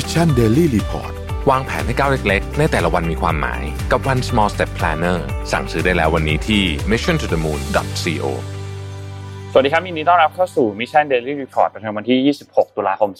[0.00, 1.12] Mission Daily Report
[1.50, 5.18] วางแผนให้ก้าวเล็กๆ ในแต่ละวันมีความหมายกับ One Small Step Planner
[5.52, 7.60] สั่งซื้อได้แล้ววันนี้ที่ mission to the moon
[8.02, 8.26] co
[9.52, 13.10] สวัสดีครับยินดีต้อนรับเข้าสู่ Mission Daily Report ประจำวันที่ 26 ตุลาคม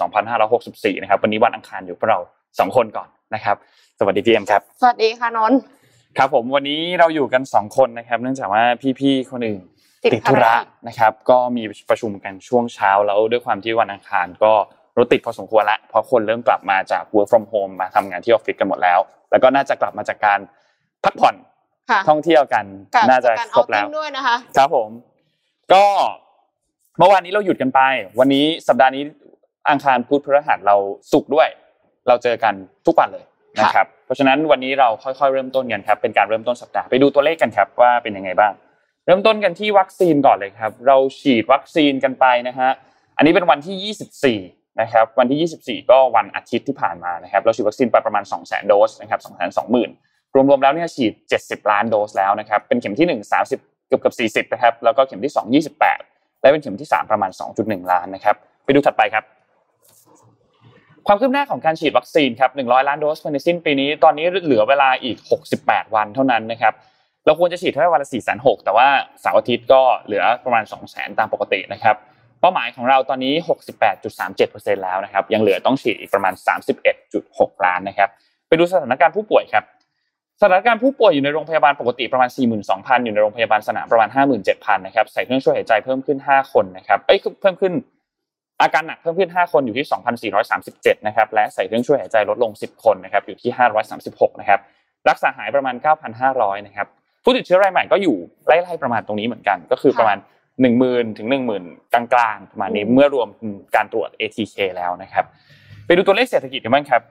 [0.47, 2.19] 2564 นะครับ วันนี้วันอังคารอยู่พวกเรา
[2.49, 3.57] 2 คนก่อนนะครับ
[3.99, 5.59] สวัสดีพี่เอ็มครับ สวัสดีค่ะนนท์
[6.19, 8.63] ครับผมวันนี้เราอยู่กัน 2 คนนะครับ เนื่องจากว่า
[9.01, 9.63] พี่ๆคนอื่น
[10.05, 10.55] ติดธุระ
[10.89, 14.53] นะครับ ก็มีประชุมกันช่วงเช้าแล้วด้วยความที่วันอังคารก็
[14.99, 18.99] รถติดพอสมควรแล้วเพราะคนเริ่มกลับมาจาก work from home มาทำงานที่ออฟฟิศกันหมดแล้ว
[19.31, 20.41] แล้วก็น่าจะกลับมาจากการ
[21.05, 21.35] พักผ่อน
[22.09, 22.65] ท่องเที่ยวกัน
[23.11, 24.91] น่าจะครบแล้วด้วยนะคะครับผม
[25.73, 25.85] ก็
[26.99, 27.81] เมื่อวานนี้เราหยุดกันไป
[28.19, 29.03] วันนี้สัปดาห์นี้
[29.69, 30.77] อังคารพุธพฤหัสเรา
[31.13, 31.49] สุกด้วย
[32.09, 32.55] เราเจอกัน
[32.87, 33.25] ทุกวันเลย
[33.61, 38.53] นะครับ เพราะฉะนั้นวันนี้เราค่อยๆเริ่มต้นกันครับ เป็นการเริ่มต้นสัปดาห์ไปดูตัวเลขกันครับว่าเป็นยังไงบ้าง
[39.07, 42.71] เริ่มต้นกันที่วัคซีนก่อนเลยครับ เราฉีดวัคซีนกันไปนะฮะ
[43.17, 51.13] อันนี้เป็นวันที่ 24 นะครับวันที่ 24 ก็วันอาทิตย์ที่ผ่านมานะครับเราฉีดวัคซีนไปประมาณ 200,000 โดสนะครับ220,000 รวมๆแล้วเนี่ยฉีด
[51.43, 54.15] 70 ล้านโดสแล้วนะครับเป็นเข็มที่ 1 30 เกือบเกับ
[54.47, 59.25] 40นะครับแล้วก็เข็มที่ 2 28 และเป็นเข็มที่ 3 ประมาณ 2.1 ล้านนะครับไปดูถัดไปครับ
[61.07, 65.17] ความคืบหน้าของการฉีดวัคซีนครับ 100 ล้านโดสภายในสิ้นปีนี้ตอนนี้เหลือเวลาอีก
[65.57, 66.75] 68 วันเท่านั้นนะครับ
[67.25, 68.89] เราควรจะฉีดแค่าไรวันละ4 6 0 0แต่ว่า
[69.21, 71.97] เสาร์อาทิตย์ก็เหลือประมาณ 2 0 0 0 0 0ตามปกตินะครับ
[72.41, 73.35] เป้าหมายของเราตอนนี้
[74.09, 76.35] 68.37%แล้วนะครับ ยังเหลือต้องฉีดอีกประมาณ
[76.99, 78.09] 31.6 ล้านนะครับ
[78.49, 79.65] ไปดูสถานการณ์ผู้ป่วยครับ
[80.41, 82.29] สถานการณ์ผู้ป่วยอยู่ในโรงพยาบาลปกติประมาณ
[82.67, 84.09] 42,000 อยู่ในโรงพยาบาลสนามประมาณ
[84.47, 87.73] 57,000 นะครับ ใส่เครื่องช่วยหายใจเพิ่มขึ้น 5 คนนะครับ เอ้ย เพิ่มขึ้น
[88.63, 89.87] อาการหนักเพิ่มขึ้น 5 คนอยู่ที่
[90.43, 93.51] 2,437 นะครับ และใส่เครื่องช่วยหายใจลดลง 10 คนนะครับ อยู่ที่
[93.97, 94.61] 536 นะครับ
[95.09, 95.75] รักษาหายประมาณ
[96.21, 96.87] 9,500 นะครับ
[97.25, 100.19] ผู้ติดเชื้อรายใหม่ก็อยู่ไล่ๆประมาณตรงนี้เหมือนกัน ก็คือประมาณ
[100.61, 103.29] หนึ่งหมื่นถึงหนึ่งหมื่นกลางๆประมาณนี้เมื่อรวม
[103.77, 105.25] การตรวจ ATK แล้วนะครับ
[105.87, 107.03] ไปดูตัวเลขเศรษฐกิจกันบ้างครับ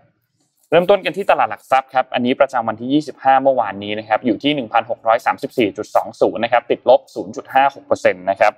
[0.71, 4.67] เริ่มต้นกันที่ตลาดหลักทรัพย์ครับอันนี้ประจำวันที่ 25 เมื่อวานนี้นะครับอยู่ที่
[5.71, 7.01] 1,634.20 นะครับติดลบ
[7.61, 8.53] 0.56%นะครับ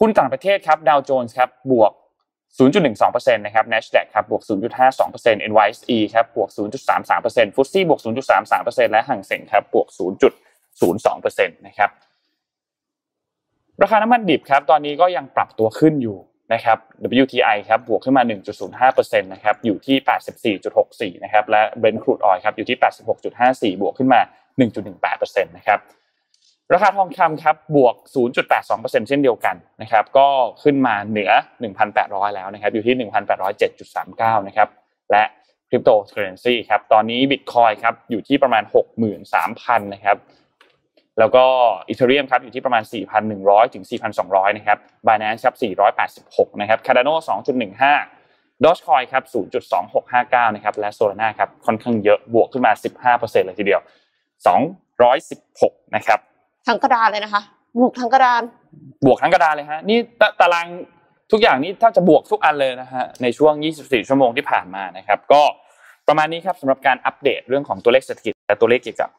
[0.00, 1.92] หุ้นต่างประเทศครับดาวโจนส์ครับบวก
[2.58, 4.42] 0.12%นะครับ NASDAQ ครับบวก
[4.90, 6.48] 0.52% NYSE ครับบวก
[6.98, 8.00] 0.33%ฟุตซี่บวก
[8.44, 9.88] 0.33%และห่างเส็งครับบวก
[10.72, 11.90] 0.02%นะครับ
[13.82, 16.18] ราคาน้ำมันดิบครับตอนนี้ก็ยังปรับตัวขึ้นอยู่
[16.52, 16.78] นะครับ
[17.22, 18.22] WTI ครับบวกขึ้นมา
[18.92, 19.96] 1.05%นะครับอยู่ที่
[21.16, 22.78] 84.64 นะครับและ Brent crude oil ครับอยู่ที่
[23.74, 24.20] 86.54 บวกขึ้นมา
[24.82, 25.78] 1.18%นะครับ
[26.72, 27.94] ราคาทองคำครับบวก
[28.52, 30.28] 0.82%เช่นเดียวกันนะครับก็
[30.62, 31.30] ขึ้นมาเหนือ
[31.82, 32.94] 1,800 แล้วนะครับอยู่ที่
[33.56, 34.68] 1,807.39 นะครับ
[35.10, 35.24] และ
[35.70, 38.62] คริปโตเคอเรนซีครับตอนนี้บิตคอยครับอยู่ที่ประมาณ
[39.28, 40.16] 63,000 นะครับ
[41.18, 41.44] แล้วก็
[41.88, 42.82] Ethereum ครับอยู่ที่ประมาณ
[43.28, 43.84] 4,100 ถึง
[44.20, 45.56] 4,200 นะครับบานา n c e ครับ
[46.52, 47.14] 486 นะครับ Cardano
[47.88, 49.22] 2.15 Dogecoin ครับ
[49.90, 52.72] 0.2659 นะครับ และ Solana ครับ ค่อนข้างเยอะ บวกขึ้นมา
[53.16, 53.80] 15%เลยทีเดียว
[54.66, 56.18] 216 นะครับ
[56.66, 57.42] ทั้งกระดานเลยนะคะ
[57.78, 58.42] บวกทั้งกระดาน
[59.06, 59.98] บวกทั้งกระดานเลยฮะ นี่
[60.40, 60.66] ตาราง
[61.32, 63.52] ทุกอย่างนี่ถ้าจะบวกทุกอันเลยนะฮะ ในช่วง
[63.82, 65.42] 24 ชั่วโมงที่ผ่านมานะครับ ก็
[66.08, 69.10] ประมาณนี้ครับสำหรับการอัปเดตเรื่องของตัวเลขเศรษฐกิจและตัวเลขเกี่ยวกับ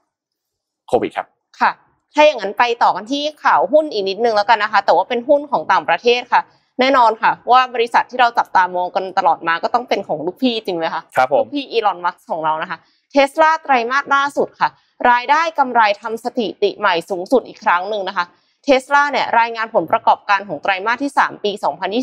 [0.87, 1.27] โควิดครับ
[1.61, 1.71] ค่ะ
[2.15, 6.41] ถ้าอย่างนั้นไปต่อกันที่ข่าวหุ้นอีกนิดนึงแล้วกันนะคะ แต่ว่าเป็นหุ้นของต่างประเทศค่ะ
[6.79, 12.77] แน่นอนค่ะ ว่าบริษัทที่เราจับตามองกันตลอดมาก็ต้องเป็นของลูกพี่จริงไหมคะครับผมลูกพี่อีลอนมัสของเรานะคะ
[13.11, 14.69] เทสลาไตรมาสล่าสุดค่ะ
[15.11, 18.25] รายได้กำไรทำสถิติใหม่สูงสุดอีกครั้งหนึ่งนะคะ
[18.63, 21.51] เทสลาเนี่ยรายงานผลประกอบการของไตรมาสที่ 3 ปี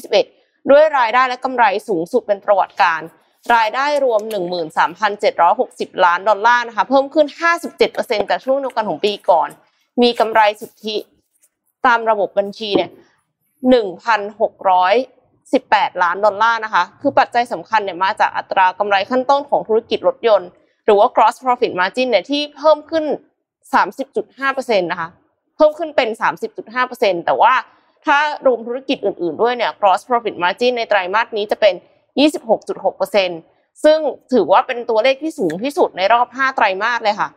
[0.09, 3.01] 2021 ด้วยรายได้และกำไรสูงสุดเป็นประวัติการ
[3.55, 4.21] รายได้รวม
[5.33, 7.27] 13,760 ล้านดอลลาร์นะคะ เพิ่มขึ้น
[7.79, 9.49] 57%จากช่วงเดียวกันของปีก่อน
[10.03, 10.97] มีกำไรสุทธิ
[11.87, 12.91] ตามระบบบัญชีเนี่ย
[13.71, 14.95] หนึ่งพันหกร้อย
[15.53, 20.49] สิบแปดล้านดอลลาร์นะคะ คือปัจจัยสำคัญเนี่ยมาจากอัตรากำไรขั้นต้นของธุรกิจรถยนต์
[20.85, 23.05] หรือว่า gross profit margin เนี่ยที่เพิ่มขึ้น
[23.75, 25.09] สามสิบจุดห้าเปอร์เซ็นตนะคะ
[25.57, 27.55] เพิ่มขึ้นเป็นสามสิบจุดห้าเปอร์เซ็นแต่ว่า
[28.07, 31.75] ถ้ารวมธุรกิจอื่น ๆ ด้วยเนี่ย gross profit margin ในไตรมาสนี้จะเป็น
[32.19, 33.31] ยี่สิบหกจุดหกเปอร์เซ็น
[33.85, 33.99] ซึ่ง
[34.33, 37.29] ถือว่าเป็นตัวเลขที่สูงที่สุดในรอบห้าไตรมาสเลยค่ะ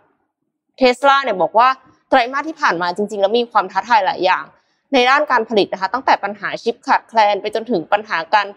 [0.78, 1.70] เทสลาเนี่ยบอกว่า
[2.18, 4.46] รมาสที่ผ่านมาจริง ๆ แล้วมีความท้าทายหลายอย่าง
[4.94, 8.48] ในด้านการผลิตนะคะตั้งแต่ปัญหาชิปขาดแคลน ไปจนถึงปัญหาการ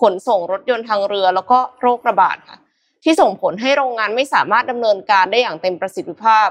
[0.00, 2.58] ขนส่งรถยนต์ทางเรือ แล้วก็โรคระบาดค่ะ
[3.04, 6.48] ที่ส่งผลให้โรงงานไม่สามารถดำเนินการได้อย่างเต็มประสิทธิภาพ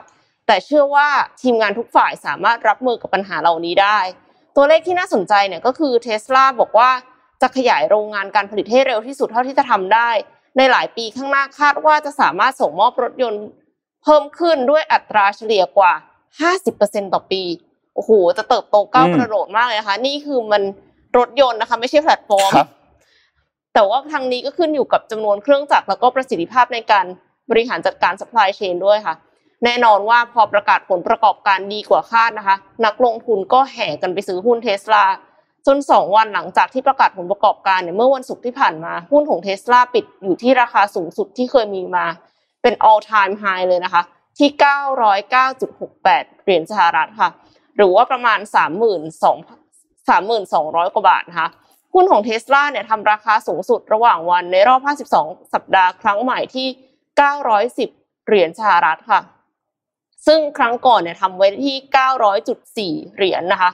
[0.47, 1.07] แต่เชื่อว่า
[1.41, 3.99] ทีมงานทุกฝ่ายสามารถรับมือกับปัญหาเหล่านี้ได้
[4.55, 6.89] ตัวเลขที่น่าสนใจเนี่ยก็คือเทสลาบอกว่า
[7.41, 10.09] จะขยายโรงงานการผลิตให้เร็วที่สุดเท่าที่จะทำได้
[10.57, 13.43] ในหลายปีข้างหน้าคาดว่าจะสามารถส่งมอบรถยนต์
[14.03, 15.93] เพิ่มขึ้นด้วยอัตราเฉลี่ยกว่า
[16.41, 17.41] ห้าสิบเปอร์เซ็นต่อปี
[17.95, 20.61] โอ้โห จะเติบโตก้าวกระโดดมากเลยนะคะ นี่คือมัน
[21.17, 22.51] รถยนต์นะคะ ไม่ใช่แพลตฟอร์ม
[23.73, 27.05] แต่ว่าทางนี้ก็ขึ้นอยู่กับจำนวนเครื่องจักรแล้วก็ประสิทธิภาพในการ
[27.49, 29.15] บริหารจัดการ supply chain ด้วยค่ะ
[29.63, 32.55] แน่นอนว่าพอประกาศผลประกอบการดีกว่าคาดนะคะ
[32.85, 35.05] นักลงทุนก็แห่กันไปซื้อหุ้นเทสลา
[35.67, 42.05] จน 2 วันหลังจากที่ประกาศผลประกอบการเนี่ยเมื่อวันศุกร์ที่ผ่านมา หุ้นของเทสลาปิดอยู่ที่ราคาสูงสุดที่เคยมีมา
[42.61, 44.01] เป็น all time high เลยนะคะ
[44.37, 44.49] ที่
[45.25, 47.29] 909.68 เหรียญสหรัฐค่ะ
[47.77, 49.27] หรือว่าประมาณ 32
[50.07, 51.49] 3,200 กว่าบาทนะคะ
[51.93, 54.81] หุ้นของเทสลาเนี่ยทำราคาสูงสุดระหว่างวันในรอบ
[55.17, 56.67] 52 สัปดาห์ครั้งใหม่ที่
[57.47, 59.21] 910 เหรียญสหรัฐค่ะ
[60.27, 61.75] ซึ่งครั้งก่อนเนี่ยทำไว้ที่
[63.03, 63.71] 900.4 เหรียญนะคะ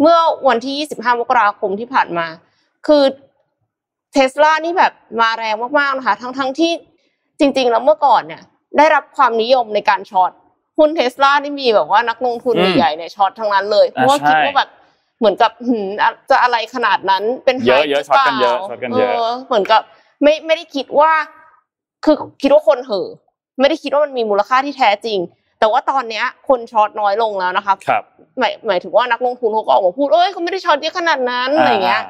[0.00, 0.18] เมื่อ
[0.48, 2.26] วันที่ 25 มกราคมที่ผ่านมา
[2.86, 3.04] คือ
[4.12, 6.72] เทสลานี่แบบมาแรงมากๆนะคะ ทั้งๆทที่
[7.38, 8.42] จริงๆ แล้วเมื่อก่อนเนี่ย
[8.76, 10.30] ได้รับความนิยมในการ short
[10.78, 14.70] หุ้นเทสลานี่มีแบบว่านักลงทุนอืมใหญ่ๆเนี่ย short ทั้งนั้นเลย เพราะว่าอ่าใช่คิดว่าแบบ
[15.18, 19.80] เหมือนกับหืมอะจะอะไรขนาดนั้นเป็นเยอะ hype เยอะหรือเปล่าช็อตกันเยอะ short กันเยอะเหมือนกับ
[20.22, 21.12] ไม่ไม่ได้คิดว่า
[22.04, 23.06] คือคิดว่าคนเห่อ
[23.60, 25.18] ไม่ได้คิดว่ามันมีมูลค่าที่แท้จริง
[25.58, 28.02] แต่ว่าตอนเนี้ยคน short น้อยลงแล้วนะคะครับ
[28.38, 32.02] หมายหมายถึงว่านักลงทุนเขาก็ออกมาพูดเอ้ยเขาไม่ได้ short เยอะขนาดนั้นอะไรเงี้ย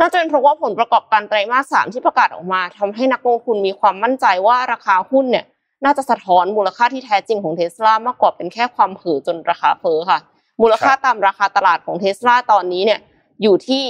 [0.00, 5.44] น่าจะเป็นเพราะว่าผลประกอบการไตรมาสสามที่ประกาศออกมาทำให้นักลงทุนมีความมั่นใจว่าราคาหุ้นเนี่ย
[5.84, 10.18] น่าจะสะท้อนมูลค่าที่แท้จริงของเทสลามากกว่าเป็นแค่ความเห่อจนราคาเฟ้อค่ะ
[10.62, 13.00] มูลค่าตามราคาตลาดของเทสลาตอนนี้เนี่ย
[13.42, 13.82] อยู่ที่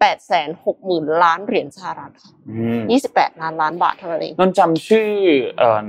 [0.00, 5.08] แปดแสนหกหมื่นล้านเหรียญสหรัฐค่ะอืมยี่สิบแปดล้านล้านบาทเท่านั้นเองนนท์จำชื่อ
[5.58, 5.88] เอ่อ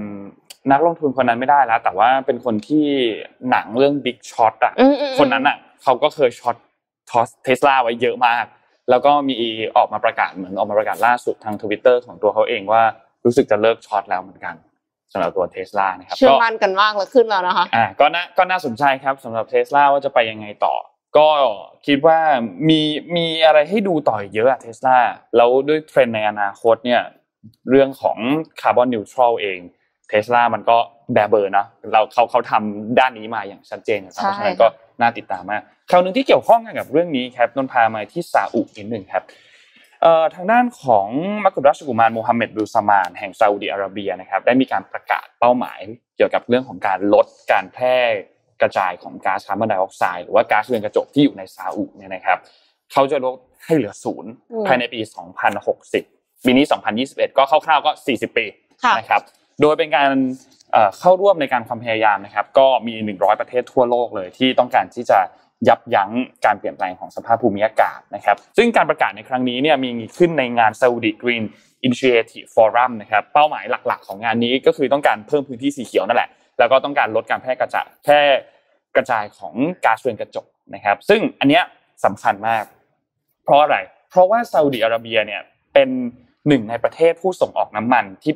[0.71, 2.85] นักลงทุนคนนั้นไม่ได้แล้ว แต่ว่าเป็นคนที่
[3.49, 6.55] หนังเรื่อง Big Short อะอืมอืมอืมคนนั้นอะเขาก็เคยช็อต
[7.09, 8.45] ทอสเทสลาไว้เยอะมาก
[8.89, 9.37] แล้วก็มี
[9.77, 12.81] ออกมาประกาศเหมือนออกมาประกาศล่าสุดทางทวิตเตอร์ของตัวเขาเองว่า
[13.25, 14.55] รู้สึกจะเลิก short แล้วเหมือนกัน
[15.13, 20.75] สำหรับตัวเทสลานะครับเชื่อก็มั่นกันมากแล้วขึ้นแล้วนะคะอ่าก็น่าก็น่าสนใจครับสำหรับเทสลาว่าจะไปยังไงต่อ
[21.17, 21.29] ก็
[21.87, 22.19] คิดว่า
[22.69, 22.81] มี
[23.15, 24.97] มีอะไรให้ดูต่ออีกเยอะอะเทสลา
[25.35, 27.01] แล้วด้วยเทรนด์ในอนาคตเนี่ย
[27.69, 28.17] เรื่องของ
[28.61, 29.59] carbon neutral เอง
[30.09, 30.77] เทสลามันก็
[31.13, 34.67] แบบเบอร์เนอะเราเขาเขาทำด้านนี้มาอย่างชัดเจนนะครับใช่เพราะฉะนั้นก็
[35.01, 35.61] น่าติดตามมาก
[35.91, 39.52] ข่าวหนึ่งที่เกี่ยวข้องกันกับเรื่องนี้ครับนนท์พามาที่ซาอุนิดหนึ่งครับเอ่อ
[40.35, 41.07] ทางด้านของ
[41.45, 45.79] มักกุฎราชกุมารโมฮัมเหม็ดบิลซามานแห่งซาอุดิอาระเบียนะครับได้มีการประกาศเป้าหมาย
[46.17, 47.97] เกี่ยวกับเรื่องของการลดการแพร่
[48.61, 52.37] กระจายของก๊าซคาร์บอนไดออกไซด์หรือว่าก๊าซเรือนกระจกที่อยู่ในซาอุเนี่ยนะครับ
[52.91, 54.99] เขาจะลดให้เหลือศูนย์อืมภายในปี
[55.71, 56.65] 2060 ปีนี้
[57.01, 58.45] 2021 ก็คร่าวๆก็ 40 ปี
[58.83, 59.21] ค่ะนะครับ
[59.61, 60.09] โดยเป็นการ
[60.71, 65.19] เอ่อเข้าร่วมในการความพยายามนะครับก็มี 100 ประเทศทั่วโลกเลยที่ต้องการที่จะ
[65.67, 66.11] ยับยั้ง
[66.45, 71.43] การเปลี่ยนแปลงของสภาพภูมิอากาศนะครับ ซึ่งการประกาศในครั้งนี้เนี่ยมีขึ้นในงาน Saudi Green
[71.87, 76.29] Initiative Forum นะครับเป้าหมายหลักๆ ของงานนี้ก็คือต้องการเพิ่มพื้นที่สีเขียวนั่นแหละ
[76.59, 78.19] แล้วก็ต้องการลดการแพร่กระจายแพร่
[78.95, 79.53] กระจายของ
[79.85, 80.45] ก๊าซเรือนกระจก
[80.75, 81.63] นะครับ ซึ่งอันเนี้ย
[82.05, 82.63] สำคัญมาก
[83.43, 83.77] เพราะอะไร
[84.09, 85.41] เพราะว่าซาอุดิอาระเบียเนี่ย
[85.73, 85.89] เป็น
[86.47, 88.33] หนึ่งในประเทศผู้ส่งออกน้ำมันที่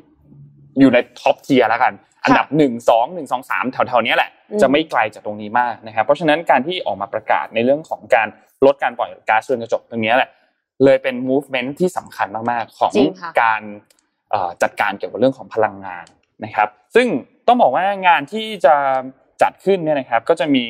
[0.80, 1.94] อยู่ใน top tier แล้วกัน
[2.28, 8.28] อันดับหนึ่งสองหนึ่งสองสามแถวๆเนี้ยแหละอืมจะไม่ไกลจากตรงนี้มากนะครับ เพราะฉะนั้นการที่ออกมาประกาศในเรื่องของการ
[8.66, 10.30] ลดการปล่อยก๊าซเรือนกระจกตรงเนี้ยแหละ
[10.84, 13.62] เลยเป็น movement ที่สำคัญมากๆของจริงค่ะการ
[14.32, 16.06] เอ่อจัดการเกี่ยวกับเรื่องของพลังงาน
[16.44, 17.08] นะครับ ซึ่ง
[17.48, 18.76] ต้องบอกว่างานที่จะ
[19.42, 20.66] จัดขึ้นเนี่ยนะครับก็จะมี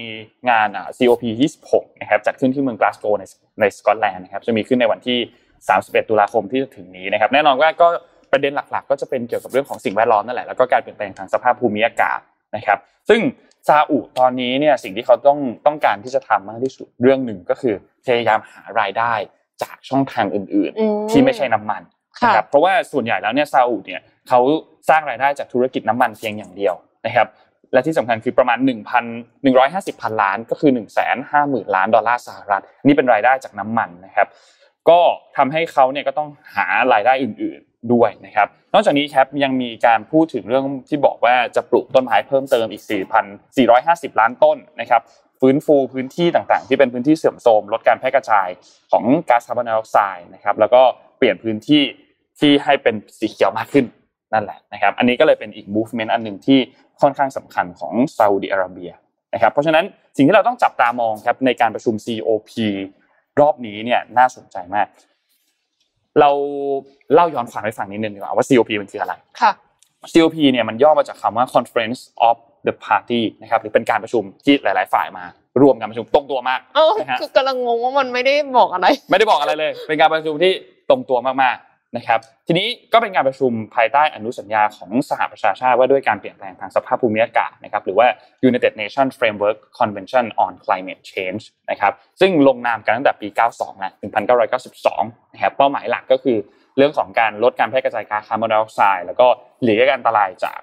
[0.49, 1.23] งานอ่า COP
[1.63, 3.23] 26นะครับจัดขึ้นที่เมืองกลาสโกใน
[3.59, 5.17] ในสกอตแลนด์นะครับจะมีขึ้นในวันที่
[5.65, 7.87] 31 ตุลาคมที่จะถึงนี้นะครับ แน่นอนว่าก็
[8.31, 12.19] ประเด็นหลักๆ ก็จะเป็นเกี่ยวกับเรื่องของสิ่งแวดล้อมนั่นแหละแล้วก็การเปลี่ยนแปลงทางสภาพภูมิอากาศ
[12.55, 12.79] นะครับ
[13.09, 13.21] ซึ่ง
[13.67, 19.13] ซาอุตอนนี้เนี่ยสิ่งที่เขาต้องต้องการที่จะทำมากที่สุดเรื่องหนึ่งก็คือพยายามหารายได้
[19.61, 21.81] จากช่องทางอื่นอืมๆที่ไม่ใช่น้ำมัน
[22.19, 24.39] ค่ะนะครับเพราะว่าส่วนใหญ่แล้วเนี่ยซาอุเนี่ยเขา
[24.89, 27.27] สร้างรายได้จากธุรกิจน้ำมันเพียงอย่างเดียวนะครับ
[27.73, 30.87] และที่สำคัญคือประมาณ1,000 150พันล้านก็คือ 1 5 0 0
[31.53, 34.27] 0 0 ล้านดอลลาร์สหรัฐนี่เป็นรายได้จากน้ำมันนะครับ
[34.89, 34.99] ก็
[35.37, 42.83] ทำให้เขาเนี่ยก็ต้องหารายได้อื่นๆ ด้วยนะครับนอกจากนี้ครับยังมีการพูดถึงเรื่องที่บอกว่าจะปลูกต้นไม้เพิ่มเติมอีก
[43.51, 45.01] 4,450 ล้านต้นนะครับ
[45.41, 48.47] ฟื้นฟูพื้นที่ต่างๆ ที่เป็นพื้นที่เสื่อมโทรมลดการแพร่กระจาย
[48.91, 50.81] ของก๊าซคาร์บอนไดออกไซด์นะครับแล้วก็
[51.17, 51.83] เปลี่ยนพื้นที่
[52.39, 53.85] ที่ให้เป็นสีเขียวมากขึ้น
[54.33, 56.59] นั่นแหละนะครับอันนี้ก็เลยเป็นอีก movement อันหนึ่งที่
[57.01, 58.91] ค่อนข้างสำคัญของซาอุดิอาระเบีย
[59.33, 62.51] นะครับเพราะฉะนั้นสิ่งที่เราต้องจับตามองครับในการประชุม COP
[63.39, 64.87] รอบนี้เนี่ยน่าสนใจมาก
[66.19, 66.29] เรา
[67.13, 69.51] เล่าย้อนความให้ฟังนิดนึงดีกว่าว่า COP มันคืออะไรค่ะ
[70.13, 75.25] COP เนี่ยมันย่อมาจากคำว่า Conference of the Party นะครับหรือเป็นการประชุมที่หลาย ๆ ฝ่ายมา
[75.61, 80.51] รวมกันประชุมตรงตัวมากเออนะฮะคือกำลังงงว่ามันไม่ได้บอกอะไร ไม่ได้บอกอะไรเลย เป็นการประชุมที่
[80.89, 88.07] ตรงตัวมากๆ นะครับทีนี้ก็เป็นการประชุมภายใต้อนุสัญญาของสหประชาชาติว่าด้วยการเปลี่ยนแปลงทางสภาพภูมิอากาศนะครับหรือว่า
[88.49, 93.91] United Nations Framework Convention on Climate Change นะครับซึ่งลงนามกันตั้งแต่ปี 92และ
[94.61, 96.37] 1992นะครับเป้าหมายหลักก็คือ
[96.77, 99.27] เรื่องของการลดการแพร่กระจายก๊าซคาร์บอนไดออกไซด์แล้วก็
[99.63, 100.59] หลีกเลี่ยงอันตรายจาก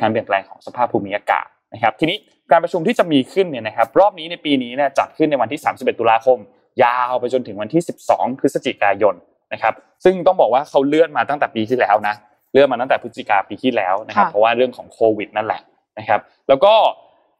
[0.00, 2.18] การเปลี่ยนแปลงของสภาพภูมิอากาศนะครับทีนี้
[2.50, 6.38] การประชุมที่จะมีขึ้นเนี่ยนะครับรอบนี้ในปีนี้เนี่ยจัดขึ้นในวันที่ 31 ตุลาคม
[6.84, 9.14] ยาวไปจนถึงวันที่ 12 พฤศจิกายน
[9.52, 12.14] นะครับซึ่งต้องบอกว่าเขาเลื่อนมาตั้งแต่ปีที่แล้วนะ
[12.52, 15.60] เลื่อนมาตั้งแต่พฤศจิกาปีที่แล้วนะครับเพราะว่าเรื่องของโควิดนั่นแหละ
[15.98, 16.74] นะครับแล้วก็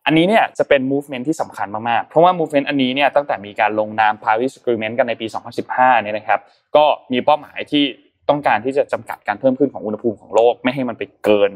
[0.07, 5.26] อันนี้เนี่ยจะเป็น movement ที่สำคัญมากๆ เพราะว่า movement อันนี้เนี่ยตั้งแต่มีการลงนาม Paris Agreement กันในปี
[5.64, 6.40] 2015 เนี่ยนะครับ
[6.76, 7.85] ก็มีเป้าหมายที่
[8.31, 11.52] ต้องการที่จะจำกัดการเพิ่มขึ้นของอุณหภูมิของโลก ไม่ให้มันไปเกิน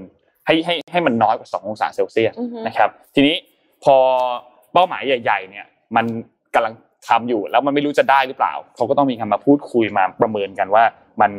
[0.46, 2.34] ให้ให้ให้มันน้อยกว่า 2 องศาเซลเซียส
[2.66, 3.36] นะครับ ทีนี้
[3.84, 3.96] พอ
[4.72, 6.04] เป้าหมายใหญ่ ๆ เนี่ยมัน
[6.54, 6.75] กำลัง
[7.08, 10.84] ทำอยู่ แล้วมันไม่รู้จะได้หรือเปล่าเขาก็ต้องมีการมาพูดคุยมาประเมินกันว่า
[11.20, 11.30] มัน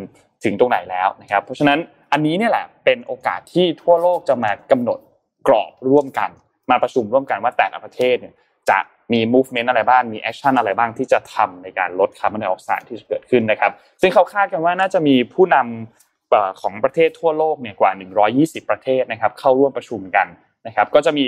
[0.44, 1.80] ถึงตรงไหนแล้วนะครับ เพราะฉะนั้น
[2.12, 5.00] อันนี้เนี่ยแหละเป็นโอกาสที่ทั่วโลกจะมากำหนด
[5.48, 6.30] กรอบร่วมกัน
[6.70, 8.34] มาประชุมร่วมกันว่าแต่ละประเทศเนี่ย
[8.70, 8.80] จะ
[9.14, 13.72] มี movement อะไรบ้าง มี action อะไรบ้างที่จะทำในการลดคาร์บอนไดออกไซด์ที่จะเกิดขึ้นนะครับ
[14.02, 17.92] ซึ่งเขาคาดกันว่าน่าจะมีผู้นำของประเทศทั่วโลกเนี่ยกว่า
[18.36, 20.28] 120 ประเทศนะครับเข้าร่วมประชุมกัน
[20.68, 21.26] นะครับ ก็จะมี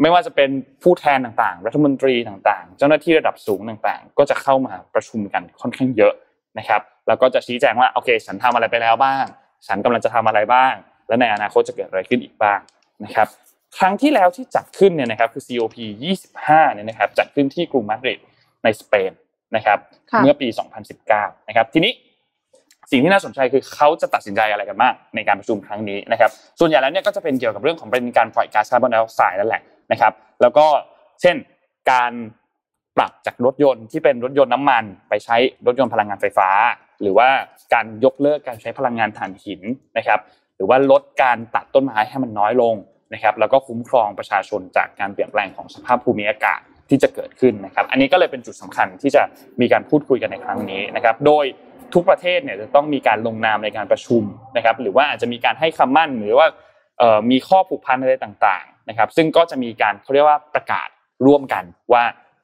[0.00, 0.50] ไม่ว่าจะเป็น
[0.82, 6.14] ผู้แทนต่างๆ รัฐมนตรีต่างๆ เจ้าหน้าที่ระดับสูงต่างๆ ก็จะเข้ามาประชุมกันค่อนข้างเยอะ
[6.58, 9.24] นะครับ แล้วก็จะชี้แจงว่าโอเค ฉันทำอะไรไปแล้วบ้าง
[9.66, 10.74] ฉันกำลังจะทำอะไรบ้าง
[11.08, 12.58] และในอนาคตจะเกิดอะไรขึ้นอีกบ้าง
[13.04, 13.28] นะครับ
[13.78, 15.76] ครั้งที่แล้วที่จัดขึ้นเนี่ยนะครับคือ COP
[16.24, 18.18] 25เนี่ยนะครับจัดขึ้นที่กรุงมาดริด
[18.64, 19.10] ในสเปน
[19.56, 19.78] นะครับ
[20.22, 20.48] เมื่อปี
[20.98, 21.92] 2019 นะครับ ทีนี้
[22.90, 30.66] สิ่งที่น่าสนใจคือเขาจะตัดสินใจอะไรกันมากในการประชุมครั้งนี้นะครับ ส่วนใหญ่แล้วเนี่ยก็จะเป็นเกี่ยวกับเรื่องของประเด็นการปล่อยก๊าซคาร์บอนไดออกไซด์นั่นแหละ นะครับ แล้วก็
[31.20, 31.36] เช่น
[31.92, 32.12] การ
[32.96, 35.36] ปรับจากรถยนต์ที่เป็นรถยนต์น้ำมันไปใช้
[35.66, 36.48] รถยนต์พลังงานไฟฟ้า
[37.02, 37.28] หรือว่า
[37.74, 39.60] การยกเลิกการใช้พลังงานถ่านหิน
[39.98, 40.20] นะครับ
[40.56, 42.74] หรือว่าลดการตัดต้นไม้ให้มันน้อยลง
[43.14, 49.22] นะครับ แล้วก็คุ้มครองประชาชนจากการเปลี่ยนแปลงของสภาพภูมิอากาศที่จะเกิดขึ้นนะครับ อันนี้ก็เลยเป็นจุดสำคัญที่จะ
[49.60, 51.44] มีการพูดคุยกันในครั้งนี้นะครับ โดย
[51.94, 54.22] ทุกประเทศเนี่ยจะต้องมีการลงนามในการประชุม
[54.56, 56.46] นะครับ หรือว่าอาจจะมีการให้คำมั่นหรือว่า
[57.30, 60.88] มีข้อผูกพันอะไรต่าง นะครับ ซึ่งก็จะมีการเขาเรียกว่าประกาศ
[61.26, 62.02] ร่วมกันว่า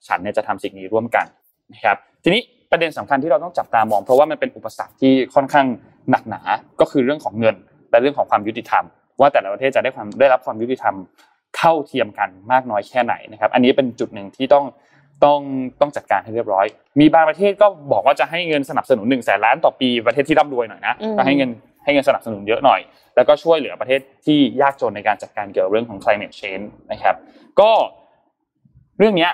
[0.08, 1.26] ฉันเนี่ยจะทำสิ่งนี้ร่วมกัน
[1.74, 5.66] นะครับ ทีนี้ประเด็นสำคัญที่เราต้องจับตามอง เพราะว่ามันเป็นอุปสรรคที่ค่อนข้าง
[6.10, 6.40] หนักหนา
[6.80, 7.56] ก็คือเรื่องของเงิน
[7.90, 8.84] และเรื่องของความยุติธรรม
[9.20, 10.94] ว่าแต่ละประเทศจะได้ความได้รับความยุติธรรม
[11.56, 14.64] เท่าเทียมกันมากน้อยแค่ไหนนะครับ อันนี้เป็นจุดหนึ่งที่ต้อง
[15.24, 15.40] ต้อง
[15.80, 16.66] ต้องจัดการให้เรียบร้อย
[17.00, 21.50] มีบางประเทศก็บอกว่าจะให้เงินสนับสนุนหนึ่งแสนล้านต่อปีประเทศที่ร่ำรวยหน่อยนะก็ให้เงิน
[21.88, 22.80] ให้เงินสนับสนุนเยอะหน่อย
[23.16, 27.16] แล้วก็ช่วยเหลือประเทศที่ยากจนในการจัดการเกี่ยวกับเรื่องของ climate change นะครับ
[27.60, 27.70] ก็
[28.98, 29.28] เรื่องนี้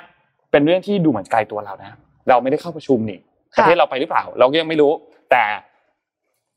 [0.50, 1.96] เป็นเรื่องที่ดูเหมือนไกลตัวเรานะ
[2.28, 3.18] เราไม่ได้เข้าประชุมนี่
[3.56, 4.92] ประเทศเราไปหรือเปล่า เราก็ยังไม่รู้
[5.30, 5.42] แต่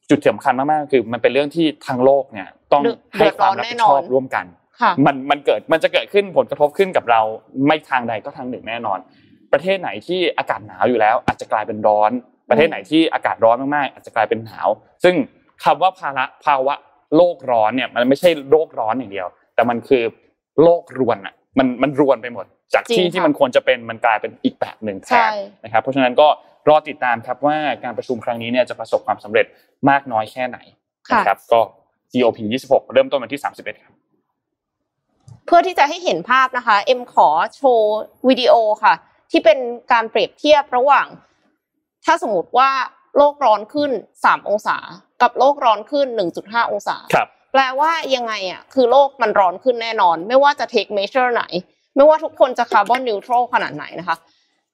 [0.09, 2.83] จุดสำคัญมากๆคือ มันเป็นเรื่องที่ทางโลกเนี่ย ต้อง
[3.17, 4.45] ให้ความรับผิดชอบร่วมกัน
[5.05, 7.21] มันมันเกิดมันจะเกิดขึ้นผลกระทบขึ้นกับเรา
[7.67, 8.99] ไม่ทางใดก็ทางหนึ่งแน่นอน
[9.53, 12.11] ประเทศไหนที่อากาศหนาวอยู่แล้ว อาจจะกลายเป็นร้อน
[12.49, 14.67] ประเทศไหนที่อากาศร้อนมากๆอาจจะกลายเป็นหนาว
[15.03, 15.15] ซึ่ง
[15.63, 16.73] คำว่าภาระภาวะ
[17.15, 20.03] โลกร้อนเนี่ยมันไม่ใช่โลกร้อนอย่างเดียว แต่มันคือ
[20.63, 25.31] โลกรวนอะมันมันรวนไปหมด จากที่ที่มันควรจะเป็นมันกลายเป็นอีกแบบหนึ่งแทน
[25.63, 26.27] นะครับเพราะฉะนั้นก็
[26.69, 29.45] รอติดตามครับว่าการประชุมครั้งนี้เนี่ยจะประสบความสำเร็จ
[29.89, 30.57] มากน้อยแค่ไหน
[31.11, 31.59] นะครับก็
[32.13, 33.93] GOP 26 เริ่มต้นวันที่ 31ครับ
[35.45, 38.93] เพื่อที่จะให้เห็นภาพนะคะเอ็มขอโชว์วิดีโอค่ะ
[39.31, 39.59] ที่เป็น
[39.91, 41.07] การเปรียบเทียบระหว่าง
[42.05, 42.69] ถ้าสมมติว่า
[43.17, 43.91] โลกร้อนขึ้น
[44.23, 44.77] 3 องศา
[45.21, 46.07] กับโลกร้อนขึ้น
[46.39, 51.43] 1.5 องศาครับแปลว่ายังไงอะคือโลกมันร้อนขึ้นแน่นอน ไม่ว่าจะ take measure ไหน
[51.95, 54.17] ไม่ว่าทุกคนจะคาร์บอนนิวทรัลขนาดไหนนะคะ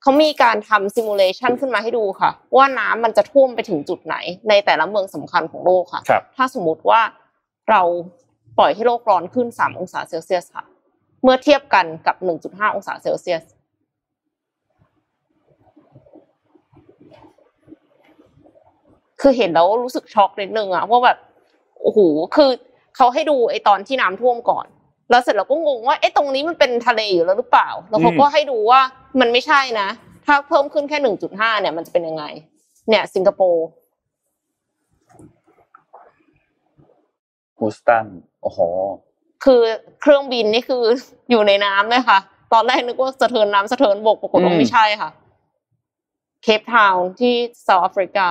[0.01, 4.15] เขามีการทำซิมูเลชันขึ้นมาให้ดูค่ะ ว่าน้ำมันจะท่วมไปถึงจุดไหน
[4.49, 6.01] ในแต่ละเมืองสำคัญของโลกค่ะ
[6.35, 7.01] ถ้าสมมติว่า
[7.69, 7.81] เรา
[8.57, 10.65] ปล่อยให้โลกร้อนขึ้น 3 องศาเซลเซียสค่ะ
[11.23, 13.43] เมื่อเทียบกันกับ 1.5 องศาเซลเซียส
[19.23, 21.17] คือเห็นแล้วรู้สึกช็อกนิดนึงอะว่าแบบ
[21.81, 21.99] โอ้โห
[22.35, 22.49] คือ
[22.95, 24.65] เขาให้ดูไอตอนที่น้ำท่วมก่อน
[25.09, 28.81] แล้วเสร็จเราก็งงว่าไอตรงนี้มันเป็นทะเลอยู่แล้วหรือเปล่า แล้วเขาก็ให้ดูว่า
[29.19, 29.87] มันไม่ใช่นะ
[30.25, 32.23] ถ้าเพิ่มขึ้นแค่หนึ่งจุดห้าเนี่ยมันจะเป็นยังไง
[32.89, 33.65] เนี่ย สิงคโปร์
[37.59, 38.05] ฮูสตัน
[38.41, 38.59] โอ้โห
[39.43, 39.61] คือ
[40.01, 40.83] เครื่องบินนี่คือ
[41.29, 42.19] อยู่ในน้ำเลยค่ะ
[42.53, 45.09] ตอนแรกนึกว่าสะเทินน้ำสะเทินบกปรากฏว่าไม่ใช่ค่ะ
[46.43, 48.27] เคปทาวน์ที่เซาท์แอฟริกา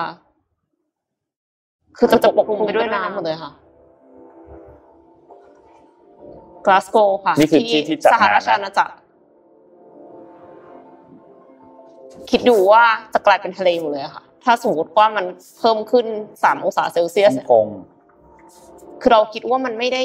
[1.97, 3.53] คือจะจะปกคลุมไปด้วยน้ำหมดเลยค่ะ
[6.67, 8.95] กลาสโกค่ะนี่คือที่ที่สหราชอาณาจักร
[12.31, 12.85] คิดดูว่า
[13.15, 15.25] จะกลายเป็นทะเลหมดเลยค่ะ ถ้าสมมติว่ามัน
[15.59, 16.07] เพิ่มขึ้น
[16.43, 17.35] สามองศาเซลเซียส
[19.01, 20.03] คือเราคิดว่ามันไม่ได้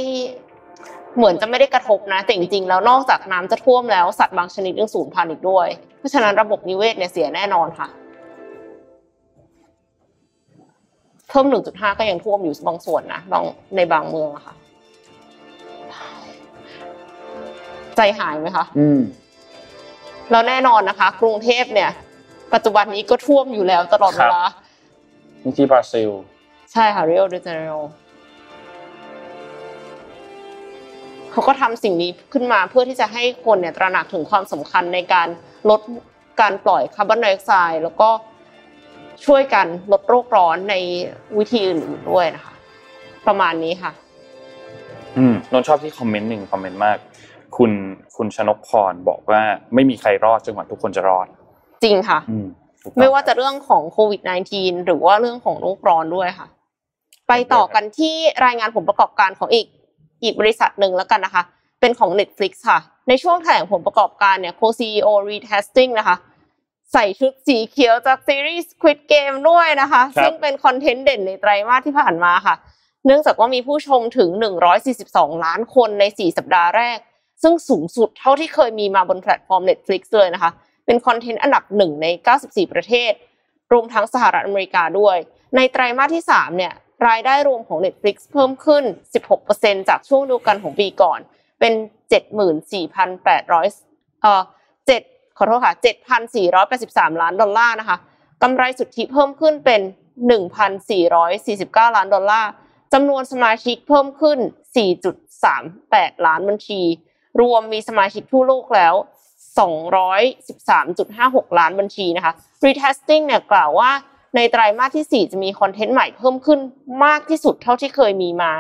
[1.18, 5.68] เหมือนจะไม่ได้กระทบนะ แต่จริงๆแล้วนอกจากน้ำจะท่วมแล้วสัตว์บางชนิดยังสูญพันธุ์อีกด้วย
[6.00, 7.88] เพราะฉะนั้นระบบนิเวศเนี่ยเสียแน่นอนค่ะ
[11.30, 13.44] เพิ่ม 1.5 ก็ยังท่วมอยู่บางส่วนนะบาง
[13.76, 14.56] ในบางเมืองอะค่ะ
[17.96, 19.02] ใจหายไหมคะอืม
[20.32, 21.92] แล้วแน่นอนนะคะ กรุงเทพเนี่ย
[22.54, 24.44] ปัจจุบันนี้ก็ท่วมอยู่แล้วตลอดเวลา
[25.44, 26.10] นี่ที่บราซิล
[26.72, 27.82] ใช่ค่ะ Rio de Janeiro
[31.32, 35.28] เขาก็ทำสิ่งนี้ขึ้นมาเพื่อที่จะให้คนเนี่ยตระหนักถึงความสำคัญในการ
[35.70, 35.82] ลด
[36.42, 38.10] การปล่อยคาร์บอนไดออกไซด์แล้วก็
[39.26, 40.76] ช่วยกันลดโลกร้อนใน
[41.38, 42.54] วิธีอื่นๆด้วยนะคะ
[43.28, 43.92] ประมาณนี้ค่ะ
[45.18, 46.98] อืมนนท์ชอบที่คอมเมนต์หนึ่งคอมเมนต์มาก
[47.58, 47.72] คุณ
[48.16, 49.42] คุณชนกพรบอกว่า
[49.74, 51.28] ไม่มีใครรอดจนกว่าทุกคนจะรอด
[51.84, 52.48] จริงค่ะอืม
[52.84, 54.22] ถูกต้องไม่ว่าจะเรื่องของโควิด
[54.54, 56.48] -19 หรือว่าเรื่องของโลกร้อนด้วยค่ะ
[57.28, 59.68] ไปต่อกันที่รายงานผลประกอบการของอีก
[60.24, 61.44] อีกบริษัทหนึ่งแล้วกันนะคะ
[61.82, 66.16] เป็นของ Netflix ค่ะ ในช่วงแถลงผลประกอบการเนี่ย co-CEO Reed Hastings นะคะ
[66.94, 72.56] ใส่ชุดสีเขียวจากซีรีส์ Squid Game ด้วยนะคะครับซึ่งเป็นคอนเทนต์เด่นในไตรมาสที่ผ่านมาค่ะ
[73.06, 74.30] เนื่องจากว่ามีผู้ชมถึง
[74.88, 76.98] 142 ล้านคนใน 4 สัปดาห์แรก
[77.44, 80.52] ซึ่งสูงสุดเท่าที่เคยมีมาบนแพลตฟอร์ม Netflix เลยนะคะ
[80.86, 82.08] เป็น content อันดับหนึ่งใน
[82.42, 83.12] 94 ประเทศ
[83.72, 85.18] รวมทั้งสหรัฐอเมริกาด้วย
[85.56, 86.74] ในไตรมาสที่ 3 เนี่ย
[87.08, 88.84] รายได้รวมของ Netflix เพิ่มขึ้น
[89.38, 91.20] 16%จากช่วงเดียวกันของปีก่อน
[91.60, 91.74] เป็น
[92.98, 94.57] 74,800เอ่อ7
[95.38, 95.74] ขอโทษค่ะ
[96.48, 97.98] 7,483 ล้านดอลลาร์นะคะ
[98.44, 99.82] กำไรสุทธิเพิ่มขึ้นเป็น
[100.74, 102.50] 1,449 ล้านดอลลาร์
[102.94, 104.40] จำนวนสมาชิกเพิ่มขึ้น
[105.34, 106.82] 4.38 ล้านบัญชี
[107.42, 108.94] รวมมีสมาชิกทั่วโลกแล้ว
[110.28, 112.34] 213.56 ล้านบัญชีนะคะ
[112.66, 113.92] Retesting เนี่ยกล่าวว่า
[114.36, 116.60] ในไตรมาสที่ 4 จะมีคอนเทนต์ใหม่เพิ่มขึ้น
[117.06, 118.52] มากที่สุดเท่าที่เคยมีมา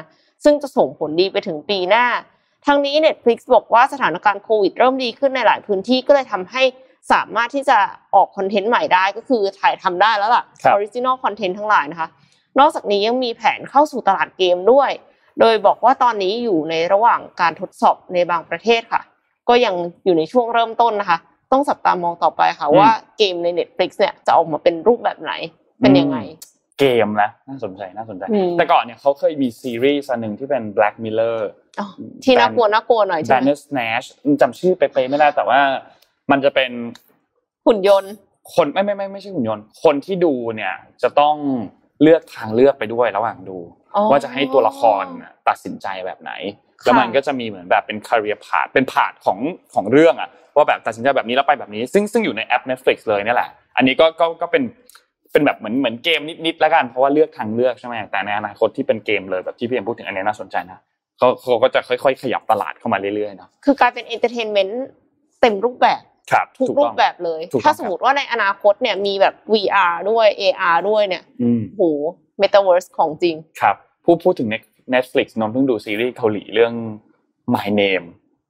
[0.44, 2.06] ซึ่งจะส่งผลดีไปถึงปีหน้า
[2.68, 6.64] ทั้งนี้ Netflix บอกว่าสถานการณ์โควิดเริ่มดีขึ้นในหลายพื้นที่ก็เลยทำให้
[7.12, 7.78] สามารถที่จะ
[8.16, 12.10] ออกคอนเทนต์ใหม่ได้ก็คือถ่ายทำได้แล้วล่ะครับ Original Content ทั้งหลายนะคะ
[12.60, 14.92] นอกจากนี้ยังมีแผนเข้าสู่ตลาดเกมด้วย
[15.40, 19.02] โดยบอกว่าตอนนี้อยู่ในระหว่างการทดสอบในบางประเทศค่ะ
[19.50, 19.74] ก็ยัง
[20.06, 21.18] อยู่ในช่วงเริ่มต้นนะคะ
[21.52, 25.34] ต้องจับตามองต่อไปค่ะอืมว่าเกมใน Netflix เนี่ยจะออกมาเป็นรูปแบบไหน
[25.82, 26.18] เป็นยังไง
[26.80, 31.40] เกมนะน่าสนใจน่าสนใจอืมแต่ก่อนเนี่ยเขาเคยมีซีรีส์อันหนึ่งที่เป็น Black Mirror
[31.80, 31.88] อ๋อ
[32.24, 34.08] ที่น่ากลัวน่ากลัวหน่อยใช่ไหม Banner Snatch
[34.42, 35.60] จำชื่อเป๊ะๆไม่ได้แต่ว่า
[36.32, 36.72] มันจะเป็น
[37.68, 38.14] หุ่นยนต์
[38.56, 41.36] คนไม่ไม่ไม่ไม่ใช่หุ่นยนต์ คนที่ดูเนี่ยจะต้อง
[42.02, 43.58] เลือกทางเลือกไปด้วยระหว่างดู
[43.96, 46.32] อ๋อว่าจะให้ตัวละครน่ะตัดสินใจแบบไหน
[46.84, 49.40] แล้วมันก็จะมีเหมือนแบบเป็น career path เป็น path ของ
[49.74, 54.64] ของเรื่องอะว่าแบบตัดสินใจแบบนี้แล้วไปแบบนี้ ซึ่งซึ่งอยู่ในแอป Netflix เลยเนี่ยแหละ อันนี้ก็ก็ก็เป็น
[55.32, 60.80] เป็นแบบเหมือนเหมือนเกมนิดๆแล้วกันเพราะว่าเลือกทางเลือกใช่ไหมแต่ในอนาคตที่เป็นเกมเลยแบบที่พี่เอ็มพูดถึงอันนี้น่าสนใจนะ
[61.18, 64.86] เขาเขาก็จะค่อยๆ ขยับตลาดเข้ามาเรื่อยๆเนาะคือกลายเป็น entertainment
[65.42, 71.84] เต็มรูปแบบครับถูกต้องทุกรูปแบบเลยถูกต้องถ้าสมมติว่าในอนาคตเนี่ยมีแบบ VR ด้วย AR ด้วยเนี่ยอืมโห
[72.42, 74.50] Metaverse ของจริงครับพูดพูดถึง
[74.94, 76.74] Netflix นนท์เพิ่งดูซีรีส์เกาหลีเรื่อง
[77.54, 78.08] My Name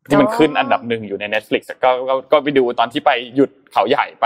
[0.09, 4.25] ที่มันอ๋อขึ้นอันดับหนึ่งอยู่ใน Netflix อะก็ก็ก็ไปดูตอนที่ไปหยุดเขาใหญ่ไป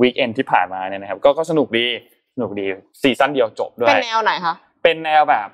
[0.00, 1.86] weekend ที่ผ่านมาเนี่ยนะครับก็ก็สนุกดี
[2.34, 2.66] สนุกดี
[3.02, 5.48] ซีซั่นเดียวจบด้วยเป็นแนวไหนคะ เป็นแนวแบบ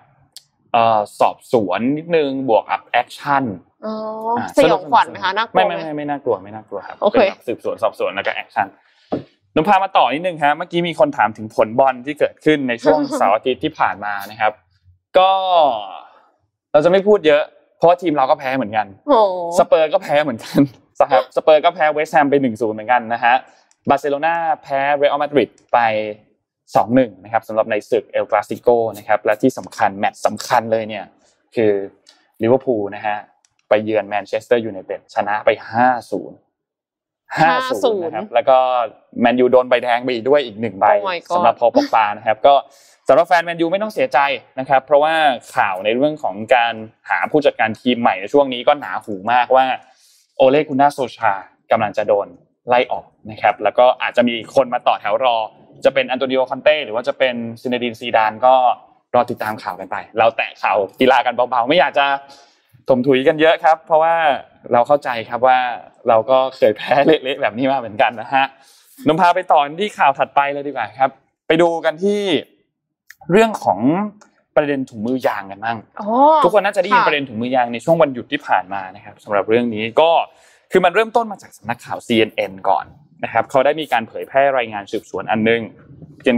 [0.73, 3.45] เอ่อสอบสวนนิดนึงบวกกับแอคชั่น
[3.87, 3.95] อ๋อ
[4.39, 8.67] อ่าสยองขวัญไหมคะน่ากลัไม่วไหมไม่ไม่ไม่ไม่น่ากลัวไม่น่ากลัวครับโอเคเป็นแบบสืบสวนสอบสวนแล้วก็แอคชั่น
[9.55, 14.53] นนท์พามาต่อนิดนึงครับเมื่อกี้มีคนถามถึงผลบอลที่เกิดขึ้นในช่วงเสาร์อาทิตย์ที่ผ่านมานะครับ
[15.19, 15.31] ก็
[16.73, 17.43] เราจะไม่พูดเยอะ
[17.77, 19.21] เพราะว่าทีมเราก็แพ้เหมือนกันโอ้
[19.59, 20.61] สเปอร์ก็แพ้เหมือนกัน
[21.13, 23.35] ครับสเปอร์ก็แพ้เวสต์แฮมไป1นศูนย์เหมือนกันนะฮะ
[23.89, 25.79] บาร์เซโลนาแพ้เรอัลมาดริดไป
[26.55, 28.69] 2-1นะครับสำหรับในศึกเอลคลาสิโก
[28.99, 31.05] นะครับและที่สำคัญแมตช์สำคัญเลยเนี่ย
[31.55, 31.73] คือ
[32.43, 33.17] ลิเวอร์พูลนะฮะ
[33.69, 35.61] ไปเยือนแมนเชสเตอร์ยูไนเต็ดชนะไป 5-0
[37.41, 38.59] 5-0นะครับแล้วก็
[39.21, 42.55] แมนยูโดนใบแดงไปอีกด้วยอีกหนึ่งใบ Oh my god สำหรับพอปปานะครับ ก็
[43.09, 44.19] สำหรับแฟนแมนยูไม่ต้องเสียใจ
[44.59, 45.15] นะครับ เพราะว่า
[45.55, 46.75] ข่าวในเรื่องของการ
[47.11, 49.65] หาผู้จัดการทีมใหม่ในช่วงนี้ก็หนาหูมากว่า
[50.37, 51.33] โอเลกุนนาร์โซลชา
[51.71, 52.27] กำลังจะโดน
[52.69, 55.37] ไล่ออกนะครับแล้วก็อาจจะมีคนมาต่อแถวรอ
[55.85, 58.55] จะเป็นอันโตนิโอคอนเต้หรือว่าจะเป็นซินเดดินซีดานก็
[59.15, 62.07] รอติดตามข่าวกันไป เราแตะข่าวกีฬากันเบาๆ ไม่อยากจะ
[62.89, 64.15] ถมทับกันเยอะครับ เพราะว่า
[64.73, 65.59] เราเข้าใจครับว่า
[66.09, 68.47] เราก็เคยแพ้เละๆแบบนี้มาเหมือนกันนะฮะ
[69.07, 71.11] นนท์พาไปต่อที่ข่าวถัดไปเลยดีกว่าครับ
[71.49, 72.21] ไปดูกันที่
[73.31, 73.81] เรื่องของ
[74.57, 76.09] ประเด็นถุงมือยางกันบ้างอ๋อ
[76.45, 80.11] ทุกคนน่าจะได้ยินค่ะประเด็นถุงมือยางในช่วงวันหยุดที่ผ่านมานะครับสำหรับเรื่องนี้ก็
[80.73, 82.85] คือมันเริ่มต้นมาจากสำนักข่าว CNN ก่อน
[83.25, 85.61] นะครับเขาได้มีการเผยแพร่รายงานสืบสวนอันหนึง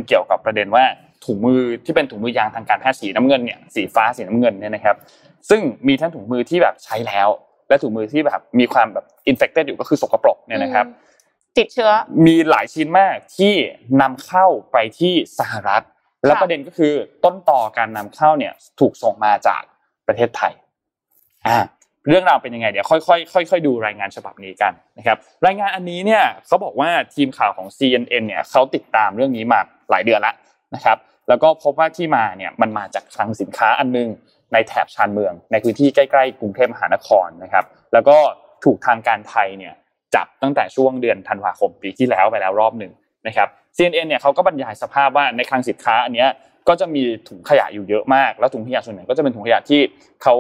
[0.09, 0.85] เกี่ยวกับประเด็นว่า
[1.25, 4.97] ถุงมือที่เป็นถุงมือยางทางการแพทย์สีน้ำเงินเนี่ยสีฟ้าสีน้ำเงินเนี่ยนะครับ
[5.51, 7.29] ซึ่งมีทั้งถุงมือที่แบบใช้แล้ว
[7.69, 10.87] และถุงมือที่แบบมีความแบบอินเฟ t เ d อยู่ก็คือสกปรกเนี่ยนะครับ
[11.59, 11.91] ติดเชื้อ
[12.27, 13.55] มีหลายชิ้นมากที่
[14.01, 15.83] นำเข้าไปที่สหรัฐ
[16.27, 16.93] แล้วประเด็นก็คือ
[17.25, 19.63] ต้นต่อการนำเข้าเนี่ยถูกส่งมาจาก
[20.07, 20.53] ประเทศไทย
[21.47, 21.59] อ่า
[22.09, 30.35] เรื่องราวเป็นยังไงเดี๋ยวค่อยๆค่อยๆดูรายงานฉบับนี้กันนะครับรายงานอันนี้เนี่ยเขาบอกว่าทีมข่าวของ CNN เนี่ยเขาติดตามเรื่องนี้มาหลายเดือนล้ว
[30.75, 30.97] นะครับ
[31.29, 34.09] แล้วก็พบว่าที่มาเนี่ยมันมาจากคลังสินค้าอันนึง
[34.53, 38.17] ในแถบชานเมือง ในพื้นที่ใกล้ๆกรุงเทพมหานครนะครับแล้วก็
[38.65, 39.75] ถูกทางการไทยเนี่ย
[40.15, 42.93] จับตั้งแต่ช่วงเดือนธันวาคมปีที่แล้วไปแล้วรอบหนึ่ง
[43.27, 46.29] นะครับ CNN เนี่ยเขาก็บรรยายสภาพว่าในคลังสินค้าอันเนี้ย
[46.69, 49.81] ก็จะมีถุงขยะอยู่เยอะมาก แล้วถุงขยะส่วนใหญ่ก็จะเป็นถุงขยะที่
[50.23, 50.35] เขา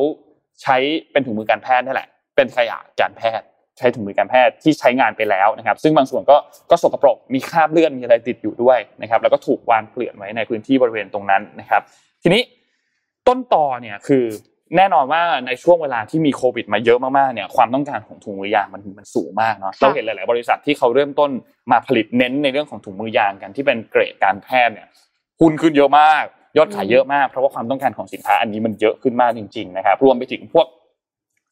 [0.65, 0.77] ใช้
[1.13, 3.47] เป็นถุงมือการแพทย์นี่แหละ เป็นขยะการแพทย์
[3.79, 6.37] ใช้ถุงมือการแพทย์ที่ใช้งานไปแล้วนะครับ ซึ่งบางส่วนก็
[6.71, 11.83] ก็สกปรกมีคราบเลือดมีอะไรติดอยู่ด้วยนะครับ แล้วก็ถูกวางเกลื่อนไว้ในพื้นที่บริเวณตรงนั้นนะครับ
[12.23, 12.43] ทีนี้
[13.29, 14.25] ต้นตอเนี่ยคือ
[14.77, 21.31] แน่นอนว่าในช่วงเวลาที่มีโควิดมาเยอะมากๆเนี่ยความต้องการของถุงมือยางมันมันสูงมากเนาะเราเห็นหลาย ๆ บริษัทที่เขาเริ่มต้น
[21.73, 24.89] มาผลิตเน้นในเรื่องของถุงมือยางกันที่เป็นเกรดการแพทย์เนี่ย
[25.41, 26.25] หุ้นขึ้นเยอะมาก
[26.57, 30.67] ยอดขายเยอะมากเพราะว่าความต้องการของสินค้าอันนี้มันเยอะขึ้นมากจริง ๆ นะครับ รวมไปถึงพวก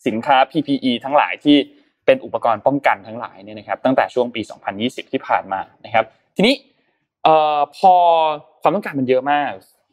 [0.06, 1.56] สินค้า PPE ทั้งหลายที่
[2.06, 4.40] เป็นอุปกรณ์ป้องกันทั้งหลายเนี่ยนะครับ ตั้งแต่ช่วงปี
[4.76, 6.04] 2020 ที่ผ่านมานะครับ
[6.36, 6.54] ทีนี้
[7.24, 7.94] เอ่อพอ
[8.62, 9.50] ความต้องการมันเยอะมาก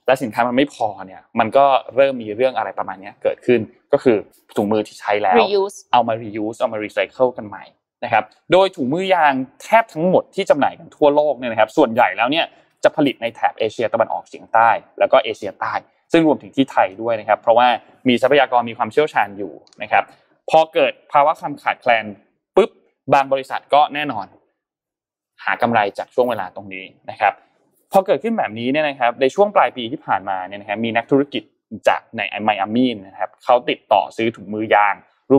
[0.07, 3.59] และสินค้ามันไม่พอเนี่ยมันก็เริ่มมีเรื่องอะไรประมาณนี้เกิดขึ้น
[3.93, 4.17] ก็คือ
[4.57, 7.63] ถุงมือที่ใช้แล้ว reuse เอามา reuse เอามา recycle กันใหม่
[8.03, 12.45] นะครับ โดยถุงมือยางแทบทั้งหมดที่จำหน่ายกันทั่วโลกเนี่ยนะครับ ส่วนใหญ่แล้วเนี่ย
[12.83, 15.73] จะผลิตในแถบเอเชียตะวันออกเฉียงใต้ แล้วก็เอเชียใต้
[16.11, 17.67] ซึ่งรวมถึงที่ไทยด้วยนะครับ เพราะว่า
[18.07, 20.03] มีทรัพยากรมีความเชี่ยวชาญอยู่นะครับ
[20.49, 22.05] พอเกิดภาวะความขาดแคลน
[22.55, 22.69] ปุ๊บ
[23.13, 24.25] บางบริษัทก็แน่นอน
[25.43, 27.33] หากำไรจากช่วงเวลาตรงนี้นะครับ
[27.91, 31.43] พอเกิดขึ้นแบบนี้เนี่ยนะครับ ในช่วงปลายปีที่ผ่านมาเนี่ยนะครับมีนักธุรกิจ
[31.87, 34.95] จากในไมอามีนะครับเขาติดต่อซื้อถุงมือยาง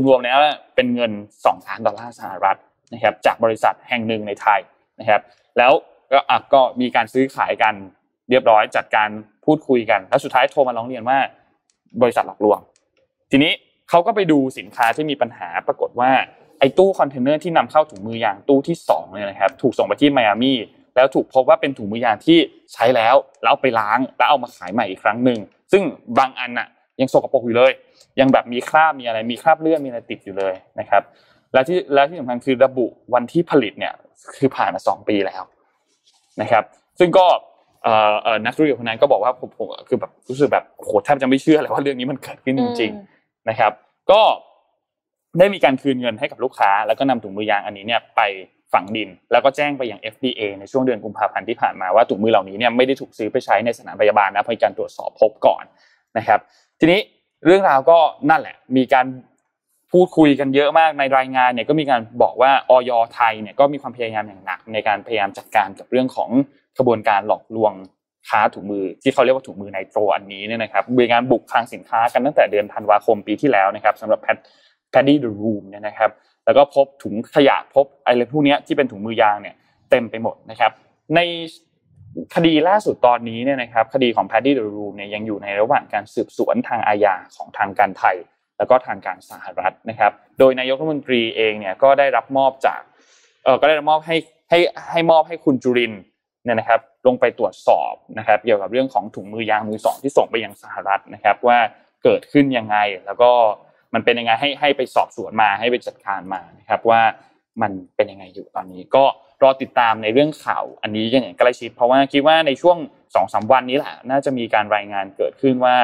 [0.08, 0.38] รวมๆแล้ว
[0.74, 2.58] เป็นเงิน2ล้านดอลลาร์สหรัฐ
[2.92, 4.60] นะครับจากบริษัทแห่งหนึ่งในไทย
[5.00, 5.20] นะครับ
[5.58, 5.72] แล้ว
[6.12, 7.74] ก็อะก็มีการซื้อขายกัน
[8.30, 9.08] เรียบร้อยจัดการ
[9.44, 11.18] พูดคุยกัน แล้วสุดท้ายโทรมาร้องเรียนว่า
[12.02, 12.58] บริษัทหลอกลวง
[13.30, 13.52] ทีนี้
[13.90, 16.10] เขาก็ไปดูสินค้าที่มีปัญหาปรากฏว่า
[16.58, 20.58] ไอ้ตู้คอนเทนเนอร์ที่นำเข้าถุงมือยางตู้ที่2เนี่ยนะครับถูกส่งไปที่ไมอามี่
[20.96, 22.38] แล้วถูกพบว่าเป็นถุงมือยางที่
[22.72, 25.38] ใช้แล้วแล้วไปล้างแล้วเอามาขายใหม่อีกครั้งหนึ่ง
[25.72, 25.82] ซึ่ง
[26.18, 26.68] บางอันน่ะ
[27.00, 27.72] ยังสกปรกอยู่เลย
[28.20, 31.02] ยังแบบมีคราบมีอะไรมีคราบเลือดมีอะไรติดอยู่เลยนะครับ
[31.52, 33.94] และที่และที่สำคัญคือระบุวันที่ผลิตเนี่ย
[34.36, 35.42] คือผ่านมาสองปีแล้ว
[36.40, 36.64] นะครับ
[36.98, 37.26] ซึ่งก็
[37.82, 43.72] เอ่อเอ่อนักธุรกิจคนนั้นก็บอกว่าผมผมคือแบบรู้สึกแบบโหแทบจะไม่เชื่อเลยว่าเรื่องนี้มันเกิดขึ้นจริง ๆนะครับ
[44.10, 44.22] ก็
[45.38, 48.20] ได้มีการคืนเงินให้กับลูกค้า แล้วก็นำถุงมือยางอันนี้เนี่ยไป
[48.72, 55.64] ฝังดิน แล้วก็แจ้งไปยัง FDA ในช่วงเดือนกุมภาพันธ์ที่ผ่านมาว่าถุงมือเหล่านี้เนี่ยไม่ได้ถูกซื้อไปใช้ในสถานพยาบาลนะเพราะการตรวจสอบพบก่อน
[56.18, 56.40] นะครับ
[56.80, 57.00] ทีนี้
[57.46, 57.98] เรื่องราวก็
[58.30, 59.06] นั่นแหละ มีการ
[59.92, 66.30] พูดคุยกันเยอะมากในรายงานเนี่ยก็มีการบอกว่าอย.ไทยเนี่ยก็มีความพยายามอย่างหนักในการพยายามจัดการกับเรื่องของ
[66.78, 67.72] กระบวนการหลอกลวง
[68.28, 74.36] ค้าถุงมือที่เขาเรียกว่าถุงมือไนไตรอันนี้เนี่ยนะครับมีการบุกคลังสินค้ากันตั้งแต่เดือนธันวาคมปีที่แล้วนะครับสำหรับแพด
[74.90, 76.10] แพดดี้เดอะรูมเนี่ยนะครับ
[76.44, 79.54] แล้วก็พบถุงขยะพบอะไรพวกนี้ที่เป็นถุงมือยางเนี่ย
[79.90, 80.72] เต็มไปหมดนะครับ
[81.16, 81.20] ใน
[82.34, 88.16] คดีล่าสุดตอนนี้เนี่ยนะครับคดีของ Paddy the Room เนี่ยยังอยู่ในระหว่างการสืบสวนทางอาญาของทางการไทย
[88.60, 92.80] แล้วก็ทางการสหรัฐนะครับ โดยนายกรัฐมนตรีเองเนี่ยก็ได้รับมอบจาก
[93.44, 94.16] เออก็ได้รับมอบให้
[94.50, 94.58] ให้
[94.90, 95.92] ให้มอบให้คุณจุริน
[96.44, 101.58] เนี่ยนะครับลงไปตรวจสอบนะครับ เกี่ยวกับเรื่องของถุงมือยางมือสองที่ส่งไปยังสหรัฐนะครับ ว่า
[102.04, 103.30] เกิดขึ้นยังไงแล้วก็
[103.94, 107.00] มันเป็นยังไงให้ให้ไปสอบสวนมาให้ไปจัดการมานะครับว่า
[107.62, 109.04] มันเป็นยังไงอยู่ตอนนี้ ก็
[109.42, 112.76] รอติดตามในเรื่องข่าวอันนี้อย่างใกล้ชิดเพราะว่าคิดว่าในช่วง
[113.14, 115.76] สองสาวันนี้แหละน่าจะมีการรายงานเกิดขึ้นว่า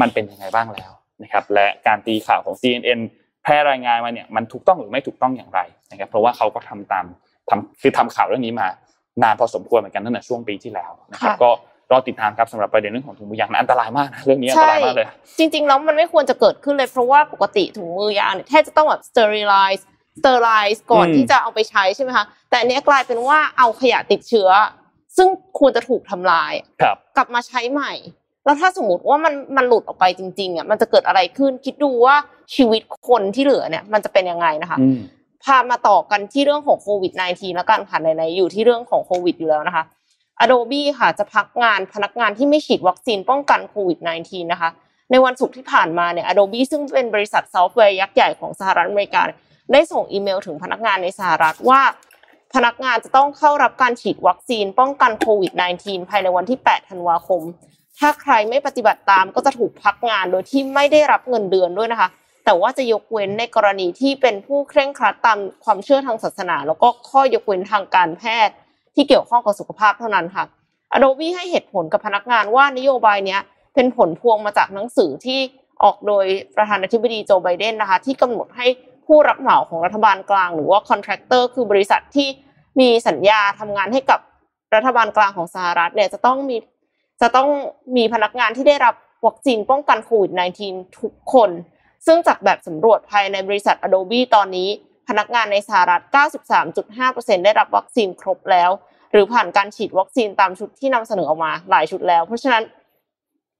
[0.00, 3.00] มันเป็นยังไงบ้างแล้ว นะครับและการตีข่าวของ CNN
[3.42, 7.04] แพร่รายงานมาเนี่ยมันถูกต้องหรือไม่ถูกต้องอย่างไรนะครับเพราะว่าเขาก็ทำตาม
[7.48, 8.68] ทำคือทำข่าวเรื่องนี้มา
[9.22, 11.50] นานพอสมควรเหมือนกันตั้งแต่ช่วงปีที่แล้วนะครับก็
[11.90, 15.06] รอติดตามครับสำหรับประเด็นเรื่องของถุงมือยางอันตรายมากนะเรื่องนี้อันตรายมากเลย
[15.38, 19.82] จริงๆแล้วมันไม่ควรจะเกิดขึ้นเลยเพราะว่าปกติถุงมือยางเนี่ยแทบจะต้องแบบ sterilize
[20.18, 24.48] sterilize ก่อนอืมที่จะเอาไปใช้ใช่ไหมคะแต่อันเนี้ยกลายเป็นว่าเอาขยะติดเชื้อ
[25.16, 27.92] ซึ่งควรจะถูกทำลายครับกลับมาใช้ใหม่
[28.44, 32.16] แล้วถ้าสมมติว่ามันมันหลุดออกไปจริงๆอะมันจะเกิดอะไรขึ้น คิดดูว่า
[32.54, 34.98] ชีวิตคนที่เหลือเนี่ย มันจะเป็นยังไงนะคะอืม
[35.44, 39.84] พามาต่อกันที่เรื่องของโควิด -19 แล้วกันค่ะไหนๆอยู่ที่เรื่องของโควิดอยู่แล้วนะคะ
[40.44, 44.70] Adobe ค่ะจะพักงานพนักงานที่ไม่ฉีดวัคซีนป้องกันโควิด -19 นะคะ
[45.10, 49.22] ในวันศุกร์ที่ผ่านมาเนี่ย Adobe ซึ่งเป็นบริษัทซอฟต์แวร์ยักษ์ใหญ่ของสหรัฐอเมริกา
[49.72, 51.80] ได้ส่งอีเมลถึงพนักงานในสหรัฐว่า
[52.54, 55.52] พนักงานจะต้องเข้ารับการฉีดวัคซีนป้องกันโควิด
[55.82, 57.42] -19 ภายในวันที่ 8 ธันวาคม
[57.98, 62.08] ถ้าใครไม่ปฏิบัติตามก็จะถูกพักงานโดยที่ไม่ได้รับเงินเดือนด้วยนะคะ
[62.44, 68.54] แต่ว่าจะยกเว้นในกรณีที่เป็นผู้เคร่งครัดตามความเชื่อทางศาสนา แล้วก็ข้อยกเว้นทางการแพทย์
[68.94, 70.44] ที่เกี่ยวข้องกับสุขภาพเท่านั้นค่ะ
[70.96, 73.40] Adobe ให้เหตุผลกับพนักงานว่านโยบายเนี้ย
[73.74, 75.40] เป็นผลพวงมาจากหนังสือที่
[75.82, 76.26] ออกโดย
[76.56, 78.66] ประธานาธิบดีโจไบเดนนะคะ ที่กำหนดให้
[79.06, 82.28] ผู้รับเหมาของรัฐบาลกลาง หรือว่าคอนแทคเตอร์คือบริษัทที่
[82.80, 84.20] มีสัญญาทำงานให้กับ
[84.74, 86.56] รัฐบาลกลางของสหรัฐเนี่ยจะต้องมี
[87.22, 87.48] จะต้อง
[87.96, 88.94] มีพนักงานที่ได้รับ
[89.26, 90.32] วัคซีนป้องกันโควิด
[90.64, 91.50] -19 ทุกคน
[92.06, 94.68] ซึ่งจากแบบสำรวจภายในบริษัท Adobe ตอนนี้
[95.08, 96.02] พนักงานในสหรัฐ
[96.72, 98.70] 93.5%ได้รับวัคซีนครบแล้ว
[99.12, 102.62] หรือผ่านการฉีดวัคซีนตามชุดที่นำเสนอออกมาหลายชุดแล้ว เพราะฉะนั้น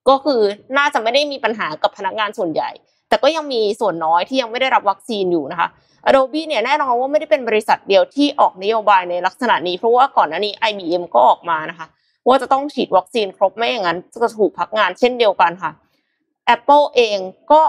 [0.09, 0.40] ก็คือ
[0.79, 2.70] น่าจะไม่ได้มีปัญหากับพนักงานส่วนใหญ่
[3.09, 5.68] แต่ก็ยังมีส่วนน้อยที่ยังไม่ได้รับวัคซีนอยู่นะคะ
[6.07, 11.87] Adobe เนี่ยแน่นอนว่าไม่ได้เป็นบริษัทเดียวที่ออกนโยบายในลักษณะนี้ เพราะว่าก่อนหน้านี้ IBM ก็ออกมานะคะ
[12.29, 15.73] ว่าจะต้องฉีดวัคซีนครบไม่อย่างนั้นจะถูกพักงานเช่นเดียวกันค่ะ
[16.55, 17.19] Apple เอง
[17.53, 17.63] ก็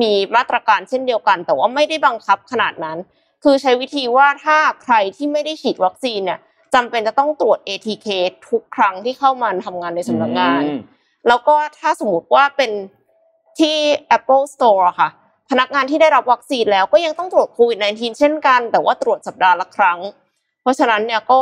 [0.00, 2.98] มีมาตรการเช่นเดียวกัน แต่ว่าไม่ได้บังคับขนาดนั้น
[3.44, 6.40] คือใช้วิธีว่าถ้าใครที่ไม่ได้ฉีดวัคซีนเนี่ย
[6.74, 8.08] จำเป็นจะต้องตรวจ ATK
[8.48, 10.62] ทุกครั้งที่เข้ามาทำงานในสำนักงาน
[11.28, 12.70] แล้วก็ถ้าสมมติว่าเป็น
[13.58, 13.76] ที่
[14.16, 15.08] Apple Store ค่ะ
[15.50, 19.98] พนักงานที่ได้รับวัคซีนแล้วก็ยังต้องตรวจโควิด -19 เช่นกัน แต่ว่าตรวจสัปดาห์ละครั้ง
[20.62, 21.40] เพราะฉะนั้นเนี่ยก็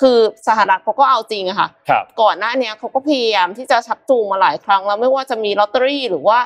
[0.00, 6.38] คือสหรัฐเขาก็เอาจริงอะค่ะครับก่อนหน้าเนี้ยเขาก็พยายามที่จะชักจูงมาหลายครั้งแล้วไม่ว่าจะมีลอตเตอรี่หรือว่า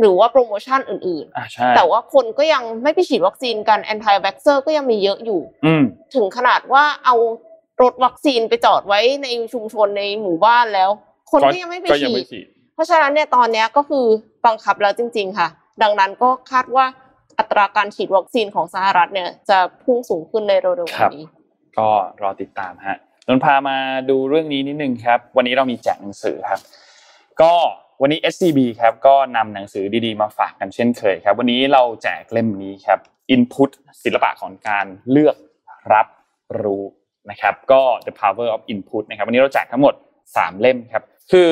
[0.00, 7.16] หรือว่าโปรโมชั่นอื่นอ่าใช่ๆแต่ว่าคนก็ยังไม่ไปฉีดวัคซีนกัน anti-vaxxer ก็ยังมีเยอะอยู่อืมถึงขนาดว่าเอา
[7.82, 10.90] รถวัคซีนไปจอดไว้ในชุมชนในหมู่บ้านแล้ว
[11.30, 14.06] คนก็ยังไม่ไปก็ยังฉีไม่ดฉีด เพราะฉะนั้นเนี่ยตอนเนี้ยก็คือ
[14.46, 15.48] บังคับแล้วจริง ๆ ค่ะ
[15.82, 16.84] ดังนั้นก็คาดว่า
[17.38, 21.26] อัตราการฉีดวัคซีนของสหรัฐเนี่ยจะพุ่งสูงขึ้นในเร็วๆครับนี้
[21.78, 21.88] ก็
[22.22, 22.96] รอติดตามฮะ
[23.28, 23.76] นนท์พามา
[24.10, 26.60] ดูเรื่องนี้นิดนึงครับ วันนี้เรามีแจกหนังสือครับ
[27.42, 27.54] ก็
[28.02, 32.98] วันนี้ SCB ครับก็นำหนังสือดีๆมาฝากกันเช่นเคยครับ วันนี้เราแจกเล่มนี้ครับ
[33.34, 33.70] Input
[34.04, 35.36] ศิลปะของการเลือก
[35.92, 36.06] รับ
[36.62, 36.84] รู้
[37.30, 39.94] นะครับก็ The Power of Input นะครับวันนี้เราแจกทั้งหมด
[40.28, 41.50] 3 เล่มครับ คือ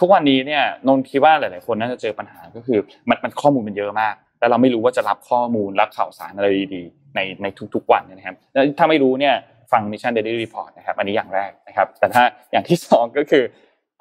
[0.00, 9.34] ทุกวันนี้เนี่ยนนท์คิดว่าหลาย ๆ คนน่าจะเจอปัญหาก็คือมันมันข้อมูลมันเยอะมาก แล้วเราไม่รู้ว่าจะรับข้อมูลรับข่าวสารอะไรดีๆในในทุกๆวันนะครับแล้วถ้าไม่รู้เนี่ย
[9.72, 12.22] ฟัง Mission Daily Report นะครับอันนี้อย่างแรกนะครับ แต่ถ้า
[12.52, 13.44] อย่างที่สองก็คือ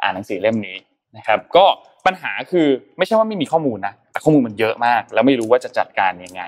[0.02, 0.78] อ่านหนังสือเล่มนี้
[1.17, 1.65] นะครับก็
[2.06, 6.43] ปัญหาคือไม่ใช่ว่าไม่มีข้อมูลนะแต่ข้อมูลมันเยอะมาก แล้วไม่รู้ว่าจะจัดการยังไง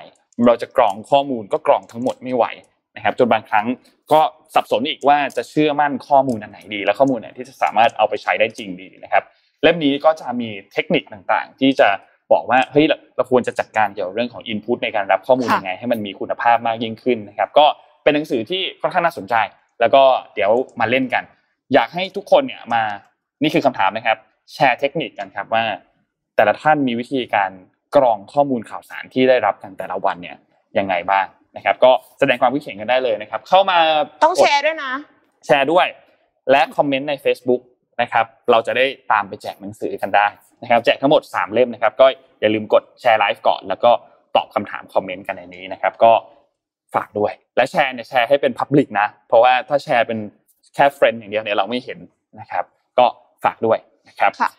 [0.46, 2.44] เราจะกรองข้อมูลก็กรองทั้งหมดไม่ไหว
[2.96, 3.66] นะครับจนบางครั้ง
[4.12, 4.20] ก็
[4.54, 9.24] สับสนอีกว่าจะเชื่อมั่นข้อมูลอันไหนดี และข้อมูลไหนที่จะสามารถเอาไปใช้ได้จริงดีนะครับ
[9.62, 11.88] เล่มนี้ก็จะมีเทคนิคต่างๆ ที่จะ
[12.32, 17.66] บอกว่าเฮ้ยเราเราควรจะจัดการเกี่ยวกับเรื่องของ Input ในการรับข้อมูลค่ะยังไง ให้มันมีคุณภาพมากยิ่งขึ้นนะครับ ก็
[18.02, 19.34] เป็นหนังสือที่ค่อนข้างน่าสนใจ
[19.80, 20.02] แล้วก็
[20.34, 21.24] เดี๋ยวมาเล่นกัน
[21.74, 22.82] อยากให้ทุกคนเนี่ยมา
[23.42, 24.18] นี่คือคำถามนะครับ
[24.54, 25.64] แชร์เทคนิคกันครับว่า
[26.36, 27.50] แต่ละท่านมีวิธีการ
[27.96, 30.36] กรองข้อมูลข่าวสารที่ได้รับกันแต่ละวันเนี่ย
[30.78, 33.78] ยังไงบ้างนะครับ ก็แสดงความคิดเห็นกันได้เลยนะครับ เข้ามา
[34.24, 34.92] ต้องแชร์ด้วยนะ
[35.46, 35.86] แชร์ด้วย
[36.50, 37.62] และคอมเมนต์ใน Facebook
[38.02, 40.26] นะครับ เราจะได้ตามไปแจกหนังสือกันได้
[40.62, 42.06] นะครับแจกทั้งหมด 3 เล่มนะครับ ก็
[42.40, 43.90] อย่าลืมกดแชร์ไลฟ์ก่อน แล้วก็
[44.36, 46.12] ตอบคำถามคอมเมนต์กันในนี้นะครับ ก็
[46.94, 50.18] ฝากด้วย และแชร์เนี่ยแชร์ให้เป็น public นะ เพราะว่าถ้าแชร์เป็น
[50.74, 51.98] แค่ friend อย่างเดียวเนี่ยเราไม่เห็น
[52.40, 52.64] นะครับ
[52.98, 53.06] ก็
[53.44, 54.50] ฝากด้วยนะครับค่ะ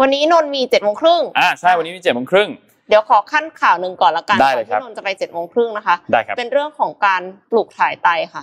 [0.00, 2.48] วันนี้นนท์มีเจ็ดโมงครึ่งอ่าใช่วันนี้มีเจ็ดโมงครึ่ง
[2.88, 8.42] เดี๋ยวขอคั่นข่าวหนึ่งก่อนละกันได้เลยครับที่นนท์จะไปเจ็ดโมงครึ่งนะคะได้ครับเป็นเรื่องของการปลูกถ่ายไตค่ะ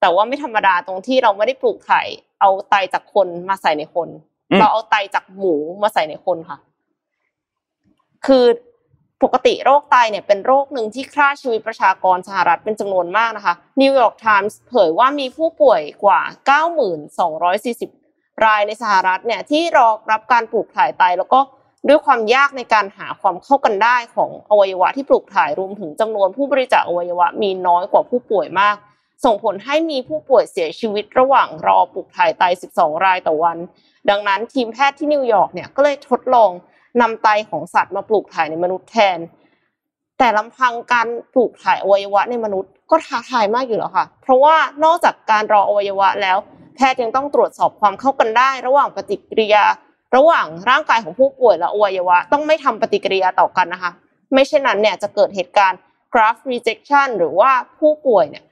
[0.00, 2.06] แต่ว่าไม่ธรรมดาตรงที่เราไม่ได้ปลูกถ่าย
[2.40, 6.58] เอาไตจากคนมาใส่ในคนอืม เราเอาไตจากหมูมาใส่ในคนค่ะ
[8.26, 8.46] คือ
[9.22, 16.20] ปกติโรคไตเนี่ยเป็นโรคหนึ่งที่ฆ่าชีวิตประชากรสหรัฐเป็นจำนวนมากนะคะนิวยอร์กไทมส์เผยว่ามีผู้ป่วยกว่า
[17.48, 21.40] 9,240 รายในสหรัฐเนี่ยที่รอรับการปลูกถ่ายไต แล้วก็
[21.88, 28.76] ด้วยความยากในการหาความเข้ากันได้ของอวัยวะที่ปลูกถ่ายรวมถึงจำนวนผู้บริจาคอวัยวะมีน้อยกว่าผู้ป่วยมาก
[29.24, 32.42] ส่งผลให้มีผู้ป่วยเสียชีวิตระหว่างรอปลูกถ่ายไต
[32.74, 33.58] 12 รายต่อวัน
[34.10, 36.50] ดังนั้นทีมแพทย์ที่นิวยอร์กเนี่ยก็เลยทดลอง
[37.00, 39.18] นำไตของสัตว์มาปลูกถ่ายในมนุษย์แทน
[40.18, 46.38] แต่ลำพังการปลูกถ่ายอวัยวะในมนุษย์ก็ท้าทายมากอยู่แล้วค่ะ เพราะว่านอกจากการรออวัยวะแล้ว
[46.76, 49.64] แพทย์ยังต้องตรวจสอบความเข้ากันได้ ระหว่างปฏิกิริยา
[50.16, 53.90] ระหว่างร่างกายของผู้ป่วยและอวัยวะ ต้องไม่ทำปฏิกิริยาต่อกันนะคะ
[54.32, 55.78] ไม่เช่นนั้นเนี่ยจะเกิดเหตุการณ์
[56.12, 58.44] graft rejection หรือว่าผู้ป่วยเนี่ย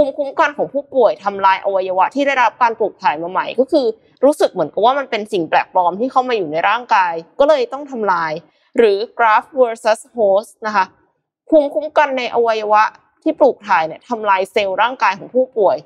[0.00, 3.86] ภูมิคุ้มกันของผู้ป่วยทำลายอวัยวะที่ได้รับการปลูกถ่ายมาใหม่ ก็คือ
[4.24, 8.32] รู้สึกเหมือนกับว่ามันเป็นสิ่งแปลกปลอมที่เข้ามาอยู่ในร่างกาย ก็เลยต้องทำลาย
[8.78, 10.84] หรือ graft versus host นะคะ
[11.48, 12.82] ภูมิคุ้มกันในอวัยวะ
[13.22, 15.76] ที่ปลูกถ่ายเนี่ยทำลายเซลล์ร่างกายของผู้ป่วย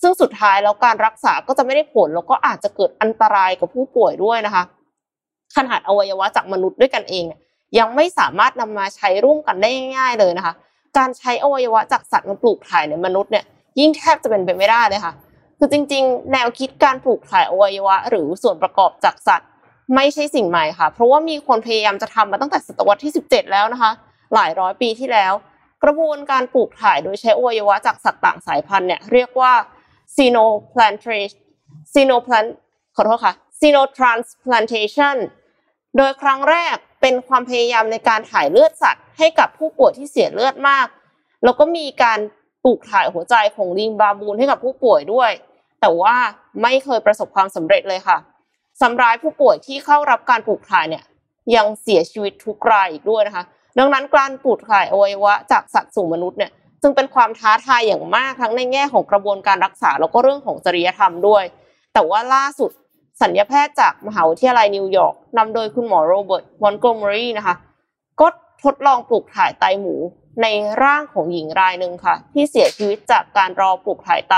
[0.00, 4.64] ซึ่งสุดท้ายแล้วการรักษาก็จะไม่ได้ผลแล้วก็อาจจะเกิดอันตรายกับผู้ป่วยด้วยนะคะ
[5.56, 7.40] ขนาดอวัยวะจากมนุษย์ด้วยกันเองเนี่ย
[7.78, 10.54] ยังไม่สามารถนำมาใช้ร่วมกันได้ง่าย ๆ เลยนะคะ
[10.98, 13.44] การใช้อวัยวะจากสัตว์มาปลูกถ่ายในมนุษย์เนี่ย
[13.80, 15.14] ยิ่งแทบจะเป็นไปไม่ได้เลยค่ะ
[15.58, 19.48] คือจริง ๆ แนวคิดการปลูกถ่ายอวัยวะ หรือส่วนประกอบจากสัตว์
[19.94, 23.90] ไม่ใช่สิ่งใหม่ค่ะ เพราะว่ามีคนพยายามจะทำมาตั้งแต่ศตวรรษที่ 17 แล้วนะคะ
[24.34, 25.32] หลายร้อยปีที่แล้ว
[25.84, 29.52] กระบวนการปลูกถ่ายโดยใช้อวัยวะจากสัตว์ต่างสายพันธุ์เนี่ยเรียกว่า
[30.16, 31.30] xenoplantation
[31.92, 32.50] xenoplant
[32.96, 35.16] ขอโทษค่ะ xenotransplantation
[35.96, 40.86] โดยครั้งแรกเป็นความพยายามในการถ่ายเลือดสัตว์ ให้กับผู้ป่วยที่เสียเลือดมาก
[41.44, 42.18] แล้วก็มีการ
[42.64, 45.30] ปลูกถ่ายหัวใจของลิงบาบูนให้กับผู้ป่วยด้วย
[45.80, 46.14] แต่ว่า
[46.62, 48.18] ไม่เคยประสบความสำเร็จเลยค่ะ
[48.80, 51.04] ซ้ำร้ายผู้ป่วยที่เข้ารับการปลูกถ่ายเนี่ย
[51.56, 53.44] ยังเสียชีวิตทุกรายอีกด้วยนะคะ
[53.78, 56.50] ดังนั้นการปลูกถ่ายอวัยวะจากสัตว์สู่มนุษย์เนี่ย
[56.82, 61.44] จึงเป็นความท้าทายอย่างมากทั้งในแง่ของกระบวนการรักษาแล้วก็เรื่องของจริยธรรมด้วย
[61.94, 62.70] แต่ว่าล่าสุด
[63.22, 67.54] ศัลยแพทย์จากมหาวิทยาลัยนิวยอร์กนำโดยคุณหมอโรเบิร์ตมอนต์โกเมอรีนะคะ
[68.20, 68.26] ก็
[68.64, 69.94] ทดลองปลูกถ่ายไตหมู
[70.42, 70.46] ใน
[70.82, 74.34] ร่างของหญิงรายหนึ่งค่ะ ที่เสียชีวิตจากการรอปลูกถ่ายไต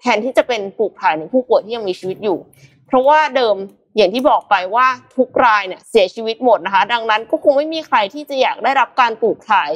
[0.00, 2.38] แทนที่จะเป็นปลูกถ่ายในผู้ป่วยที่ยังมีชีวิตอยู่
[2.86, 3.56] เพราะว่าเดิม
[3.96, 9.70] อย่างที่บอกไปว่าทุกรายเนี่ยเสียชีวิตหมดนะคะ ดังนั้นก็คงไม่มีใครที่จะอยากได้รับการปลูกถ่าย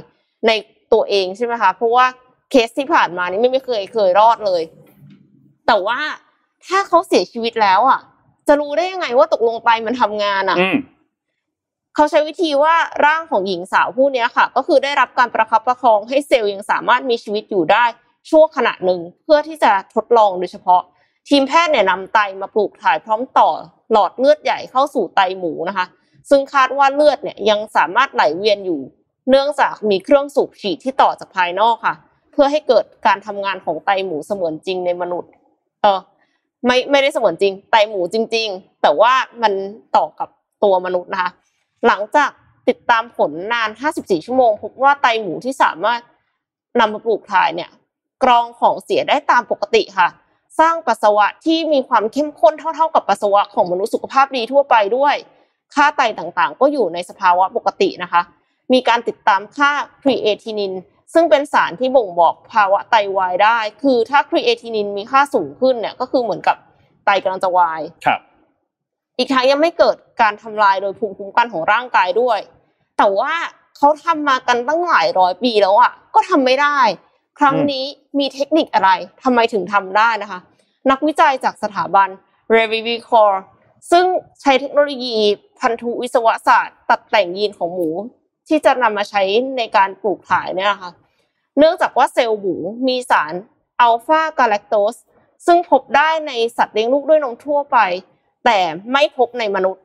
[0.47, 0.51] ใน
[0.93, 2.07] ตัวเองใช่ไหมคะเพราะว่า
[2.51, 4.63] เคสที่ผ่านมานี่ไม่เคยเคยรอดเลย
[5.67, 5.99] แต่ว่า
[6.67, 8.01] ถ้าเขาเสียชีวิตแล้วอะ
[8.49, 10.57] จะรู้ได้ยังไงว่าตกลงไตมันทำงานอะ
[11.95, 12.75] เขาใช้วิธีว่า
[13.05, 17.85] ร่างของหญิงสาวผู้นี้ค่ะ ก็คือได้รับการประคับประคองให้เซลล์ยังสามารถมีชีวิตอยู่ได้
[18.29, 20.83] ชั่วขณะหนึ่งเพื่อที่จะทดลองโดยเฉพาะ
[21.29, 23.49] ทีมแพทย์เนี่ยนำไตมาปลูกถ่ายพร้อมต่อ
[23.93, 25.87] หลอดเลือดใหญ่เข้าสู่ไตหมูนะคะ
[26.31, 28.81] ซึ่งคาดว่าเลือดเนี่ยยังสามารถไหลเวียนอยู่
[29.31, 31.95] เนื่องจากมีเครื่องสูบฉีดที่ต่อจากภายนอกค่ะ
[32.33, 35.31] เพื่อให้เกิดการทำงานของไตหมูเสมือนจริงในมนุษย์
[35.83, 35.99] เออ
[36.67, 39.53] ไม่ไม่ได้เสมือนจริง ไตหมูจริง ๆ แต่ว่ามัน
[39.97, 40.29] ต่อกับ
[40.65, 41.31] ตัวมนุษย์นะคะ
[41.87, 42.31] หลังจาก
[42.69, 46.01] ติดตามผลนาน 54 ชั่วโมง พบว่าไตหมูที่สามารถ
[46.81, 47.71] นำมาปลูกถ่ายเนี่ย
[48.23, 50.09] กรองของเสียได้ตามปกติค่ะ
[50.61, 55.15] สร้างปัสสาวะที่มีความเข้มข้นเท่า ๆ กับปัสสาวะของมนุษย์สุขภาพดีทั่วไปด้วย
[55.75, 58.23] ค่าไตต่างๆ ก็อยู่ในสภาวะปกตินะคะ
[58.73, 59.71] มีการติดตามค่า
[60.03, 60.73] ครีเอตินีน
[61.15, 66.57] ซึ่งเป็นสารที่บ่งบอกภาวะไตวายได้ คือถ้าครีเอตินีนมีค่าสูงขึ้นเนี่ยก็คือเหมือนกับ
[67.05, 68.21] ไตกำลังจะวายครับ
[69.19, 72.39] อีกทั้งยังไม่เกิดการทำลายโดยภูมิคุ้มกันของร่างกายด้วย
[72.99, 73.33] แต่ว่า
[73.77, 76.79] เขาทำมากันตั้งหลายร้อยปีแล้วอะ ก็ทำไม่ได้
[77.39, 77.85] ครั้งนี้
[78.19, 78.91] มีเทคนิคอะไร
[79.23, 80.41] ทำไมถึงทำได้นะคะ
[80.91, 82.09] นักวิจัยจากสถาบัน
[82.57, 83.33] r e v i v i c o r
[83.91, 84.05] ซึ่ง
[84.41, 85.17] ใช้เทคโนโลยี
[85.61, 87.89] พันธุวิศวศาสตร์ ตัดแต่งยีนของหมู
[88.49, 89.23] ที่จะนำมาใช้
[89.57, 90.91] ในการปลูกถ่ายเนี่ยนะคะ
[91.59, 92.55] เนื่องจากว่าเซลล์หมู
[92.89, 93.35] มีสาร
[93.81, 94.95] อัลฟากาแลคโตส
[95.47, 97.79] ซึ่งพบได้ในสัตว์เลี้ยงลูกด้วยนมทั่วไป
[98.45, 98.59] แต่
[98.93, 99.85] ไม่พบในมนุษย์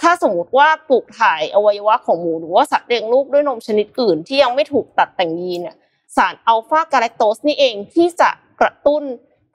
[0.00, 5.76] ถ้าสมมติว่าปลูกถ่ายอวัยวะของหมูหรือว่าสัตว์เลี้ยงลูกด้วยนมชนิดอื่น ที่ยังไม่ถูกตัดแต่งยีนเนี่ย
[6.16, 9.02] สารอัลฟากาแลคโตสนี่เองที่จะกระตุ้น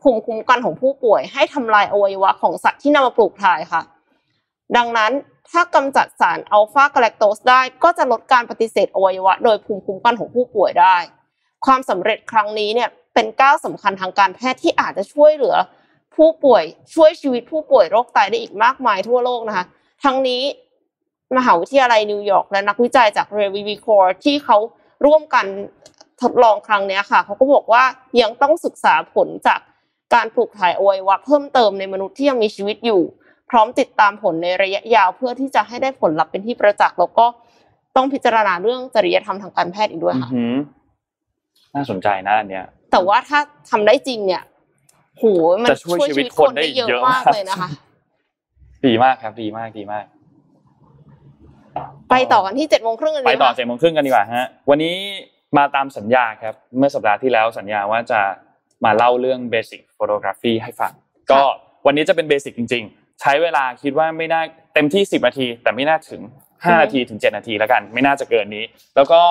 [0.02, 3.82] ภูมิคุ้มกันของผู้ป่วย ให้ทำลายอวัยวะของสัตว์ที่นำมาปลูกถ่ายค่ะ
[4.78, 5.12] ดังนั้น
[5.50, 10.98] ถ้ากำจัดสารอัลฟากาแลคโตสได้ก็จะลดการปฏิเสธอวัยวะ โดยภูมิคุ้มกันของผู้ป่วยได้
[11.66, 15.56] ความสำเร็จครั้งนี้เนี่ยเป็นก้าวสำคัญทางการแพทย์ที่อาจจะช่วยเหลือ
[16.16, 16.64] ผู้ป่วย
[16.96, 19.66] ช่วยชีวิตผู้ป่วยโรคไตได้อีกมากมายทั่วโลกนะคะ
[20.04, 20.44] ทั้งนี้
[21.38, 24.58] มหาวิทยาลัยนิวยอร์กและนักวิจัยจาก r e v i v i c o r ที่เขา
[25.06, 25.46] ร่วมกัน
[26.22, 27.84] ทดลองครั้งเนี้ยค่ะเขาก็บอกว่า
[28.22, 29.60] ยังต้องศึกษาผลจาก
[30.14, 33.02] การปลูกถ่ายอวัยวะเพิ่มเติมในมนุษย์ที่ยังมีชีวิตอยู่
[33.50, 37.26] พร้อมติดตามผลในระยะยาวเพื่อที่จะให้ได้ผลลัพธ์เป็นที่ประจักษ์แล้วก็
[37.96, 40.54] ต้องพิจารณาเรื่องจริยธรรมทางการแพทย์อีกด้วยอือค่ะหือ
[41.76, 44.44] น่าสนใจนะอันเนี้ย แต่ว่าถ้าทำได้จริงเนี่ย
[45.20, 45.24] โห
[45.64, 47.70] มันจะช่วยชีวิตคนได้เยอะเยอะมากมากเลยนะคะ
[48.86, 50.06] ดีมากครับ ดีมากดีมาก
[52.10, 54.96] ไปต่อกันที่เจ็ดโมงครึ่งกันไปเลยต่อค่ะเจ็ดโมงครึ่งกันดีกว่าฮะ วันนี้
[55.58, 58.22] มาตามสัญญาครับ เมื่อสัปดาห์ที่แล้วสัญญาว่าจะ
[58.86, 60.92] มาเล่าเรื่องเบสิ c โฟโตกราฟีให้ฟัง
[61.32, 61.42] ก็
[61.86, 64.42] วันนี้จะเป็นเบสิกจริง ๆ ใช้เวลาคิดว่าไม่น่า
[64.74, 66.22] เต็มที่10นาที แต่ไม่น่าถึง
[66.54, 69.22] 5นาทีถึง7นาทีแล้วกัน ไม่น่าจะเกินนี้ แล้วก็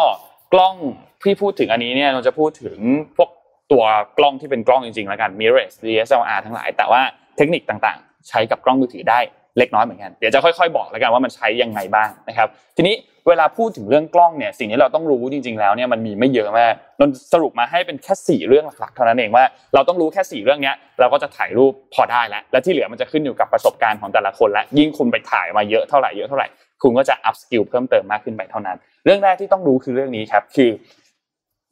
[0.52, 0.76] กล้อง
[1.22, 2.78] ที่พูดถึงอันนี้เนี่ยเราจะพูดถึง
[3.16, 3.28] พวก
[3.72, 3.84] ตัว
[4.18, 7.02] กล้องที่เป็นกล้องจริงๆแล้วกัน mirrorless DSLR ทั้งหลาย แต่ว่า
[7.36, 9.20] เทคนิคต่างๆ ใช้กับกล้องมือถือได้
[9.58, 12.94] เล็กน้อยเหมือนกัน เดี๋ยวจะค่อยๆ บอกแล้วกันว่ามันใช้ยังไงบ้างนะครับ ทีนี้
[13.28, 19.44] เวลาพูดถึงเรื่องกล้องเนี่ยสิ่งที่เราต้องรู้จริง ๆ แล้วเนี่ยมันมีไม่เยอะมากนนสรุปมาให้เป็นแค่สี่เรื่องหลักๆเท่านั้นเองว่า
[19.74, 26.46] เราต้องรู้แค่สี่เรื่องเนี้ยเราก็จะถ่ายรูปพอได้แล้วและที่เหลือมันจะขึ้นอยู่กับประสบการณ์ของแต่ละคนและยิ่งคุณไปถ่ายมาเยอะเท่าไหร่เยอะเท่าไหร่
[26.82, 30.70] คุณก็จะ up skill เพิ่มเติมมากขึ้นไปเท่านั้น เรื่องแรกที่ต้องรู้คือเรื่องนี้ครับคือ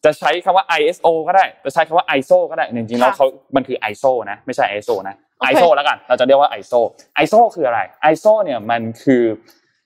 [0.05, 3.27] จะใช้คำว่า ISO ก็ได้ จะใช้คำว่า ISO ก็ได้ จริงๆแล้วค่ะเขา
[3.57, 6.81] มันคือ ISO นะ ไม่ใช่ ISO นะโอเค ISO แล้วกัน เราจะเรียกว่า ISO
[7.23, 7.81] ISO คืออะไร
[8.13, 9.23] ISO เนี่ยมันคือ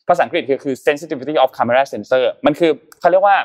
[0.09, 3.39] ภาษาอังกฤษคือคือ sensitivity of camera sensor มันคือเขาเรียกว่า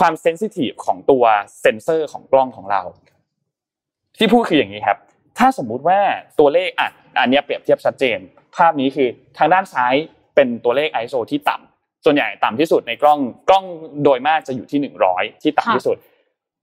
[0.00, 1.24] ความ sensitive ของตัว
[1.60, 2.82] เซนเซอร์ของกล้องของเรา
[4.18, 4.98] ที่พูดคืออย่างนี้ครับ
[5.38, 6.00] ถ้าสมมุติว่า
[6.38, 6.90] ตัวเลขอะ
[7.20, 8.18] อันนี้เปรียบเทียบชัดเจน
[8.56, 9.94] ภาพนี้คือทางด้านซ้าย
[10.34, 11.67] เป็นตัวเลข ISO ที่ต่ำ
[12.04, 13.18] ส่วนใหญ่ต่ำที่สุดในกล้อง
[13.48, 13.64] กล้อง
[14.04, 14.80] โดยมากจะอยู่ที่
[15.10, 15.96] 100 ที่ต่ำที่สุด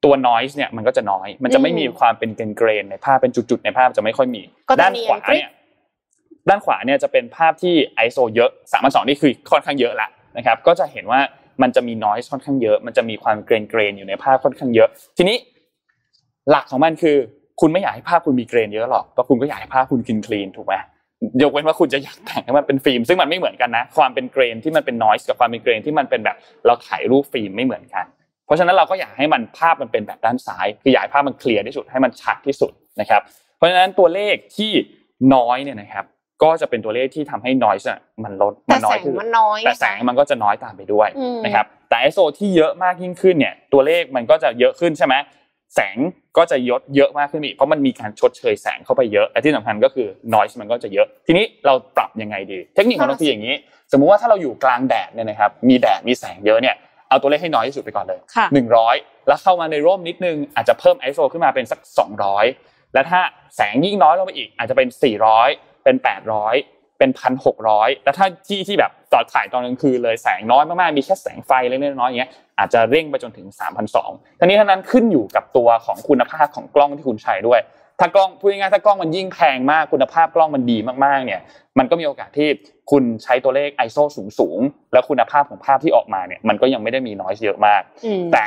[0.03, 4.41] ตัว noise เนี่ยมันก็จะน้อย มันจะไม่มีความเป็นเกรนในภาพเป็นจุดๆในภาพจะไม่ค่อยมี
[4.81, 5.49] ด้านขวาเนี่ย
[6.49, 7.75] ด้านขวาเนี่ยจะเป็นภาพที่
[8.05, 10.07] ISO เยอะสามพันสองนี่คือค่อนข้างเยอะละ
[10.37, 11.19] นะครับก็จะเห็นว่า
[11.61, 15.37] มันจะมี noise ค่อนข้างเยอะ มันจะมีความเกรนเกรนอยู่ในภาพค่อนข้างเยอะ ทีนี้
[16.49, 17.17] หลักของมันคือ
[17.61, 20.75] คุณไม่อยากให้ภาพคุณมี grain เยอะหรอกเพราะคุณก็อยากให้ภาพคุณ clean clean ถูกไหม
[21.43, 28.05] ยกเว้นว่าคุณจะอยากแต่งให้มันเป็นฟิล์มซึ่งมันไม่เหมือนกันนะ ความเป็น grain ที่มันเป็น noise กับความเป็น grain ที่มันเป็นแบบเราถ่ายรูปฟิล์มไม่เหมือนกัน
[28.45, 32.71] เพราะฉะนั้นเราก็อยากให้มันภาพมันเป็นแบบด้านซ้าย คืออยากให้ภาพมัน clear ที่สุดให้มันชัดที่สุด
[33.01, 33.21] นะครับ
[33.57, 34.71] เพราะฉะนั้นตัวเลขที่
[35.35, 36.05] น้อยเนี่ยนะครับ
[36.43, 37.87] ก็จะเป็นตัวเลขที่ทำให้ noise
[38.23, 41.09] มันลดมันน้อยขึ้นมันน้อยแต่แสงมันก็จะน้อยตามไปด้วย
[41.45, 45.15] นะครับแต่ ISO ที่เยอะมากยิ่งขึ้นเนี่ยตัวเลขมันก็จะเยอะขึ้นใช่ไหม
[45.75, 45.97] แสง
[46.37, 53.55] ก็จะยดเยอะมากขึ้นอีกเพราะมันมีการชดเชยแสงเข้าไปเยอะและที่สำคัญก็คือ noise มันก็จะเยอะ ทีนี้เราปรับยังไงดี เทคนิคของเราคืออย่างนี้
[53.91, 56.75] สมมุติว่าถ้าเราอยู่กลางแดดเนี่ยนะครับมีแดดมีแสงเยอะเนี่ย
[57.09, 58.19] เอาตัวเลขให้น้อยที่สุดไปก่อนเลย
[58.53, 58.95] หนึ่งร้อย
[59.27, 62.45] แล้วเข้ามาในร่มนิดนึงอาจจะเพิ่ม ISO ขึ้นมาเป็นสักสองร้อย
[62.93, 63.21] และถ้า
[63.55, 65.49] แสงยิ่งน้อยลงไปอีกอาจจะเป็นสี่ร้อย
[65.83, 66.55] เป็นแปดร้อย
[66.97, 73.47] เป็นพันหกร้อยแล้วถ้าที่ที่แบบตอนถ่ายตอนกลางคืนเลยแสงน้อยมากๆมีแค่แสงไฟเล็กๆน้อยๆอย่างเงี้ยอาจจะเร่งไปจนถึง
[73.93, 77.59] 3,200ทั้งนี้ทั้งนั้นขึ้นอยู่กับตัวของคุณภาพของกล้องที่คุณใช้ด้วย
[77.99, 81.41] ถ้ากล้องพูดง่ายๆถ้ากล้องมันยิ่งแพงมากคุณภาพกล้องมันดีมากๆเนี่ย
[81.77, 82.49] มันก็มีโอกาสที่
[82.91, 84.03] คุณใช้ตัวเลข ISO
[84.39, 87.81] สูงๆแล้วคุณภาพของภาพที่ออกมาเนี่ยมันก็ยังไม่ได้มีน้อยเยอะมาก
[88.33, 88.45] แต่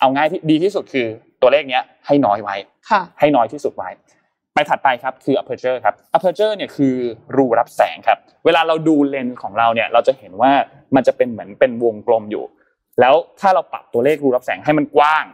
[0.00, 1.06] เอาง่ายที่ดีที่สุดคือ
[1.42, 2.56] ตัวเลขเนี้ยให้น้อยไว้
[3.20, 3.90] ให้น้อยที่สุดไว้
[4.58, 6.94] ไปถัดไปครับคือ aperture ครับ aperture เนี่ยคือ
[7.36, 10.52] รูรับแสงครับ เวลาเราดูเลนส์ของเราเนี่ยเราจะเห็นว่า
[10.94, 12.44] มันจะเป็นเหมือนเป็นวงกลมอยู่
[13.00, 15.24] แล้วถ้าเราปรับตัวเลขรูรับแสงให้มันกว้าง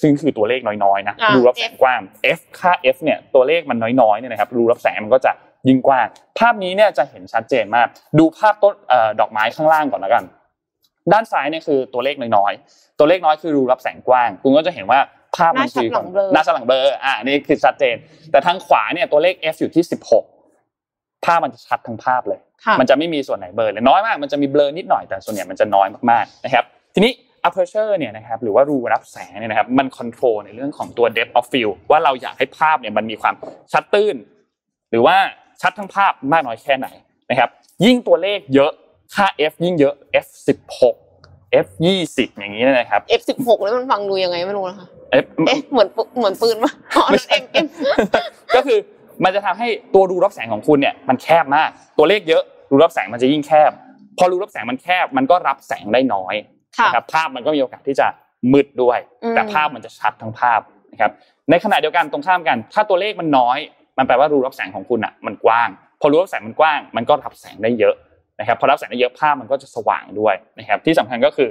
[0.00, 2.00] ซึ่งคือตัวเลขน้อยๆนะรูรับแสงกว้าง
[2.38, 5.32] f ค่า f เนี่ยตัวเลขมันน้อยๆเนี่ยนะครับรูรับแสงมันก็จะ
[5.68, 6.06] ยิ่งกว้าง
[6.38, 7.86] ภาพนี้เนี่ยจะเห็นชัดเจนมาก
[8.18, 8.74] ดูภาพต้น
[9.20, 10.24] ดอกไม้ข้างล่างก่อนแล้วกัน
[11.12, 15.00] ด้านซ้ายเนี่ยคือตัวเลขน้อยๆตัวเลขน้อยคือรูรับแสงกว้าง คุณก็จะเห็นว่า
[15.36, 15.88] ภาพมันคือ
[16.32, 17.96] หน้าชัดหลังเบลออ่านี่คือชัดเจน
[18.30, 20.24] แต่ทางขวาเนี่ยตัวเลข f อยู่ที่สิบหก
[21.24, 22.40] ภาพมันจะชัดทั้งภาพเลย
[22.80, 26.64] มันจะไม่มีส่วนไหนเบลอเลยน้อยมากมันจะมีเบลอนิดหน่อยแต่ส่วนใหญ่มันจะน้อยมากๆนะครับ
[26.94, 27.12] ทีนี้
[27.48, 33.34] aperture เนี่ยนะครับหรือว่ารูรับแสงเนี่ยนะครับมัน control ในเรื่องของตัว depth of field ว่าเราอยากให้ภาพเนี่ยมันมีความ
[33.72, 34.16] ชัดตื้น
[34.90, 35.16] หรือว่า
[35.62, 36.88] ชัดทั้งภาพมากน้อยแค่ไหน
[37.30, 37.50] นะครับ
[37.84, 38.72] ยิ่งตัวเลขเยอะ
[39.14, 40.54] ค่า f ยิ่งเยอะ f สิ
[41.62, 45.22] บหก f ยี่สิบอย่างนี้นะครับ f สิบหกแล้วมันฟังดูยังไงไม่รู้นะคะเอ๊ะ
[45.72, 45.88] เหมือน
[46.18, 46.70] เหมือนปืนมั้
[47.10, 47.66] ไม่ใช่เอ็ม
[48.54, 48.78] ก็คือ
[49.24, 53.70] มันจะทำให้ตัวรูรับแสงของคุณเนี่ยมันแคบมาก ตัวเลขเยอะรูรับแสงมันจะยิ่งแคบ
[54.18, 56.34] พอรูรับแสงมันแคบมันก็รับแสงได้น้อย
[56.84, 58.06] นะครับภาพมันก็มีโอกาสที่จะ
[58.52, 58.98] มืดด้วย
[59.30, 60.60] แต่ภาพมันจะชัดทั้งภาพ
[60.92, 61.10] นะครับ
[61.50, 63.58] ในขณะเดียวกันตรงข้ามกัน ถ้าตัวเลขมันน้อย
[63.98, 65.68] มันแปลว่ารูรับแสงของคุณอะมันกว้าง
[66.00, 67.94] พอรูรับแสงมันกว้าง มันก็รับแสงได้เยอะ
[68.38, 71.48] นะครับพอรับแสงได้เยอะภาพมันก็จะสว่างด้วยนะครับที่สำคัญก็คือ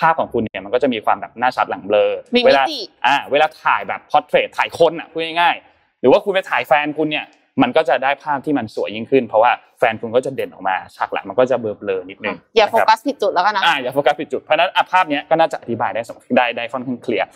[0.00, 2.10] ภาพของคุณเนี่ยมันก็จะมีความแบบหน้าชัดหลังเบลอ
[2.46, 2.62] เวลา
[3.06, 7.26] อ่าเวลาถ่ายแบบ portrait ถ่ายคนอะพูดง่ายๆหรือว่าคุณไปถ่ายแฟนคุณเนี่ย
[7.62, 17.26] มันก็จะได้ภาพที่มันสวยยิ่งขึ้น เพราะว่าแฟนคุณก็จะเด่นออกมาฉากหลังมันก็จะเบลอๆนิดนึงอย่าโฟกัสผิดจุดแล้วกันนะอ่าอย่าโฟกัสผิดจุดเพราะนั้นภาพนี้ก็น่าจะอธิบายได้สมได้ได้ค่อนข้างเคลียร์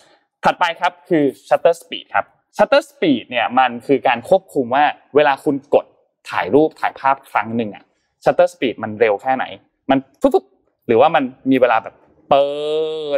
[0.44, 2.24] ถัดไปครับคือ shutter speed ครับ
[2.56, 4.84] shutter speed เนี่ยมันคือการควบคุมว่า
[5.16, 5.86] เวลาคุณกด
[6.30, 7.84] ถ่ายรูปถ่ายภาพครั้งหนึ่งอะ
[8.24, 9.44] shutter speed มันเร็วแค่ไหน
[9.90, 10.44] มันปุ๊บ
[10.86, 11.94] หรือว่ามันมีเวลาแบบ
[12.28, 12.46] เปิ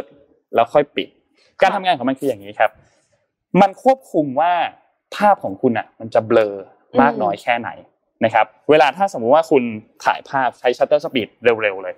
[0.01, 0.03] ด
[0.55, 1.07] แล้วค่อยปิด
[1.61, 2.71] การทำงานของมันคืออย่างนี้ครับ
[3.61, 4.53] มันควบคุมว่า
[5.15, 6.53] ภาพของคุณอะ มันจะเบลอ
[7.01, 7.69] มากน้อยแค่ไหน
[8.25, 9.63] นะครับ เวลาถ้าสมมุติว่าคุณ
[10.05, 11.95] ถ่ายภาพใช้ shutter speed เร็วๆเลย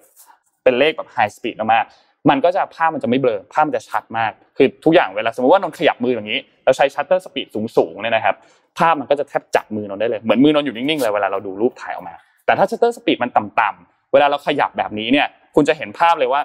[0.64, 1.86] เป็นเลขแบบ high speed มาก
[2.30, 7.48] มันก็จะภาพมันจะไม่เบลอภาพมันจะชัดมาก คือทุกอย่างเวลาสมมติว่านนขยับมืออย่างนี้เราใช้ shutter speed
[7.78, 8.36] สูงๆเนี่ยนะครับ
[8.78, 12.16] ภาพมันก็จะแทบจับมือนนได้เลยเหมือนมือนนอยู่นิ่งๆเลยเวลาเราดูรูปถ่ายออกมา
[12.48, 16.42] แต่ถ้า shutter speed มันต่ำๆเวลาเราขยับแบบนี้เนี่ย คุณจะเห็นภาพเลยว่า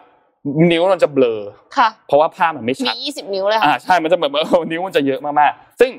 [0.70, 1.40] นิ้วมันจะเบลอ
[1.76, 4.32] ค่ะเพราะว่าภาพมันไม่ชัดมียี่สิบนิ้วเลยค่ะอ่าใช่ มันจะเหมือน
[4.70, 5.90] นิ้วมันจะเยอะมากๆ ซึ่ง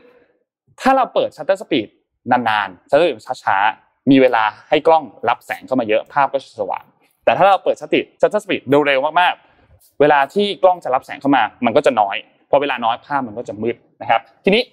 [0.81, 1.87] ถ้าเราเปิด shutter speed
[2.31, 3.11] นานๆชัตเตอร์
[3.43, 6.85] ช้าๆ มีเวลาให้กล้องรับแสงเข้ามาเยอะภาพก็จะสว่าง
[7.25, 12.15] แต่ถ้าเราเปิดชัตติ shutter speed เร็วๆมากๆ เวลาที่กล้องจะรับแสงเข้ามา มันก็จะน้อย
[12.49, 14.63] พอเวลาน้อยภาพมันก็จะมืดนะครับ ทีนี้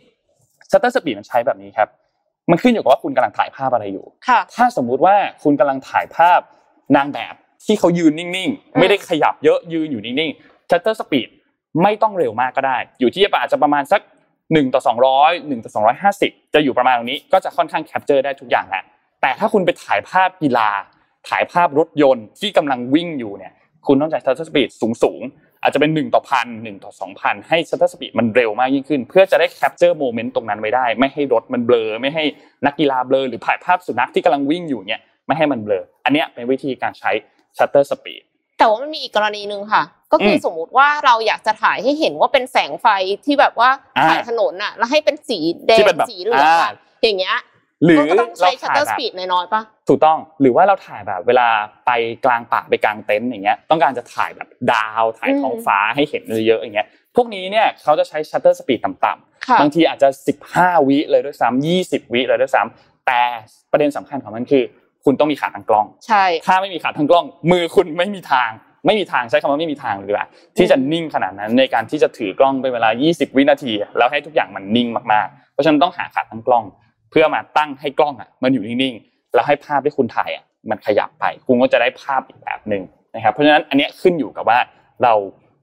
[0.71, 1.89] shutter speed มันใช้แบบนี้ครับ
[2.51, 4.07] มันขึ้นอยู่กับว่าคุณกำลังถ่ายภาพอะไรอยู่
[4.55, 6.41] ถ้าสมมุติว่าคุณกำลังถ่ายภาพ
[6.97, 7.35] นางแบบ
[7.67, 11.29] ที่เขายืนนิ่งๆ ไม่ได้ขยับเยอะยืนอยู่นิ่งๆ shutter speed
[11.83, 14.01] ไม่ต้องเร็วมากก็ได้ อยู่ที่อาจจะประมาณสัก
[14.43, 14.81] 1ต่อ
[15.19, 15.83] 200 1ต่อ
[16.17, 18.85] 250 จะอยู่ประมาณตรงนี้ก็จะค่อนข้าง capture ได้ทุกอย่างแหละ
[19.23, 20.69] แต่ถ้าคุณไปถ่ายภาพกีฬา
[21.29, 23.53] ถ่ายภาพรถยนต์ที่กำลังวิ่งอยู่เนี่ย
[23.87, 24.69] คุณต้องใช้ shutter speed
[25.03, 25.21] สูง
[25.63, 32.25] อาจจะเป็น1ต่อพัน1ต่อ2,000ให้ shutter speed มันเร็วมากยิ่งขึ้น เพื่อจะได้ capture moment ตรงนั้นไว้ได้ ไม่ให้รถมันเบลอ ไม่ให้
[32.67, 37.11] นักกีฬาเบลอ หรือถ่ายภาพสุนัขที่กำลังวิ่งอยู่เนี่ยไม่ให้มันเบลอ อันเนี้ยเป็นวิธีการใช้
[37.57, 38.23] shutter speed
[38.59, 39.83] แต่ว่ามันมีอีกกรณีหนึ่งค่ะ
[40.13, 42.87] ก็คือสมมุติว่าเราอยากจะถ่ายให้เห็นว่าเป็นแสงไฟ
[43.25, 43.71] ที่แบบว่า
[44.09, 45.79] ถ่ายถนนอะ แล้วให้เป็นสีแดง
[46.11, 47.37] สีเหลืองอย่างเงี้ย
[47.85, 51.49] หรือเราต้องใช้ shutter speed น้อยๆปะถูกต้องหรือว่าเราถ่ายแบบเวลา
[51.87, 51.91] ไป
[52.25, 60.09] กลางป่าไปกลางเต็นท์อย่างเงี้ยต้องการจะถ่ายแบบดาวถ่ายท้องฟ้าให้เห็นเยอะๆอย่างเงี้ยพวกนี้เนี่ยเขาจะใช้ shutter speed ต่ำๆบางทีอาจจะ
[60.49, 63.21] 15 วิเลยด้วยซ้ำ20 วิเลยด้วยซ้ำแต่
[63.73, 64.65] ประเด็นสำคัญของมันคือ
[65.05, 68.51] คุณต้องมีขาตั้งกล้อง ใช่ ถ้าไม่มีขาตั้งกล้อง มือคุณไม่มีทาง
[68.87, 70.27] ไม่มีทางใช้คำว่าไม่มีทางเลยว่า
[70.57, 76.65] ที่จะนิ่งขนาดนั้นในการที่จะถือกล้องเป็นเวลา 20 วินาที แล้วให้ทุกอย่างมันนิ่งมากๆ เพราะฉะนั้นต้องหาขาทางกล้อง
[77.11, 82.83] เพื่อมาตั้งให้กล้องอะมันอยู่นิ่งๆแล้วให้ภาพที่คุณถ่ายอะมันขยับไป คุณก็จะได้ภาพอีกแบบหนึ่ง
[83.15, 84.59] นะครับเพราะฉะนั้นอันนี้ขึ้นอยู่กับว่า
[85.03, 85.15] เรา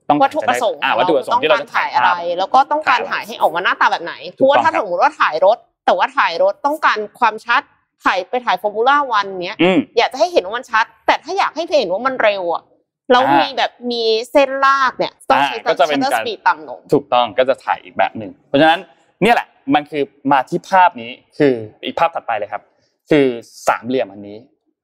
[0.09, 7.61] ต้องวัตถุประสงค์วัตถุประสงค์ที่เราจะถ่ายอะไร แล้วก็ต้องการถ่ายให้ออกมาหน้าตาแบบไหนเพราะว่าถ้าสมมติว่าถ่ายรถ แต่ว่าถ่ายรถต้องการความชัด
[8.03, 9.57] ถ่ายไปถ่ายฟอร์มูล่าวันเนี้ย
[9.97, 12.63] อยากจะให้เห็นว่ามันชัด แต่ถ้าอยากให้เห็นว่ามันเร็วอะ
[13.11, 18.79] แล้วมีแบบมีเส้นลากเนี่ยต้องใช้ shutter speed ต่ำลงถูกต้องก็จะถ่ายอีกแบบหนึ่งเพราะฉะนั้น
[19.21, 21.53] เนี่ยแหละ มันคือมาที่ภาพนี้คือ
[21.85, 22.63] อีกภาพถัดไปเลยครับ
[23.09, 23.25] คือ
[23.67, 24.37] สามเหลี่ยมอันนี้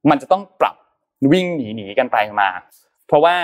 [0.09, 0.75] มันจะต้องปรับ
[1.31, 2.49] วิ่งหนีหนีกันไปมา
[3.07, 3.35] เพราะว่า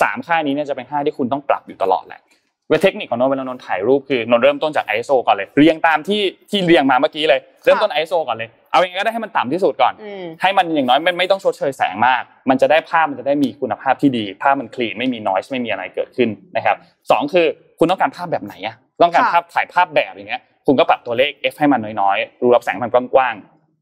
[0.00, 2.20] สามค่านี้เนี่ยจะเป็นค่าที่คุณต้องปรับอยู่ตลอดแหละ
[2.68, 9.94] เวเทคนิคของนนเวลานนถ่ายรูปคือนนเริ่มต้นจาก ISO ก่อนเลย เรียงตามที่ที่เรียงมาเมื่อกี้เลย เริ่มต้น ISO ก่อนเลย เอาอย่างไงก็ได้ให้มันต่ำที่สุดก่อน
[10.42, 16.76] ให้มันอย่างน้อยไม่ไม่ต้องชดเชยแสงมาก มันจะได้ภาพมันจะได้มีคุณภาพที่ดี ภาพมัน clean ไม่มี noise ไม่มีอะไรเกิดขึ้นนะครับ
[17.10, 17.46] สองคือ
[17.78, 23.34] คุณต้องการภาพแบบไหนอะต้องการภาพถ่ายภาพแบบอย่างเงี้ย คุณก็ปรับตัวเลข f ให้มันน้อยๆ รูรับแสงมันกว้าง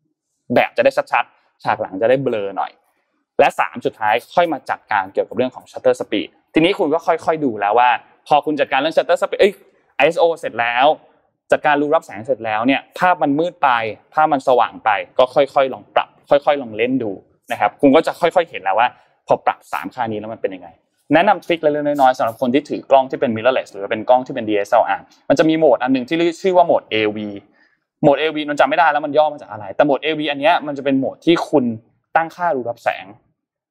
[0.05, 2.73] ๆ แบบจะได้ชัดๆ ฉากหลังจะได้เบลอหน่อย
[3.41, 7.91] และสามสุดท้ายค่อยมาจัดการเกี่ยวกับเรื่องของ shutter speed ทีนี้คุณก็ค่อยๆดูแล้วว่า
[8.29, 9.53] พอคุณจัดการเรื่อง shutter speed เอ้ย
[10.05, 10.87] ISO เสร็จแล้ว
[11.53, 13.69] จัดการรูรับแสงเสร็จแล้วเนี่ย ภาพมันมืดไป
[14.15, 17.11] ภาพมันสว่างไป ก็ค่อยๆ ลองปรับ ค่อย ๆ ลองเล่นดู
[17.53, 18.89] นะครับ คุณก็จะค่อยๆ เห็นแล้วว่า
[19.27, 20.69] พอปรับสามค่านี้แล้วมันเป็นยังไง
[21.15, 27.19] แนะนำทริคเล็กๆน้อยๆสำหรับคนที่ถือกล้องที่เป็น mirrorless หรือเป็นกล้องที่เป็น DSLR มันจะมีโหมดอันหนึ่งที่ชื่อว่าโหมด AV
[28.03, 31.65] โหมด AV นนจำไม่ได้แล้วมันย่อมาจากอะไร แต่โหมด AV อันนี้มันจะเป็นโหมดที่คุณ
[32.17, 33.05] ตั้งค่ารูรับแสง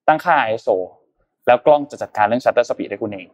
[0.08, 0.76] ตั้งค่า ISO
[1.48, 3.28] แล้วกล้องจะจัดการเรื่อง shutter speed ให้คุณเอง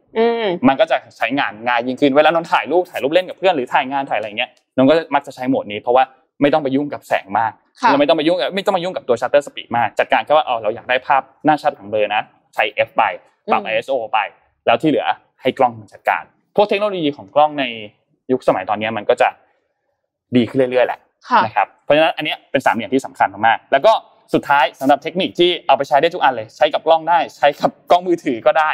[0.68, 6.04] มันก็จะใช้งานง่ายยิ่งขึ้น เวลานนถ่ายรูปถ่ายรูปเล่นกับเพื่อนหรือถ่ายงานถ่ายอะไรเงี้ยนนก็มักจะใช้โหมดนี้เพราะว่า
[6.42, 7.52] ไม่ต้องไปยุ่งกับแสงมาก
[7.90, 12.24] เราไม่ต้องไปยุ่งไม่ต้องมายุ่งกับตัว shutter speed มาก จัดการแค่ว่าอ๋อเราอยากได้ภาพหน้าชัดของเบอร์นะ
[12.56, 13.04] ใช้ F ไป
[13.52, 14.20] ปรับ ISO ไป
[14.66, 15.08] แล้วที่เหลือ
[15.42, 16.24] ให้กล้องจัดการ
[16.56, 17.64] พวกเทคโนโลยีของกล้องใน
[18.32, 19.30] ยุคสมัยตอนนี้มันก็จะ
[20.36, 21.00] ดีขึ้นเรื่อยๆแหละ
[21.46, 23.94] นะครับเพราะฉะนั้นอันนี้เป็นสามอย่างที่สำคัญมากๆแล้วก็
[24.34, 28.70] สุดท้ายสำหรับเทคนิคที่เอาไปใช้ได้ทุกอันเลย ใช้กับกล้องได้ใช้กับกล้องมือถือก็ได้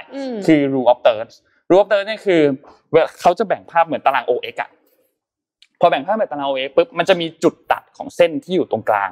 [0.46, 1.36] คือ rule of thirds
[1.70, 2.42] rule of thirds นี่คือ
[3.22, 4.70] เขาจะแบ่งภาพเหมือนตาราง OX อะ
[5.80, 9.10] พอแบ่งภาพเป็นตาราง OX ปุ๊บมันจะมีจุดตัดของเส้นที่อยู่ตรงกลาง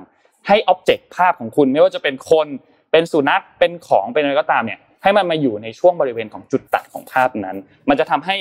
[0.47, 2.47] ให้ object ภาพของคุณไม่ว่าจะเป็นคน
[2.91, 7.57] เป็นสุนัขเป็นของเป็นอะไรก็ตามเนี่ยให้มันมาอยู่ในช่วงบริเวณของจุดตัดของภาพนั้น
[7.89, 8.35] มันจะทำให้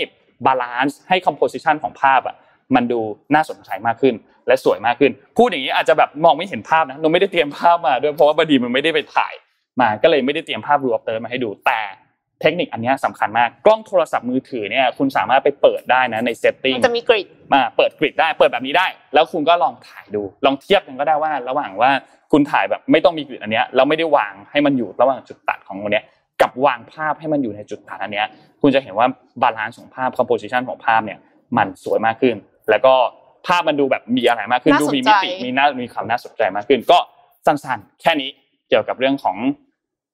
[0.47, 2.37] balance ให้ composition ของภาพอะ
[2.75, 3.01] มันดู
[3.35, 4.15] น่าสนใจมากขึ้น
[4.47, 9.35] และสวยมากขึ้น พูดอย่างนี้อาจจะแบบมองไม่เห็นภาพนะเราไม่ได้เตรียมภาพมาด้วยเพราะว่าบดีมันไม่ได้ไปถ่าย
[9.81, 11.81] มาก็เลยไม่ได้เตรียมภาพรูปเตอร์มาให้ดูแต่
[12.41, 21.91] เทคนิคอันนี้สำคัญมากกล้องโทรศัพท์มือถือเนี่ยคุณสามารถไปเปิดได้นะใน setting จะมี grid มาเปิด grid ได้เปิดแบบนี้ได้ แล้วคุณก็ลองถ่ายดู ลองเทียบกันก็ได้ว่า ระหว่างว่า
[22.33, 26.03] คุณถ่ายแบบไม่ต้องมี grid อันนี้เราไม่ได้วางให้มันอยู่ระหว่างจุดตัดของตรงนี้
[26.43, 28.23] กับวางภาพให้มันอยู่ในจุดฐานอันนี้
[28.61, 29.07] คุณจะเห็นว่า
[29.43, 31.19] balance ของภาพ composition ของภาพเนี่ย
[31.57, 32.37] มันสวยมากขึ้น
[32.71, 32.95] แล้วก็
[33.47, 36.99] ภาพมันดูแบบมีอะไรมากขึ้นดูมีมิติมีน่ามีความน่าสนใจมากขึ้น ก็
[37.47, 38.31] สั้นๆ แค่นี้
[38.69, 39.37] เกี่ยวกับเรื่องของ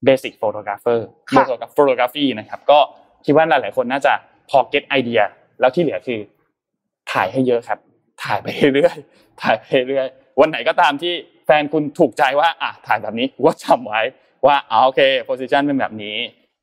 [0.05, 2.79] basic photographer photography นะครับก็
[3.25, 4.13] คิดว่าหลายๆคนน่าจะ
[4.49, 5.21] พอ get idea
[5.59, 6.19] แล้วที่เหลือคือ
[7.11, 7.79] ถ่ายให้เยอะครับ
[8.23, 8.97] ถ่ายไปเรื่อย
[9.41, 10.07] ถ่ายไปเรื่อย
[10.39, 11.13] วันไหนก็ตามที่
[11.45, 14.01] แฟนคุณถูกใจว่าอะถ่ายแบบนี้ก็จำไว้
[14.45, 16.15] ว่าอ๋อโอเค position เป็นแบบนี้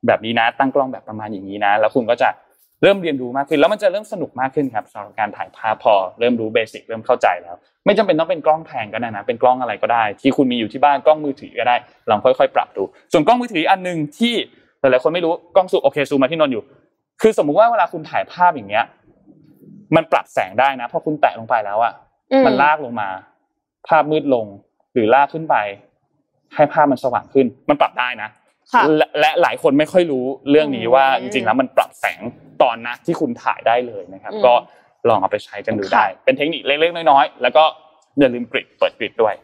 [0.07, 2.29] แบบนี้นะ ตั้งกล้องแบบประมาณอย่างนี้นะ แล้วคุณก็จะ
[2.83, 11.77] เริ่มเรียนรู้มากขึ้น แล้วมันจะเริ่มสนุกมากขึ้นครับสำหรับการถ่ายภาพพอเริ่มรู้ basic เริ่มเข้าใจแล้ว ไม่จำเป็นต้องเป็นกล้องแพงก็ได้นะ เป็นกล้องอะไรก็ได้ ที่คุณมีอยู่ที่บ้านกล้องมือถือก็ได้
[12.11, 14.35] ลองค่อยๆ ปรับดูส่วนกล้องมือถืออันหนึ่งที่
[14.81, 16.63] หลายๆคนไม่รู้กล้องซูโอเคซูมาที่นนอยู่
[17.23, 18.85] คือสมมุติว่าเวลาคุณถ่ายภาพอย่างเงี้ย
[19.97, 21.93] มันปรับแสงได้นะพอคุณแตะลงไปแล้วอะ
[22.47, 23.09] มันลากลงมา
[23.89, 24.47] ภาพมืดลง
[24.95, 25.57] หรือลากขึ้นไป
[26.55, 28.31] ให้ภาพมันสว่างขึ้น มันปรับได้นะ
[29.21, 32.21] และหลายคนไม่ค่อยรู้เรื่องนี้ว่าจริงๆแล้วมันปรับแสง
[32.63, 34.55] ตอนนะที่คุณถ่ายได้เลยนะครับ ก็
[35.09, 37.65] ลองเอาไปใช้กันดูได้ เป็นเทคนิคเล็กๆน้อยๆแล้วก็
[38.19, 39.35] อย่าลืมกริดเปิดกริดด้วย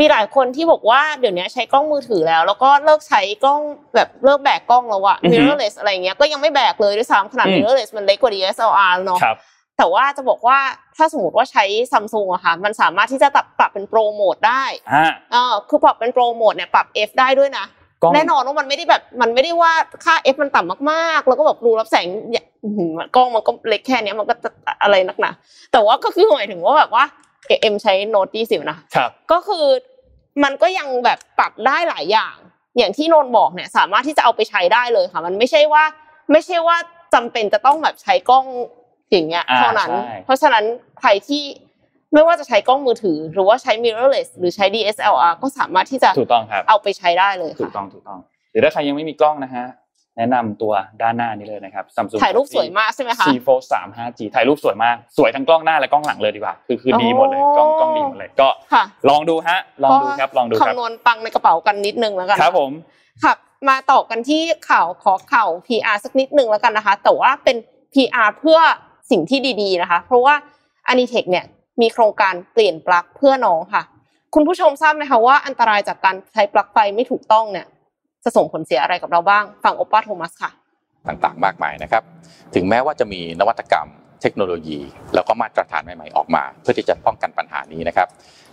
[0.00, 3.60] มีหลายคนที่บอกว่าเดี๋ยวนี้ใช้กล้องมือถือแล้ว แล้วก็เลิกใช้กล้อง
[3.94, 9.36] แบบเลิกแบกกล้องแล้วอะอือฮึ mirrorless อะไรเงี้ยก็ยังไม่แบกเลยด้วยซ้ำขนาดอืม mirrorless มันเล็กกว่า DSLR เนาะครับ
[9.78, 10.58] แต่ว่าจะบอกว่า
[10.96, 17.64] ถ้าสมมติว่าใช้ซัมซุงอะค่ะมันสามารถที่จะปรับปรับเป็นโปรโหมดได้อ่าเออคือปรับเป็นโปรโหมดเนี่ยปรับ F ได้ด้วยนะ
[18.02, 19.72] กล้องแน่นอนว่ามันไม่ได้แบบมันไม่ได้ว่า
[20.04, 24.50] ค่า F มันต่ำมากๆ แล้วก็แบบรูรับแสงเนี่ยอื้อหือกล้องมันก็เล็กแค่เนี้ยมันก็จะ
[24.82, 25.30] อะไรนักหนา
[25.72, 27.04] แต่ว่าก็คือหมายถึงว่าแบบว่า
[27.46, 29.66] เอ็มใช้โน้ตยี่สิบนะครับก็คือ
[30.44, 32.36] มันก็ยังแบบปรับได้หลายอย่าง
[32.78, 35.84] อย่างที่โนนบอกเนี่ยสามารถที่จะเอาไปใช้ได้เลยค่ะ มันไม่ใช่ว่า
[36.32, 36.76] ไม่ใช่ว่า
[37.14, 38.44] จำเป็นจะต้องแบบใช้กล้อง
[39.12, 40.64] อย่างเงี้ยอ่าเท่านั้นใช่เพราะฉะนั้น
[41.00, 41.42] ใครที่
[42.14, 48.18] ไม่ว่าจะใช้กล้องมือถือ หรือว่าใช้ mirrorless หรือใช้ DSLR ก็สามารถที่จะถูกต้องครับเอาไปใช้ได้เลยถูกค่ะต้องถูกต้อง
[48.50, 49.66] หรือถ้าใครยังไม่มีกล้องนะฮะ
[50.18, 62.70] แนะนำตัวด้านหน้านี้เลยนะครับ Samsung ถ่ายรูปสวยมากใช่ไหมคะ C Fold 3 5G ถ่ายรูปสวยมาก สวยทั้งกล้องหน้าและกล้องหลังเลยดีกว่า คือคือดีหมดเลยโอ้กล้องกล้องดีหมดเลย ก็ค่ะลองดูฮะ ลองดูครับ ลองดูครับคำนวณปังในกระเป๋ากันนิดนึงแล้วกัน ครับผม
[63.22, 63.34] ค่ะ
[63.68, 67.56] มาต่อกันที่ข่าวขอข่าว PR สักนิดนึงแล้วกันนะคะ แต่ว่าเป็น
[67.94, 68.58] PR เพื่อ
[69.10, 70.34] สิ่งที่ดีๆนะคะ เพราะว่า
[70.88, 71.44] อานิเทคเนี่ย
[71.80, 73.82] มีโครงการเปลี่ยนปลั๊กเพื่อน้องค่ะ
[74.34, 77.66] คุณผู้ชมทราบไหมคะว่าอันตรายจากการใช้ปลั๊กไฟไม่ถูกต้องเนี่ย
[78.24, 80.50] จะส่งผลเสียอะไรกับเราบ้าง ฟังโอป้าโทมัสค่ะ
[81.08, 82.02] ต่างๆ มากมายนะครับ
[82.54, 83.88] ถึงแม้ว่าจะมีนวัตกรรม
[84.22, 84.80] เทคโนโลยี
[85.14, 88.08] แล้วก็มาตรฐานใหม่ๆออกมา เพื่อที่จะป้องกันปัญหานี้นะครับ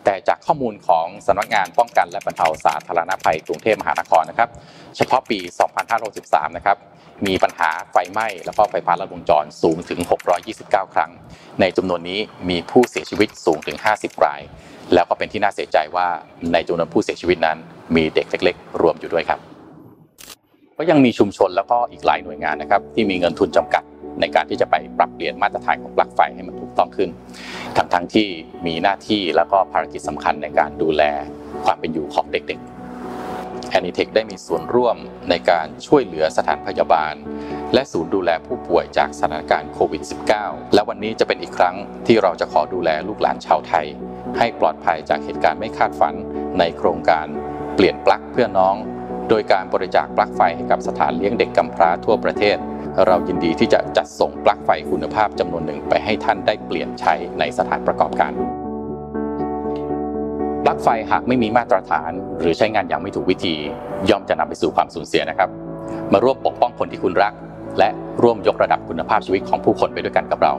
[0.05, 4.49] แต่จากข้อมูลของสำนักงานป้องกันและบรรเทาสาธารณภัยกรุงเทพมหานครนะครับ
[4.97, 5.39] เฉพาะปี
[5.97, 6.77] 2563 นะครับ
[7.27, 9.99] มีปัญหาไฟไหม้แล้วก็ไฟฟ้าลัดวงจรสูงถึง
[10.47, 11.11] 629 ครั้ง
[11.61, 14.41] ในจำนวนนี้มีผู้เสียชีวิตสูงถึง 50 ราย
[14.93, 16.07] แล้วก็เป็นที่น่าเสียใจว่า
[16.53, 17.57] ในจำนวนผู้เสียชีวิตนั้น
[17.95, 19.39] มีเด็กเล็กๆ รวมอยู่ด้วยครับ
[20.77, 23.83] ก็ยังมีชุมชนแล้วก็อีกหลายหน่วยงานนะครับ ที่มีเงินทุนจำกัด
[24.19, 27.09] ในการที่จะไปปรับเปลี่ยนมาตรฐานของปลั๊กไฟให้มันถูกต้องขึ้น
[27.77, 28.27] ทั้งทั้งๆที่
[28.65, 31.03] มีหน้าที่แล้วก็ภารกิจสำคัญในการดูแล
[31.65, 32.69] ความเป็นอยู่ของเด็กๆ
[33.77, 34.95] a n i t e c h ได้มีส่วนร่วม
[35.29, 37.15] ในการช่วยเหลือสถานพยาบาล
[37.73, 40.03] และศูนย์ดูแลผู้ป่วยจากสถานการณ์โควิด
[40.37, 41.75] -19 และวันนี้จะเป็นอีกครั้ง
[42.07, 43.87] ที่เราจะขอดูแลลูกหลานชาวไทย
[44.37, 46.15] ให้ปลอดภัยจากเหตุการณ์ไม่คาดฝัน
[46.59, 47.25] ในโครงการ
[47.75, 48.75] เปลี่ยนปลั๊กเพื่อน้อง
[49.29, 52.57] โดยการบริจาคปลั๊กไฟให้กับสถานเลี้ยงเด็กกำพร้าทั่วประเทศ
[53.07, 58.31] เรายินดีที่จะจัดส่งปลั๊กไฟคุณภาพจำนวนหนึ่งไปให้ท่านได้เปลี่ยนใช้ในสถานประกอบการ
[60.63, 63.55] ปลั๊กไฟหากไม่มีมาตรฐาน หรือใช้งานอย่างไม่ถูกวิธี
[64.09, 65.49] ย่อมจะนำไปสู่ความสูญเสียนะครับ
[66.13, 67.33] มาร่วมปกป้องคนที่คุณรัก
[67.79, 67.89] และ
[68.23, 70.53] ร่วมยกระดับคุณภาพชีวิตของผู้คนไปด้วยกันกับเรา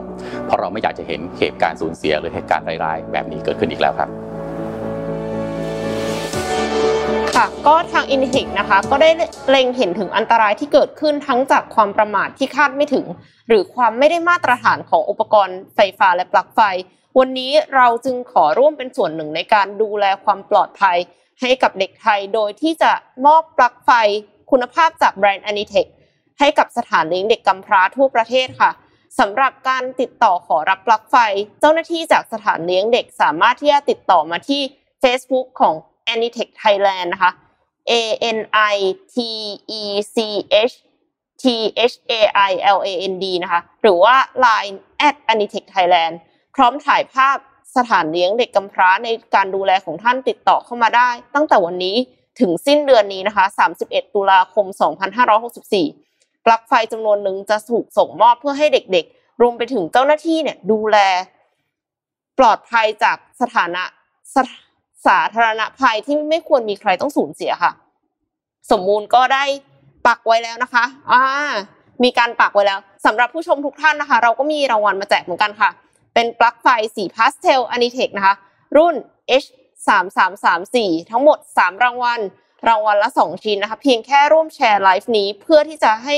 [0.45, 4.09] เพราะเราไม่อยากจะเห็นเหตุการณ์สูญเสียหรือเหตุการณ์ร้ายๆ แบบนี้เกิดขึ้นอีกแล้วครับ
[7.37, 9.09] ค่ะก็ทาง i n t e c h นะคะ ก็ได้
[9.49, 13.05] เล็งเห็นถึงอันตรายที่เกิดขึ้นทั้งจากความประมาทที่คาดไม่ถึง
[13.47, 16.61] หรือความไม่ได้มาตรฐานของอุปกรณ์ไฟฟ้าและปลั๊กไฟ
[17.19, 20.97] วันนี้เราจึงขอร่วมเป็นส่วนหนึ่งในการดูแลความปลอดภัย
[21.41, 22.91] ให้กับเด็กไทยโดยที่จะ
[23.25, 23.91] มอบปลั๊กไฟ
[24.51, 25.89] คุณภาพจากแบรนด์ Anitech
[26.39, 28.71] ให้กับสถานเลี้ยงเด็กกำพร้าทั่วประเทศค่ะ
[29.19, 31.15] สำหรับการติดต่อขอรับปลั๊กไฟ
[31.59, 34.61] เจ้าหน้าที่จากสถานเลี้ยงเด็กสามารถที่จะติดต่อมาที่
[35.03, 35.75] Facebook ของ
[36.13, 37.31] Anitech Thailand นะคะ
[37.91, 37.93] A
[38.37, 38.39] N
[38.73, 38.77] I
[39.13, 39.15] T
[39.79, 39.81] E
[40.15, 40.17] C
[40.71, 40.75] H
[41.41, 41.45] T
[41.91, 44.77] H A I L A N D นะคะ หรือว่า Line
[45.07, 46.13] at Anitech Thailand
[46.55, 47.37] พร้อมถ่ายภาพ
[47.77, 51.95] สถานเลี้ยงเด็กกำพร้าในการดูแลของท่านติดต่อเข้ามาได้ ตั้งแต่วันนี้
[52.39, 53.45] ถึงสิ้นเดือนนี้นะคะ
[53.79, 54.65] 31 ตุลาคม
[55.55, 60.97] 2564 ปลั๊กไฟจำนวนหนึ่งจะถูกส่งมอบเพื่อให้เด็กๆ รวมไปถึงเจ้าหน้าที่เนี่ยดูแล
[62.39, 63.83] ปลอดภัยจากสถานะ
[64.35, 64.49] สถ
[65.07, 67.71] สาธารณภัยที่ไม่ควรมีใครต้องสูญเสียค่ะ
[68.71, 69.43] สมมูลก็ได้
[70.07, 71.23] ปักไว้แล้วนะคะอ่า
[72.03, 75.69] มีการปักไว้แล้วสำหรับผู้ชมทุกท่านนะคะ เราก็มีรางวัลมาแจกเหมือนกันค่ะ
[76.13, 78.35] เป็นปลั๊กไฟสีพาสเทลอนิเทคนะคะ
[78.77, 78.95] รุ่น
[79.43, 79.47] H
[79.87, 82.19] 3 3 3 4 ทั้งหมด 3 รางวัล
[82.67, 86.15] รางวัลละ 2 ชิ้นนะคะ เพียงแค่ร่วมแชร์ไลฟ์นี้เพื่อที่จะให้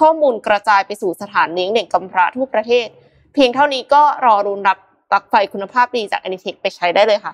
[0.00, 2.86] ข้อมูลกระจายไปสู่สถานเลี้ยงเด็กกำพร้าทั่วประเทศ
[3.34, 4.78] เพียงเท่านี้ก็รอลุ้นรับ
[5.10, 7.32] ปลั๊กไฟคุณภาพดีจากอนิเทคไปใช้ได้เลยค่ะ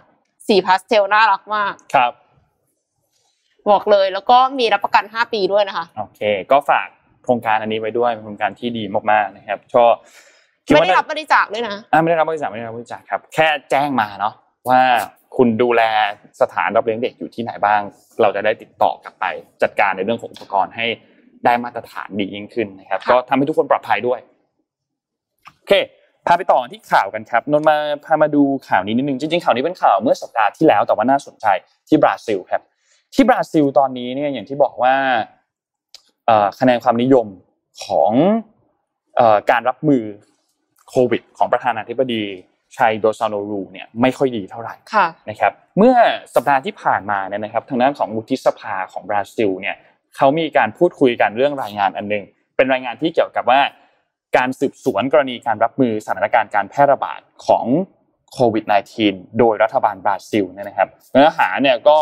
[0.48, 2.12] สีพาสเทลน่ารักมากครับ
[3.70, 6.20] บอกเลยแล้วก็มีรับประกัน 5 ปีด้วยนะคะโอเค
[6.50, 6.88] ก็ฝาก
[7.24, 9.84] โครงการอันนี้ไว้ด้วยเป็นโครงการที่ดีมากๆนะครับก็
[10.66, 14.34] คิไม่ว่าได้น่ารับบริจาคด้วยนะอ่าไม่ได้รับบริจาคไม่ได้รับบริจาคครับ แค่แจ้งมาเนาะ
[14.68, 14.80] ว่า
[15.36, 15.82] คุณดูแล
[16.40, 17.80] สถานรับเลี้ยงเด็กอยู่ที่ไหนบ้าง
[18.20, 19.24] เราจะได้ติดต่อกลับไป
[19.62, 20.86] จัดการในเรื่องของอุปกรณ์ให้
[21.44, 24.20] ได้มาตรฐานดียิ่งขึ้นนะครับค่ะก็ทำให้ทุกคนปลอดภัยด้วย
[25.56, 25.72] โอเค
[26.26, 31.46] พาไปต่อที่ข่าวกันครับนนท์มาพามาดูข่าวนี้นิดนึงจริงๆข่าวนี้เป็นข่าวเมื่อสัปดาห์ที่แล้วแต่ว่าน่าสนใจ
[31.88, 32.62] ที่บราซิลครับ
[33.14, 34.94] ที่บราซิลตอนนี้เนี่ยอย่างที่บอกว่า
[36.26, 37.26] เอ่อคะแนนความนิยม
[37.84, 38.12] ของ
[39.16, 40.02] เอ่อการรับมือ
[40.88, 42.22] โควิด ของประธานาธิบดี
[42.76, 45.96] ชัยโบซาโนรูเนี่ยไม่ค่อยดีเท่าไหร่ค่ะนะครับเมื่อ
[46.34, 49.76] สัปดาห์ที่ผ่านมาเนี่ยนะครับทางด้านของวุฒิสภาของบราซิลเนี่ย
[50.16, 52.24] เขามีการพูดคุยกันเรื่องรายงานอันหนึง
[52.56, 53.60] เป็นรายงานที่เกี่ยวกับว่า
[54.36, 57.66] การสืบสวนกรณีการรับมือสถานการณ์การแพร่ระบาดของ
[58.32, 58.64] โควิด
[59.00, 61.98] -19 โดยรัฐบาลบราซิลเนี่ยนะครับเนื้อหาเนี่ยก็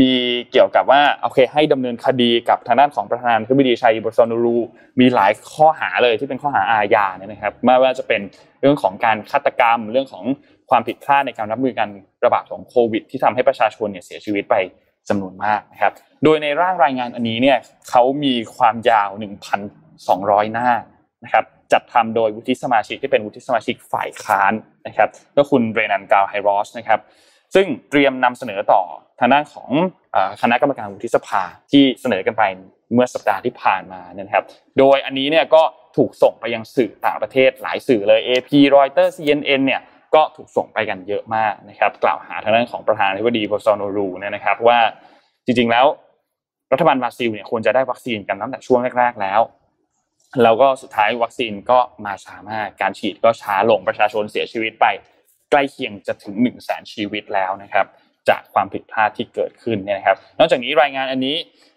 [0.00, 0.14] มี
[0.52, 4.58] เกี่ยวกับว่าโอเคให้ดำเนินคดีกับทางด้านของประธานาธิบดีชัยโซนูรู
[5.00, 8.20] มีหลายข้อหาเลยที่เป็นข้อหาอาญาเนี่ยนะครับไม่ว่าจะเป็น
[8.60, 10.24] เรื่องของการฆาตกรรม เรื่องของ
[10.70, 11.90] ความผิดพลาดในการรับมือการ
[12.24, 14.54] ระบาดของโควิด ที่ทำให้ประชาชนเนี่ยเสียชีวิตไป
[15.08, 15.92] จำนวนมากนะครับ
[16.24, 17.58] โดยในร่างรายงานอันนี้เนี่ย
[17.90, 19.10] เขามีความยาว
[19.80, 20.70] 1,200 หน้า
[21.24, 24.52] นะครับจัดทำโดยวุฒิสมาชิกที่เป็นวุฒิสมาชิกฝ่ายค้าน
[24.86, 27.00] นะครับก็คุณเรนันกาวไฮรอสนะครับ
[27.54, 28.82] ซึ่งเตรียมนำเสนอต่อ
[29.20, 29.70] ทางด้านของ
[30.42, 32.42] คณะกรรมการวุฒิสภาที่เสนอกันไป
[32.94, 34.44] เมื่อสัปดาห์ที่ผ่านมานะครับ
[34.78, 35.62] โดยอันนี้เนี่ยก็
[35.96, 39.80] ถูกส่งไปยังสื่อต่างประเทศหลายสื่อเลย AP Reuters CNN เนี่ย
[40.14, 44.78] ก็ถูกส่งไปกันเยอะมากนะครับ กล่าวหาทางด้านของประธานาธิบดีโบซาโนรูเนี่ยนะครับว่า
[45.44, 45.86] จริงๆแล้ว
[46.72, 49.40] รัฐบาลบราซิลเนี่ยควรจะได้วัคซีนกันตั้งแต่ช่วงแรกๆแล้ว
[50.42, 54.86] แล้วก็สุดท้ายวัคซีนก็มาช้ามากการฉีดก็ช้าลงประชาชนเสียชีวิตไป
[55.50, 57.86] ใกล้เคียงจะถึงหนึ่งแสนชีวิตแล้วนะครับ
[58.28, 61.36] จากความผิดพลาดที่เกิดขึ้นเนี่ยนะครับ นอกจากนี้รายงานอันนี้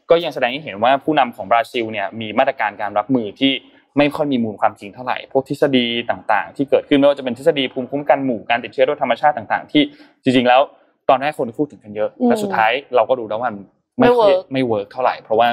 [0.10, 3.54] ก็ยังแสดงให้เห็นว่าผู้นำของบราซิลเนี่ยมีมาตรการการรับมือที่
[3.98, 9.84] ไม่ค่อยมีมูลความจริงเท่าไหร่ พวกทฤษฎีต่างๆ ที่เกิดขึ้นไม่ว่าจะเป็นทฤษฎีภูมิคุ้มกันหมู่การติดเชื้อโดยธรรมชาติต่างๆ ที่
[10.24, 10.62] จริงๆแล้ว
[11.10, 13.56] ตอนแรกคนพูดถึงกันเยอะอืมแต่สุดท้ายเราก็ดูแล้วว่ามัน
[14.00, 15.48] ไม่ค่อย work ไม่ work เท่าไหร่เพราะว่า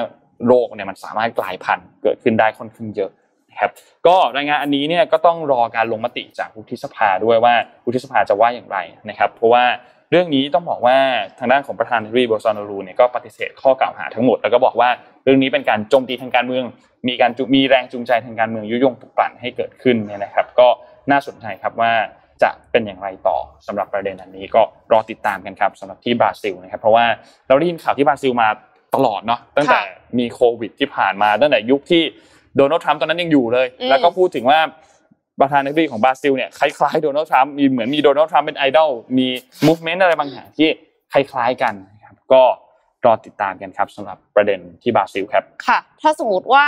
[0.47, 3.11] โรคเนี่ยมันสามารถกลายพันธุ์เกิดขึ้นได้ค่อนข้างเยอะ
[3.51, 3.71] นะครับ
[4.07, 7.53] ก็รายงานอันนี้เนี่ยก็ต้องรอการลงมติจากวุฒิสภาด้วยว่า
[7.85, 8.77] วุฒิสภาจะว่าอย่างไร
[9.09, 9.63] นะครับ เพราะว่า
[10.11, 10.97] เรื่องนี้ต้องบอกว่า
[11.39, 14.89] ทางด้านของประธานาธิบดีโบลโซนารูเนี่ยก็ปฏิเสธข้อกล่าวหาทั้งหมดแล้วก็บอกว่า
[15.23, 16.63] เรื่องนี้เป็นการโจมตีทางการเมือง
[17.07, 20.67] มีการมีแรงจูงใจทางการเมืองยุยงปลุกปั่นให้เกิดขึ้นเนี่ยนะครับ ก็
[21.11, 21.91] น่าสนใจครับว่า
[22.43, 24.61] จะเป็นอย่างไรต่อสำหรับประเด็นอันนี้ก็
[24.91, 27.05] รอติดตามกันครับสำหรับที่บราซิลนะครับเพราะว่า
[27.47, 28.47] เราได้ยินข่าวที่บราซิลมา
[28.95, 29.79] ตลอดเนาะตั้งแต่
[30.19, 32.03] มีโควิดที่ผ่านมาตั้งแต่ยุคที่
[32.57, 34.59] โดนัลด์ทรัมป์ตอนนั้นยังอยู่เลยอืมแล้วก็พูดถึงว่า
[35.39, 39.27] ประธานาธิบดีของบราซิลเนี่ยคล้ายๆโดนัลด์ทรัมป์มีเหมือนมีโดนัลด์ทรัมป์เป็นไอดอลมี
[39.67, 40.69] movement อะไรบางอย่างที่
[41.11, 42.43] คล้ายๆกันนะครับก็
[43.05, 46.65] รอติดตามกันครับสำหรับประเด็นที่บราซิลครับค่ะ ถ้าสมมติว่า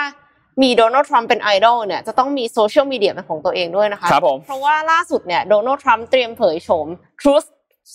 [0.62, 6.88] มีโดนัลด์ทรัมป์เป็นไอดอลเนี่ยจะต้องมีโซเชียลมีเดียเป็นของตัวเองด้วยนะคะครับผมเพราะว่าล่าสุดเนี่ยโดนัลด์ทรัมป์เตรียมเผยโฉม
[7.22, 7.48] Truth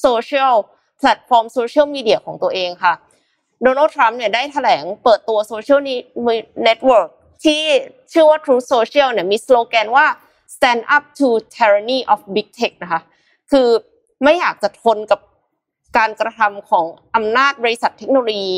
[0.05, 0.55] Social
[0.99, 2.95] แพลตฟอร์มโซเชียลมีเดียของตัวเองค่ะ
[3.63, 5.81] โดนัลด์ทรัมป์เนี่ยได้แถลงเปิดตัวโซเชียล
[6.65, 7.09] เน็ตเวิร์ก
[7.45, 7.61] ที่
[8.13, 10.07] ชื่อว่า Truth Social เนี่ยมีสโลแกนว่า
[10.55, 13.01] stand up to tyranny of big tech นะคะ
[13.51, 13.69] คือ
[14.25, 15.21] ไม่อยากจะทนกับ
[15.97, 18.55] การกระทำของอำนาจบริษัทเทคโนโลยี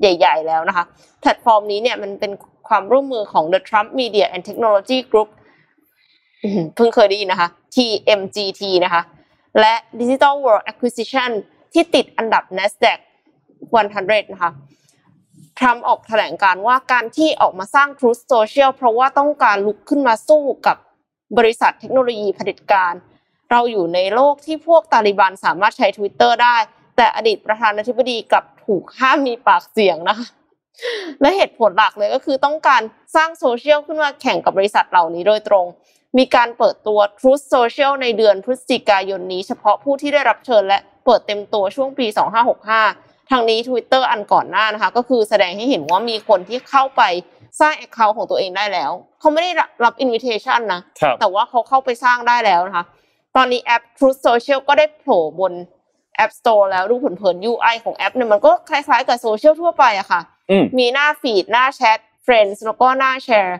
[0.00, 0.84] ใหญ่ ๆ แล้วนะคะ
[1.20, 2.32] แพลตฟอร์มนี้เนี่ยมันเป็น
[2.68, 5.28] ความร่วมมือของ The Trump Media and Technology Group
[6.74, 9.02] เพิ่งเคยได้ยินนะคะ TMGT นะคะ
[9.60, 11.30] และ Digital World Acquisition
[11.72, 12.98] ที่ติดอันดับ NASDAQ
[13.64, 14.52] 100 นะคะ
[15.58, 20.76] ทรัมป์ออกแถลงการว่าการที่ออกมาสร้าง Truth Social เพราะว่าต้องการลุกขึ้นมาสู้กับ
[21.38, 22.94] บริษัทเทคโนโลยีเผด็จการ
[23.50, 26.56] เราอยู่ในโลกที่พวกตาลิบันสามารถใช้ Twitter ได้
[26.96, 30.26] แต่อดีตประธานาธิบดีกลับถูกห้ามมีปากเสียงนะคะ
[31.20, 32.82] และเหตุผลหลักเลยก็คือต้องการ
[33.16, 35.66] สร้างโซเชียลขึ้นมาแข่งกับบริษัทเหล่านี้โดยตรง
[36.18, 42.06] มีการเปิดตัว Truth Social ในเดือนพฤศจิกายนนี้ เฉพาะผู้ที่ได้รับเชิญและเปิดเต็มตัวช่วงปี
[42.66, 47.02] 2565 ทางนี้ Twitter อันก่อนหน้านะคะ ก็คือแสดงให้เห็นว่ามีคนที่เข้าไป
[47.60, 49.50] สร้าง Account ของตัวเองได้แล้ว เขาไม่ได้
[49.84, 52.84] รับ Invitation นะครับแต่ว่าเขาเข้าไปสร้างได้แล้วนะคะ
[53.36, 55.52] ตอนนี้แอป Truth Social ก็ได้โผล่บน
[56.24, 60.20] App Store แล้วดูเผินๆ UI ของแอปเนี่ยมันก็คล้ายๆกับโซเชียลทั่วไปอะค่ะ
[60.50, 63.58] อืมมีหน้า feed หน้าแชท Friends แล้วก็หน้าแชร์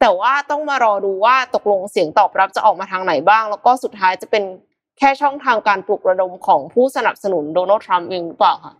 [0.00, 4.44] แต่ว่าต้องมารอดูว่าตกลงเสียงตอบรับจะออกมาทางไหนบ้าง แล้วก็สุดท้ายจะเป็น
[4.98, 8.74] แค่ช่องทางการปลุกระดมของผู้สนับสนุนโดนัลด์ทรัมป์เองหรือเปล่าคะ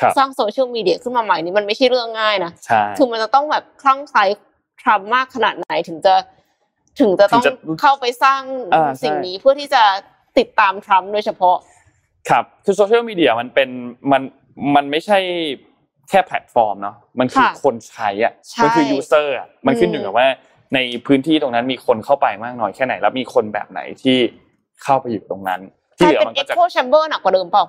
[0.00, 4.24] ครับสร้างโซเชียลมีเดียขึ้นมาใหม่นี่มันไม่ใช่เรื่องง่ายนะใช่คือมันจะต้องแบบคลั่งไคล้
[4.82, 6.14] ทรัมป์มากขนาดไหนถึงจะ
[7.00, 8.42] ถึงจะต้องถึงจะเข้าไปสร้าง
[8.74, 9.82] อ่าใช่สิ่งนี้เพื่อที่จะ
[10.38, 11.56] ติดตามทรัมป์โดยเฉพาะ
[12.30, 13.70] ครับ คือโซเชียลมีเดียมันเป็น
[14.12, 14.22] มัน
[14.74, 15.18] มันไม่ใช่
[16.10, 20.26] แค่แพลตฟอร์มเนาะมันคือค่ะคนใช้อะใช่มันคือยูเซอร์อะมันขึ้นอยู่อืมกับว่า
[20.74, 24.18] ในพื้นที่ตรงนั้นมีคนเข้าไปมากน้อยแค่ไหน แล้วมีคนแบบไหนที่
[24.82, 25.60] เข้าไปอยู่ตรงนั้น
[25.98, 27.64] กที่ลาเหยลือเป็นมันเอ็ก็กจะโคแชมเบอร์หนักกว่าเดิมเปล่า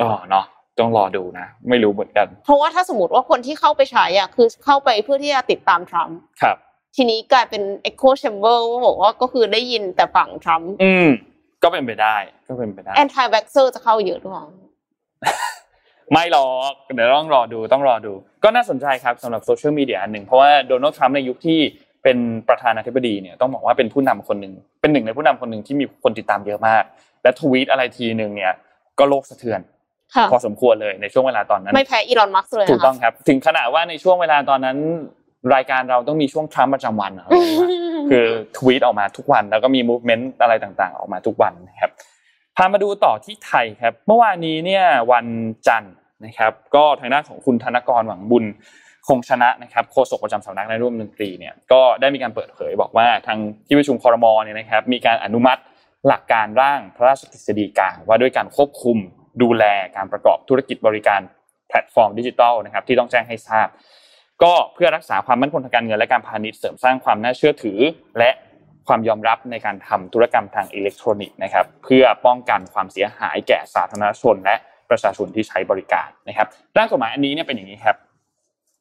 [0.00, 0.44] อ๋อเนาะ
[0.78, 6.56] ต้องรอดูนะ ไม่รู้เหมือนกัน เพราะว่าถ้าสมมติว่าคนที่เข้าไปใช้อะคือเข้าไปเพื่อที่จะติดตามทรัมป์ครับ
[6.96, 11.08] ทีนี้กลายเป็น echo chamber ว่าบอกว่าก็คือได้ยินแต่ฝั่งทรัมป์อืม
[11.62, 12.16] ก็เป็นไปได้
[12.48, 14.46] ก็เป็นไปได้ anti vaxxer จะเข้าเยอะหรือเปล่า
[16.12, 18.12] ไม่หรอกเดี๋ยวต้องรอดูต้องรอดู
[18.44, 21.60] ก็น่าสนใจครับสำหรับโซเชียลมีเดียอันหนึ่งเพราะว่าโดนัลด์ทรัมป์ในยุคที่
[22.02, 26.82] เป็นประธานาธิบดีเนี่ยต้องบอกว่าเป็นผู้นำคนหนึ่งเป็นหนึ่งในผู้นำคนหนึ่งที่มีคนติดตามเยอะมาก
[27.22, 28.52] และทวีตอะไรทีหนึ่งเนี่ย
[28.98, 29.60] ก็โลกสะเทือน
[30.14, 34.78] ค่ะพอสมควรเลยในช่วงเวลาตอนนั้น ไม่แพ้อีลอนมัสก์เลยถูกนะต้องคะครับ ถึงขนาดว่าในช่วงเวลาตอนนั้น
[35.54, 38.26] รายการเราต้องมีช่วงทรัมป์ประจำวันอะไรอย่างเงี้ยคือ
[38.56, 41.90] ทวีตออกมาทุกวันแล้วก็มีมูฟเมนต์อะไรต่างๆ ออกมาทุกวันนะครับ
[42.56, 45.26] พามาดูต่อที่ไทยครับ เมื่อวานนี้เนี่ยวัน
[45.68, 45.94] จันทร์
[46.24, 48.44] นะครับ ก็ทางด้านของคุณธนกรหวังบุญ
[49.10, 55.60] คงชนะนะครับโฆษกประจำสำนักนายร่วมดนตรีเนี่ยก็ได้มีการเปิดเผยบอกว่าทางที่ประชุมคอรมอเนี่ยนะครับมีการอนุมัติ
[56.08, 58.98] หลักการร่างพระราชกฤษฎีกาว่าด้วยการควบคุม
[59.42, 59.64] ดูแล
[59.96, 61.20] การประกอบธุรกิจบริการ
[61.68, 63.68] แพลตฟอร์มดิจิทัลนะครับที่ต้องแจ้งให้ทราบ
[64.42, 67.78] ก็เพื่อรักษาความมั่นคงทางการเงินและการพาณิชย์เสริมสร้างความน่าเชื่อถือ
[68.18, 68.30] และ
[68.88, 74.56] ความยอมรับในการทำธุรกรรมทางอิเล็กทรอนิกส์นะครับเพื่อป้องกันความเสียหายแก่สาธารณชน และ
[74.90, 76.46] ประชาชนที่ใช้บริการนะครับ
[76.76, 77.96] ร่างกฎหมายอันนี้เนี่ยเป็นอย่างนี้ครับ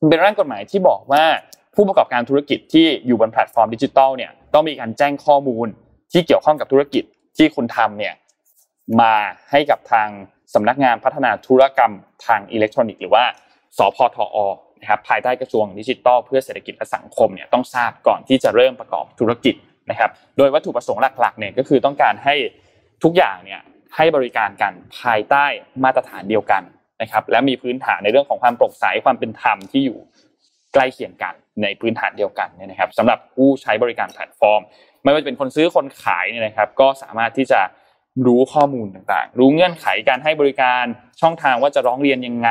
[0.07, 1.23] เป็นร่างกฎหมายที่บอกว่า
[1.75, 5.67] ผู้ประกอบการธุรกิจที่อยู่บนแพลตฟอร์มดิจิทัลเนี่ยต้องมีการแจ้งข้อมูล
[6.11, 7.03] ที่เกี่ยวข้องกับธุรกิจ
[7.37, 8.13] ที่คุณทำเนี่ย
[9.01, 9.13] มา
[9.51, 10.07] ให้กับทาง
[10.53, 11.93] สำนักงานพัฒนาธุรกรรม
[12.25, 13.23] ทางอิเล็กทรอนิกส์หรือว่า
[13.77, 14.37] สพทอ
[14.81, 19.55] นะครับภายใต้กระทรวงดิจิทัลเพื่อเศรษฐกิจและสังคมเนี่ยต้องทราบก่อนที่จะเริ่มประกอบธุรกิจ
[19.89, 22.35] นะครับ โดยวัตถุประสงค์หลักๆเนี่ยก็คือต้องการให้
[23.03, 23.61] ทุกอย่างเนี่ย
[23.95, 25.45] ให้บริการกันภายใต้
[25.83, 26.63] มาตรฐานเดียวกัน
[27.01, 29.99] นะครับและมีพื้นฐานในเรื่องของความโปร่งใสความเป็นธรรมที่อยู่
[30.73, 31.33] ใกล้เคียงกัน
[31.63, 34.61] ในพื้นฐานเดียวกันเนี่ยนะครับสำหรับผู้ใช้บริการแพลตฟอร์ม
[35.03, 37.61] ไม่ว่าจะเป็นคนซื้อคนขายเนี่ยนะครับ ก็สามารถที่จะ
[38.27, 40.83] รู้ข้อมูลต่างๆ รู้เงื่อนไขการให้บริการ
[41.21, 42.49] ช่องทางว่าจะร้องเรียนยังไง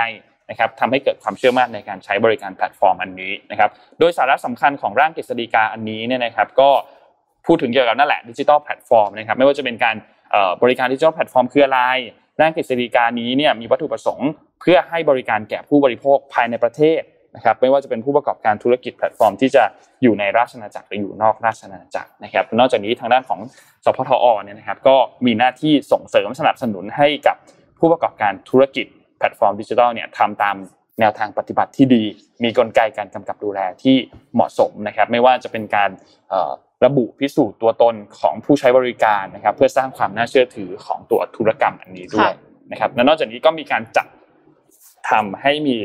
[0.51, 6.71] นะครับทำให้เกิดความเชื่อมั่นในการใช้บริการแพลตฟอร์มอันนี้นะครับโดยสาระสำคัญของร่างกฤษฎีกาอันนี้เนี่ยนะครับก็
[7.47, 9.97] พูดถึงเกี่ยวกับนั่นแหละดิจิทัลแพลตฟอร์มนะครับไม่ว่าจะเป็นการ
[10.63, 11.81] บริการดิจิทัลแพลตฟอร์มคืออะไร
[12.41, 14.29] ร่างกฤษฎีกานี้เนี่ยมีวัตถุประสงค์
[14.61, 17.01] เพื่อให้บริการแก่ผู้บริโภคภายในประเทศ
[17.37, 19.65] นะครับไม่ว่าจะเป็นผู้ประกอบการธุรกิจแพลตฟอร์มที่จะ
[20.03, 23.41] อยู่ในราชอาณาจักรหรืออยู่นอกราชอาณาจักรนะครับ นอกจากนี้ทางด้านของ
[23.85, 27.37] สพธอเนี่ยนะครับก็มีหน้าที่ส่งเสริมสนับสนุนให้กับ
[27.79, 28.87] ผู้ประกอบการธุรกิจ
[29.19, 30.57] แพลตฟอร์มดิจิทัลเนี่ยทำตาม
[31.01, 32.05] แนวทางปฏิบัติที่ดี
[32.45, 33.97] มีกลไกการกำกับดูแลที่
[34.35, 35.91] เหมาะสมนะครับ ไม่ว่าจะเป็นการ
[36.85, 42.33] ระบุพิสูจน์ตัวตนของผู้ใช้บริการนะครับ เพื่อสร้างความน่าเชื่อถือของตัวธุรกรรมอันนี้ด้วย
[42.73, 44.07] นะครับและนอกจากนี้ก็มีการจัด
[45.11, 45.77] ทำให้มี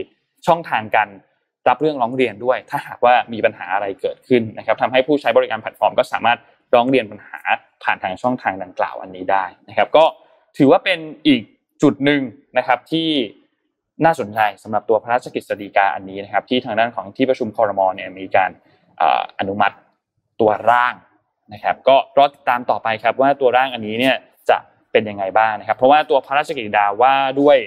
[0.47, 1.09] ช่องทางการ
[1.67, 6.37] รับเรื่องร้องเรียนด้วย ถ้าหากว่ามีปัญหาอะไรเกิดขึ้นนะครับทำให้ผู้ใช้บริการแพลตฟอร์ม ก็สามารถ
[6.73, 7.39] ร้องเรียนปัญหา
[7.83, 10.05] ผ่านทางช่องทางดังกล่าวอันนี้ได้นะครับ ก็
[10.57, 11.41] ถือว่าเป็นอีก
[11.83, 12.21] จุดหนึ่ง
[12.57, 13.09] นะครับที่
[14.05, 18.51] น่าสนใจสำหรับตัวพระราชกฤษฎีกาอันนี้นะครับ ที่ทางด้านของที่ประชุมคอรมอเนี่ยมีการ
[18.97, 19.75] เอ่ออนุมัติ
[20.43, 20.93] ตัวร่าง
[21.53, 24.15] นะครับก็รอติดตามต่อไปครับว่าตัวร่างอันนี้เนี่ย
[24.49, 24.57] จะ
[24.91, 27.57] เป็นยังไงบ้างนะครับ เพราะว่าตัวพระราชกฤษฎาว่าด้วย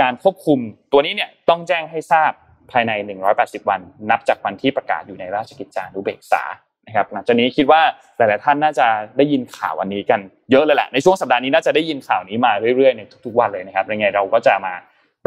[0.00, 0.58] การควบคุม
[0.92, 2.32] ตัวนี้เนี่ยต้องแจ้งให้ทราบ
[2.70, 2.92] ภายใน
[3.30, 3.80] 180 วัน
[4.10, 6.42] นับจากวันที่ประกาศอยู่ในราชกิจจานุเบกษา
[6.86, 7.82] นะครับหลังจากนี้คิดว่า
[8.16, 8.86] หลาย ๆ ท่านน่าจะ
[9.16, 14.74] ได้ยินข่าวอันนี้กันเยอะเลยแหละในช่วงสัปดาห์นี้น่าจะได้ยินข่าวนี้มาเรื่อย ๆ ในทุก ๆ วันเลยนะครับยังไงเราก็จะมา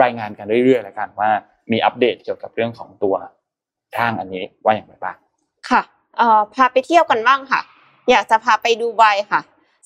[0.01, 1.29] รายงานกันเรื่อย ๆ แล้วกันว่า
[1.71, 3.15] มีอัปเดตเกี่ยวกับเรื่องของตัว
[3.97, 5.17] ร่างอันนี้ว่าอย่างไรบ้าง
[5.69, 5.81] ค่ะ
[6.19, 7.61] เอ่อพาไปเที่ยวกันบ้างค่ะ
[8.09, 9.41] อยากจะพาไปดูไบค่ะ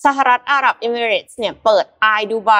[0.06, 2.52] สหรัฐอาหรับเอมิเรตส์เนี่ยเปิดไอดูไบ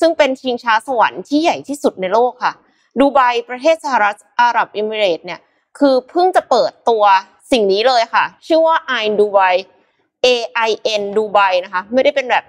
[0.00, 2.52] ซึ่งเป็นชิงช้าสวรรค์ที่ใหญ่ที่สุดในโลกค่ะ
[3.00, 5.40] ดูไบประเทศสหรัฐอาหรับเอมิเรตส์เนี่ย
[5.78, 7.04] คือเพิ่งจะเปิดตัว
[7.52, 9.40] สิ่งนี้เลยค่ะ ชื่อว่า i ดูไบ
[10.26, 10.28] A
[10.68, 10.70] I
[11.00, 12.44] N ดูไบนะคะ ไม่ได้เป็นแบบ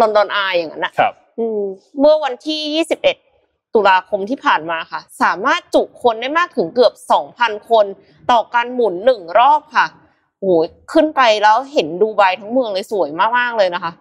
[0.00, 1.60] ลอนดอนไออย่างนั้นนะครับอืม
[2.00, 2.86] เมื่อวันที่
[3.24, 6.92] 21 ตุลาคมที่ผ่านมาค่ะ สามารถจุคนได้มากถึงเกือบ
[7.30, 7.86] 2,000 คน
[8.30, 9.86] ต่อการหมุนหนึ่งรอบค่ะ
[10.40, 13.08] โอ้ยขึ้นไปแล้วเห็นดูไบทั้งเมืองเลยสวย
[13.38, 13.92] มากๆเลยนะคะ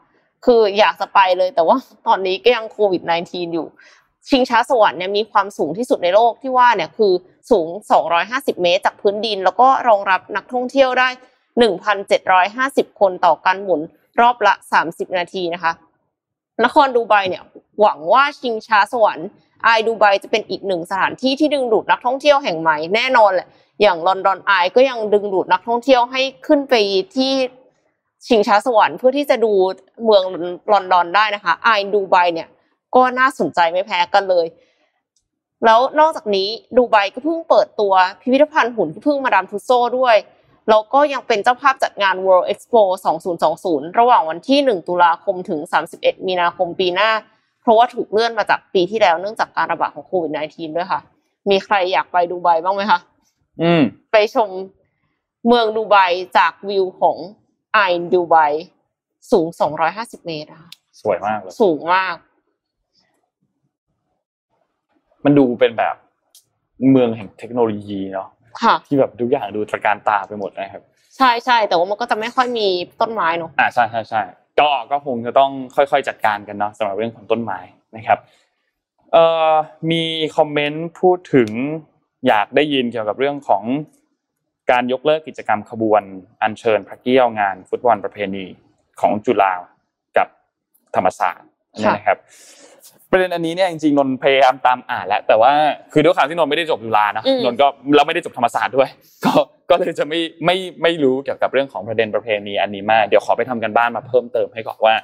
[0.46, 1.78] คืออยากจะไปเลยแต่ว่า
[2.08, 3.68] ตอนนี้ก็ยังโควิด -19 อยู่
[4.30, 7.14] ชิงช้าสวรรค์เนี่ยมีความสูงที่สุดในโลกที่ว่าเนี่ยคือ
[7.52, 7.68] สูง
[8.16, 11.10] 250 เมตรจากพื้นดิน แล้วก็รองรับนักท่องเที่ยวได้
[12.04, 13.82] 1,750 คนต่อการหมุน
[14.22, 14.54] รอบละ
[14.86, 15.72] 30 นาทีนะคะ
[16.66, 17.44] นครดูไบเนี่ย
[17.82, 19.28] หวังว่าชิงช้าสวรรค์
[19.64, 23.47] ไอดูไบจะเป็นอีกหนึ่งสถานที่ที่ดึงดูดนักท่องเที่ยวแห่งใหม่แน่นอนแหละ
[23.82, 26.74] อย่างลอนดอนไอก็ยังดึงดูดนักท่องเที่ยวให้ขึ้นไป
[27.16, 27.34] ที่
[28.28, 29.51] ชิงช้าสวรรค์เพื่อที่จะดู
[30.03, 30.24] เมือง
[30.72, 32.47] ลอนดอนได้นะคะไอดูไบเนี่ย
[32.95, 34.45] ก็น่าสนใจไม่แพ้กันเลย
[35.66, 40.16] แล้วนอกจากนี้ดูไบก็เพิ่งเปิดตัวพิพิธภัณฑ์หุ่นที่เพิ่งมาดามทุสโซด้วย
[40.70, 42.82] แล้วก็ยังเป็นเจ้าภาพจัดงาน World Expo
[43.39, 45.60] 2020 ระหว่างวันที่ 1 ตุลาคมถึง
[45.93, 47.12] 31 มีนาคมปีหน้า
[47.68, 51.01] ราะว่าถูกเลื่อนมาจากปีที่แล้วเนื่องจากการระบาดของโควิด -19 ด้วยค่ะ
[51.49, 52.99] มีใครอยากไปดูไบบ้างไหมคะ
[53.61, 54.49] อืม ไปชม
[55.47, 55.97] เมืองดูไบ
[56.38, 57.18] จากวิวของ
[57.74, 57.80] ไอ
[58.13, 58.36] ดูไบ
[59.32, 59.47] สูง
[59.88, 60.70] 250 เมตรอะค่ะ
[61.01, 62.15] สวยมากเลยสูงมาก
[65.26, 65.95] มันดูเป็นแบบ
[66.91, 68.28] เมืองแห่งเทคโนโลยีเนาะ
[68.61, 70.84] ค่ะ ที่แบบทุกอย่างดูตระการตาไปหมดนะครับ
[71.18, 72.68] ใช่ใช่แต่ว่ามันก็จะไม่ค่อยมี
[73.01, 74.22] ต้นไม้เนอะอ่าใช่ใช่ใช่
[74.60, 77.60] ก็ก็คงจะต้องค่อยๆจัดการกันเนาะสำหรับเรื่องของต้นไม้
[77.95, 78.20] นะครับ
[79.12, 79.53] เอ่อ
[79.91, 80.03] มี
[80.38, 81.49] คอมเมนต์พูดถึง
[82.28, 83.64] อยากได้ยินเกี่ยวกับเรื่องของ
[84.72, 86.01] การยกเลิกกิจกรรมขบวน
[86.41, 88.45] อัญเชิญพระเกี้ยวงานฟุตบอลประเพณี
[89.01, 89.53] ของจุฬา
[90.18, 90.28] กับ
[90.95, 92.18] ธรรมศาสตร์อันนี้นะครับ
[93.12, 95.51] ประเด็นอันนี้เนี่ยจริงๆนนท์พยายามตามอ่านแล้วแต่ว่า
[95.93, 98.89] คือด้วยความที่นนท์ไม่ได้จบจุฬาเนอะนนท์ก็เราไม่ได้จบธรรมศาสตร์ด้วย
[99.26, 99.34] ก็
[99.70, 104.95] ก็เลยจะไม่ไม่ไม่รู้เกี่ยวกับเรื่องของประเด็นประเพณีอันนี้มากเดี๋ยวขอไปทำกันบ้านมาเพิ่มเติมให้ก่อนว่า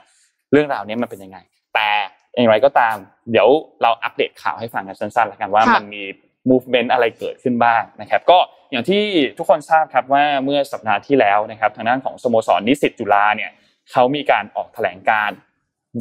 [0.51, 1.37] เรื่องราวนี้มันเป็นยังไง
[1.75, 1.89] แต่
[2.35, 2.95] อย่างไรก็ตาม
[3.31, 3.47] เดี๋ยว
[3.81, 6.03] เราอัปเดตข่าวให้ฟังกันสั้นๆแล้วกันว่ามันมี
[6.49, 8.39] movement อะไรเกิดขึ้นบ้างนะครับ ก็
[8.71, 9.03] อย่างที่
[9.37, 13.51] ทุกคนทราบครับว่าเมื่อสัปดาห์ที่แล้วนะครับ ทางด้านของสโมสรนิสิตจุฬาเนี่ย
[13.91, 15.29] เขามีการออกแถลงการ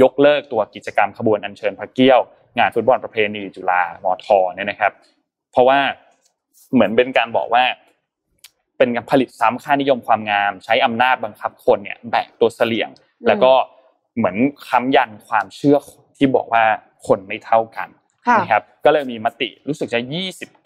[0.03, 2.20] ยกเลิกตัวกิจกรรมขบวนอัญเชิญพระเกี้ยว
[2.59, 4.93] งานฟุตบอลประเพณีจุฬามอทอเนี่ยนะครับ
[5.53, 5.78] เพราะว่า
[6.72, 7.64] เหมือนเป็นการบอกว่า
[8.78, 12.88] เป็นการผลิตซ้ำค่านิยมความงาม ใช้อำนาจบังคับคนเนี่ยแบกตัวเสลี่ยง
[13.26, 13.53] แล้วก็
[14.16, 14.36] เหมือน
[14.68, 15.78] ค้ำยันความเชื่อ
[16.16, 16.64] ที่บอกว่า
[17.07, 17.88] คนไม่เท่ากัน
[18.26, 20.01] ค่ะนะครับก็เลยมีมติรู้สึกจะ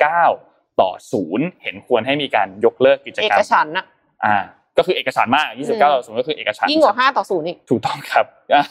[0.06, 3.84] 29 ต่อศูนย์เห็นควรให้มีการยกเลิกกิจเอกรรมฉันท์น่ะ
[4.24, 4.36] อ่า
[4.76, 8.64] ก็คือเอกสารมาก 29 ต่อศูนย์ก็คือเอกสารยิ่งกว่าห้าต่อศูนย์อีก ถูกต้องครับอะ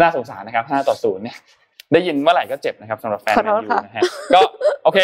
[0.00, 1.36] น่าสงสารนะครับ5ต่อ0เนี่ย
[1.92, 4.02] ได้ยินเมื่อไหร่ก็เจ็บนะครับสำหรับแฟนขอแมโทนษยูค่ะนะฮะ
[4.34, 4.40] ก็
[4.84, 4.98] โอเค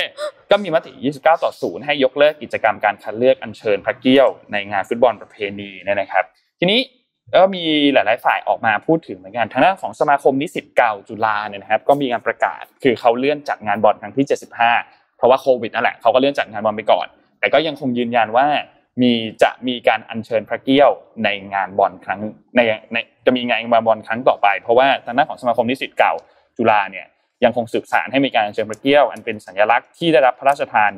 [0.50, 6.24] ก็มีมติ 29 ต่อ 0 ให้ยกเลิกกิจกรรมการคัดเลือกอัญเชิญพระเกี้ยวในงานฟุตบอลประเพณีเนี่ยนะครับ
[6.60, 6.80] ทีนี้
[7.34, 14.26] ก็มีหลาย ๆ ฝ่ายออกมาพูดถึงเหมือนกันทางด้านของสมาคมนิสิตเก่าจุฬาเนี่ยนะครับ ก็มีการประกาศคือเขาเลื่อนจัดงานบอลครั้งที่
[14.72, 17.06] 75 เพราะว่าโควิดนั่นแหละเขาก็เลื่อนจัดงานบอลไปก่อน
[17.40, 18.46] แต่ก็ยังคงยืนยันว่า
[19.03, 20.90] มีจะมีการอัญเชิญพระเกี้ยว
[21.24, 22.20] ในงานบอลครั้ง
[22.57, 22.61] ใน
[22.92, 22.96] ใน
[23.26, 26.14] จะมีงานบอลครั้งต่อไป เพราะว่าทางด้านของสมาคมนิสิตเก่า
[26.57, 27.07] จุฬาเนี่ย
[27.44, 30.92] ยังคงสืบสานให้มีการอัญเชิญพระเกี้ยวอันเป็นสัญลักษณ์ที่ได้รับพระราชทาน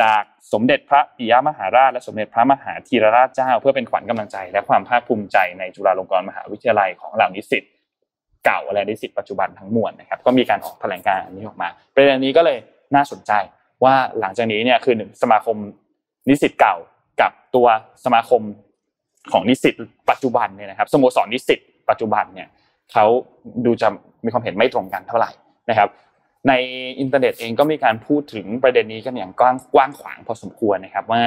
[0.00, 0.22] จาก
[0.52, 7.64] สมเด็จพระปิยมหาราช และสมเด็จพระมหาธีรราชเจ้า เพื่อเป็นขวัญกำลังใจ และความภาคภูมิใจในจุฬาลงกรณ์มหาวิทยาลัยของเหล่านิสิต
[8.44, 12.58] เก่าและนิสิตปัจจุบันทั้งมวลนะครับ ก็มีการออกแถลงการณ์อันนี้ออกมา ประเด็นนี้ก็เลย
[12.94, 13.32] น่าสนใจ
[13.84, 15.56] ว่าหลังจากนี้เนี่ยคือหนึ่งสมาคม
[16.28, 16.76] นิสิตเก่า
[17.20, 17.66] กับตัว
[18.04, 18.42] สมาคม
[19.32, 19.74] ของนิสิต
[20.10, 21.60] ปัจจุบันเนี่ยนะครับสโมสรนิสิต
[21.90, 22.48] ปัจจุบันเนี่ย
[22.92, 23.04] เขา
[23.64, 23.88] ดูจะ
[24.24, 25.30] มีความเห็นไม่ตรงกันเท่าไหร่
[25.70, 25.88] นะครับ
[26.48, 26.52] ใน
[27.00, 31.22] อินเทอร์เน็ตเองก็มีการพูดถึงประเด็นนี้กันอย่างกว้างกว้างขวางพอสมควรนะครับว่า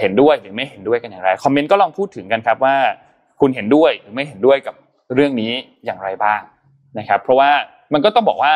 [0.00, 2.76] เห็นด้วยหรือไม่เห็นด้วยกันอย่างไรคอมเมนต์ก็ลองพูดถึงกันครับว่า
[3.40, 4.74] คุณเห็นด้วยหรือไม่เห็นด้วยกับ
[5.14, 5.52] เรื่องนี้
[5.84, 6.40] อย่างไรบ้าง
[6.98, 7.50] นะครับ เพราะว่า
[7.92, 8.52] มันก็ต้องบอกว่า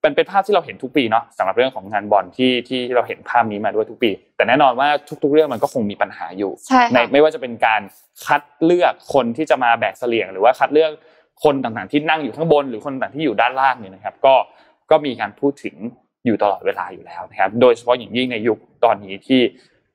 [0.00, 4.10] เป็นเป็นภาพที่เราเห็นทุกปีเนาะสำหรับเรื่องของงานบอลที่ที่เราเห็นภาพนี้มาด้วยทุกปี
[4.40, 4.88] แต่แน่นอนว่า
[5.22, 7.82] ทุก ๆ เรื่องมันก็คงมีปัญหาอยู่ใช่ในค่ะไม่ว่าจะเป็นการ
[8.26, 10.90] คัดเลือกคนที่จะมาแบกเสลี่ยง หรือว่าคัดเลือก
[11.44, 14.34] คนต่างๆที่นั่งอยู่ข้างบน หรือคนต่างๆที่อยู่ด้านล่างเนี่ยนะครับ ก็
[14.90, 15.74] ก็มีการพูดถึง
[16.26, 19.40] อยู่ตลอดเวลาอยู่แล้วนะครับ โดยเฉพาะอย่างยิ่งในยุคตอนนี้ที่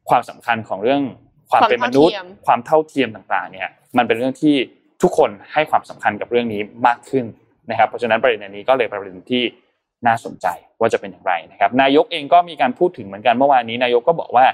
[0.09, 1.01] ความสำคัญของเรื่อง
[1.51, 2.13] ความเป็นมนุษย์
[2.45, 4.55] ความเท่าเทียมต่างๆ เนี่ยมันเป็นเรื่องที่
[5.01, 7.25] ทุกคนให้ความสำคัญกับเรื่องนี้มากขึ้น
[7.69, 9.43] นะครับ เพราะฉะนั้นประเด็นนี้ก็เลยเป็นประเด็นที่
[10.07, 10.47] น่าสนใจ
[10.79, 14.45] ว่าจะเป็นอย่างไรนะครับ นายกเองก็มีการพูดถึงเหมือนกันเมื่อวานนี้นายกก็บอกว่า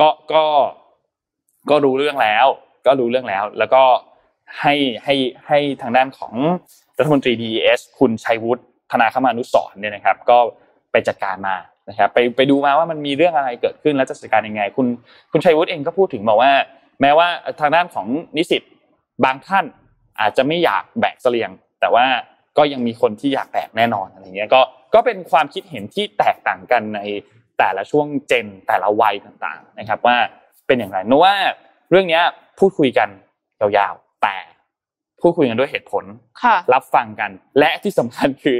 [0.00, 0.44] ก็ก็
[1.70, 2.46] ก็รู้เรื่องแล้ว
[2.86, 3.82] ก็รู้เรื่องแล้ว แล้วก็
[4.60, 5.14] ให้ให้
[5.46, 6.32] ให้ทางด้านของ
[6.98, 10.38] รัฐมนตรี DES คุณชัยวุฒิธนาคมานุสรเนี่ยนะครับ ก็
[10.92, 11.56] ไปจัดการมา
[11.88, 14.86] นะครับไปไปดูมาว่ามันมีเรื่องอะไรเกิดขึ้นแล้วจะจัดการยังไง คุณ
[15.32, 16.52] คุณชัยวุฒิเองก็พูดถึงบอกว่า
[17.00, 17.28] แม้ว่า
[17.60, 18.06] ทางด้านของ
[18.36, 18.62] นิสิต
[19.24, 19.64] บางท่าน
[20.20, 21.50] อาจจะไม่อยากแบกเสลียง
[21.80, 22.06] แต่ว่า
[22.58, 24.60] ก็ยังมีคนที่อยากแบกแน่นอนอะไรเงี้ยก็
[24.94, 27.00] ก็เป็นความคิดเห็นที่แตกต่างกันใน
[27.58, 30.16] แต่ละช่วงเจนแต่ละวัยต่างๆ นะครับ ว่า
[30.66, 31.34] เป็นอย่างไรนึกว่า
[31.90, 32.22] เรื่องเนี้ย
[32.58, 33.08] พูดคุยกัน
[33.60, 34.36] ยาวๆ แต่
[35.20, 36.04] พูดคุยกันด้วยเหตุผล
[36.42, 38.56] ค่ะรับฟังกัน และที่สำคัญคือ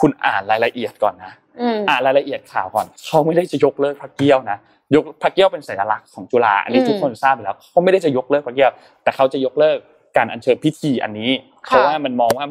[0.00, 4.58] คุณอ่านรายละเอียดก่อนนะอืมอ่านรายละเอียดข่าวก่อนเขาไม่ได้จะยกเลิกพระเกี้ยวนะ
[4.94, 8.70] ยกพระเกี้ยวเป็นสัญลักษณ์ของจุฬาอันนี้อืมทุกคนทราบอยู่แล้วเขาไม่ได้จะยกเลิกพระเกี้ยว
[9.02, 9.78] แต่เขาจะยกเลิก
[10.16, 11.30] การอัญเชิญพิธีอันนี้
[11.68, 12.46] ค่ะเพราะว่ามันมองว่า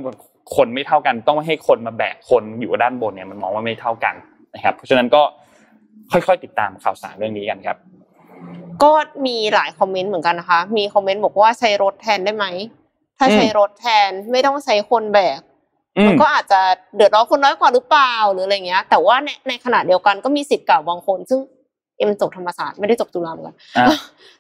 [0.56, 4.16] คนไม่เท่ากันต้องไม่ให้คนมาแบกคนอยู่ด้านบนเนี่ยมันมองว่าไม่เท่ากัน
[4.56, 5.22] นะครับ เพราะฉะนั้นก็
[6.12, 7.78] ค่อยๆติดตามข่าวสารเรื่องนี้กันครับ
[8.84, 8.92] ก็
[9.26, 12.46] มีหลายคอมเมนต์เหมือนกันนะคะ มีคอมเมนต์บอกว่าใช้รถแทนได้ไหม
[13.18, 15.40] ถ้าใช้รถแทนไม่ต้องใช้คนแบก
[15.98, 16.62] อืมันมก็อาจจะ
[16.96, 21.40] เดือดร้อนคนน้อยกว่าหรือเปล่าหรืออะไรเงี้ย แต่ว่าในในขณะเดียวกันก็มีสิทธิ์เก่าบางคน ซึ่ง
[22.02, 23.98] เอ็มจบธรรมศาสตร์ไม่ได้จบจุฬาเหมือนกันอะ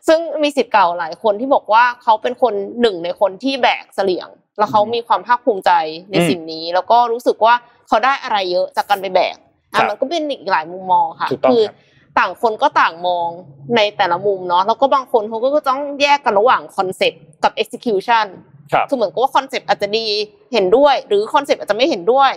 [0.07, 5.71] ซึ่งมีสิทธิ์เก่าหลายคนที่บอกว่าเขาเป็นคนหนึ่งในคนที่แบกเสลี่ยง แล้วเขามีความภาคภูมิใจ
[6.11, 7.53] ในอืมสิ่งนี้ แล้วก็รู้สึกว่า
[7.87, 9.37] เขาได้อะไรเยอะจากการไปแบก
[9.73, 11.75] ครัอะบมันก็เป็นอีกหลายมุมมองค่ะถูกต้องคือครับ
[12.19, 13.27] ต่างคนก็ต่างมอง
[13.75, 18.25] ในแต่ละมุมเนาะแล้วก็บางคนเขาก็ต้องแยกกันระหว่างคอนเซปต์กับ execution
[18.73, 20.05] ครับคือเหมือนกับว่าคอนเซปต์อาจจะดี
[20.53, 22.31] เห็นด้วย หรือคอนเซปต์อาจจะไม่เห็นด้วย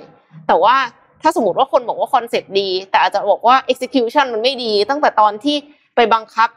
[0.49, 0.77] แต่ว่า
[1.25, 5.57] ถ้าสมมติว่าคนบอกว่าคอนเซ็ปต์ดี แต่อาจจะบอกว่า execution มันไม่ดี ตั้งแต่ตอนที่
[5.97, 6.49] ไปบังคับ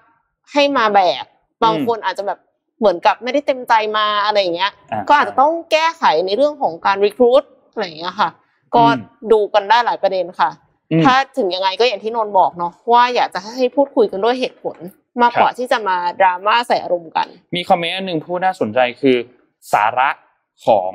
[0.53, 1.23] ให้มาแบก
[1.63, 2.39] บางคนอาจจะแบบ
[2.79, 8.29] เหมือนกับไม่ได้เต็มใจมาอะไรอย่างเงี้ยอ่าก็อาจจะต้องแก้ไขในเรื่องของการ recruit อะไรอย่างเงี้ยค่ะ
[8.75, 8.99] ก็อืม
[9.31, 10.49] ดูกันได้หลายประเด็นค่ะ
[10.91, 14.77] อืมถ้าถึงยังไงก็อย่างที่นนท์บอกเนาะว่าอยากจะให้พูดคุยกันด้วยเหตุผล
[15.21, 19.17] มากกว่าครับที่จะมาดราม่าใส่อารมณ์กัน มีคอมเมนต์อันหนึ่งพูดน่าสนใจคือ
[19.73, 20.09] สาระ
[20.65, 20.93] ของ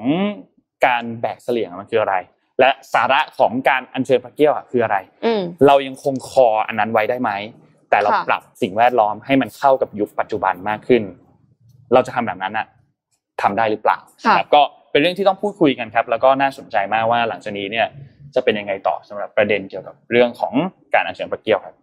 [0.87, 2.17] การแบกเสลี่ยงมันคืออะไร
[2.63, 7.31] และสาระของการอัญเชิญพระเกี้ยวอะคืออะไรอืมเรายังคงคออันนั้นไว้ได้ไหม
[7.91, 11.03] แต่เราค่ะปรับสิ่งแวดล้อมให้มันเข้ากับยุคปัจจุบันมากขึ้น
[11.93, 12.67] เราจะทำแบบนั้นอะ
[13.43, 17.87] ทำได้หรือเปล่าค่ะนะครับก็เป็นเรื่องที่ต้องพูดคุยกันครับ แล้วก็น่าสนใจมากว่าหลังจากนี้เนี่ย
[18.35, 20.53] จะเป็นยังไงต่อสำหรับประเด็นเกี่ยวกับเรื่องของ
[20.95, 21.75] การอัญเชิญพระเกี้ยวครับ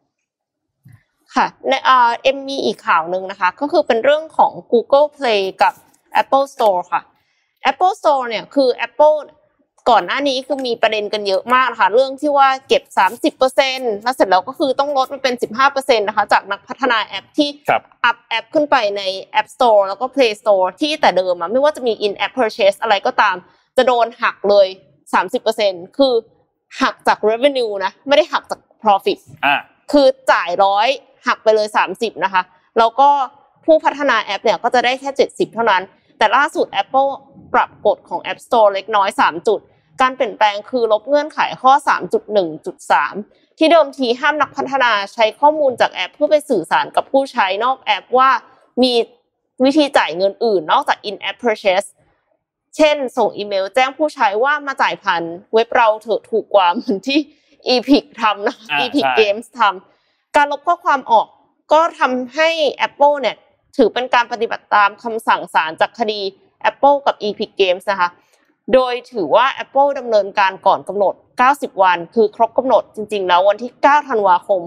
[1.36, 5.74] ค่ะในเอ่อเอ็มมีอีกข่าวหนึ่งนะคะ ก็คือเป็นเรื่องของ Google Play กับ
[6.22, 7.02] Apple Store ค่ะ
[7.72, 9.18] Apple Store เนี่ยคือ Apple
[9.90, 12.84] ก่อนหน้านี้คือมีประเด็นกันเยอะมากนะคะเรื่องที่ว่าเก็บ
[13.44, 15.36] 30%แล้วเสร็จแล้วก็คือต้องลดมาเป็น
[15.66, 19.02] 15%นะคะ จากนักพัฒนาแอปที่ครับอัพแอปขึ้นไปใน
[19.40, 23.36] App Store แล้วก็ Play Store ที่แต่เดิมอะไม่ว่าจะมี in app purchase อะไรก็ตาม
[23.78, 24.68] จะโดนหักเลย
[25.34, 26.14] 30%คือ
[26.82, 29.56] หักจาก revenue นะ ไม่ได้หักจาก profit อ่า
[29.92, 30.88] คือจ่ายร้อย
[31.28, 32.42] หักไปเลย 30 นะคะ
[32.78, 33.10] แล้วก็
[33.66, 35.82] ผู้พัฒนาแอปเนี่ยก็จะได้แค่ 70 เท่านั้น
[36.18, 37.10] แต่ล่าสุด Apple
[37.54, 39.60] ปรับกฎของ App Store เล็กน้อย 3 จุด
[40.02, 41.74] การเปลี่ยนแปลงคือลบเงื่อนไขข้อ
[42.46, 48.30] 3.1.3 ที่เดิมทีห้ามนักพัฒนาใช้ข้อมูลจากแอป เพื่อไปสื่อสารกับผู้ใช้นอกแอปว่า
[48.84, 48.94] มี
[49.64, 51.88] วิธีจ่ายเงินอื่น นอกจาก in-app purchase
[52.76, 55.24] เช่น ส่งอีเมลแจ้งผู้ใช้ว่ามาจ่ายผ่าน
[55.54, 57.20] เว็บเราเถอะถูกกว่าเหมือนที่
[57.76, 61.28] Epic ทำนะอ่า Epic ใช่ Games ทำการลบข้อความออก
[61.74, 62.50] ก็ทำให้
[62.88, 63.36] Apple เนี่ย
[63.78, 66.20] ถือเป็นการปฏิบัติตามคำสั่งศาลจากคดี
[66.70, 68.10] Apple กับ Epic Games นะคะ
[68.74, 71.14] โดยถือว่า Apple ดำเนินการก่อนกำหนด
[71.48, 74.62] 90 วัน คือครบกำหนดจริง ๆ แล้ววันที่ 9 ธันวาคม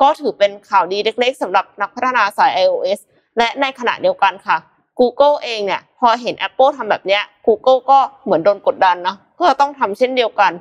[0.00, 3.00] ก็ถือเป็นข่าวดีเล็กๆสำหรับนักพัฒนาสาย iOS
[3.38, 4.56] และในขณะเดียวกันค่ะ
[5.00, 10.52] Google เองเนี่ยพอเห็น Apple ทำแบบเนี้ย Google ก็เหมือนโดนกดดันเนะก็ต้องทำเช่นเดียวกัน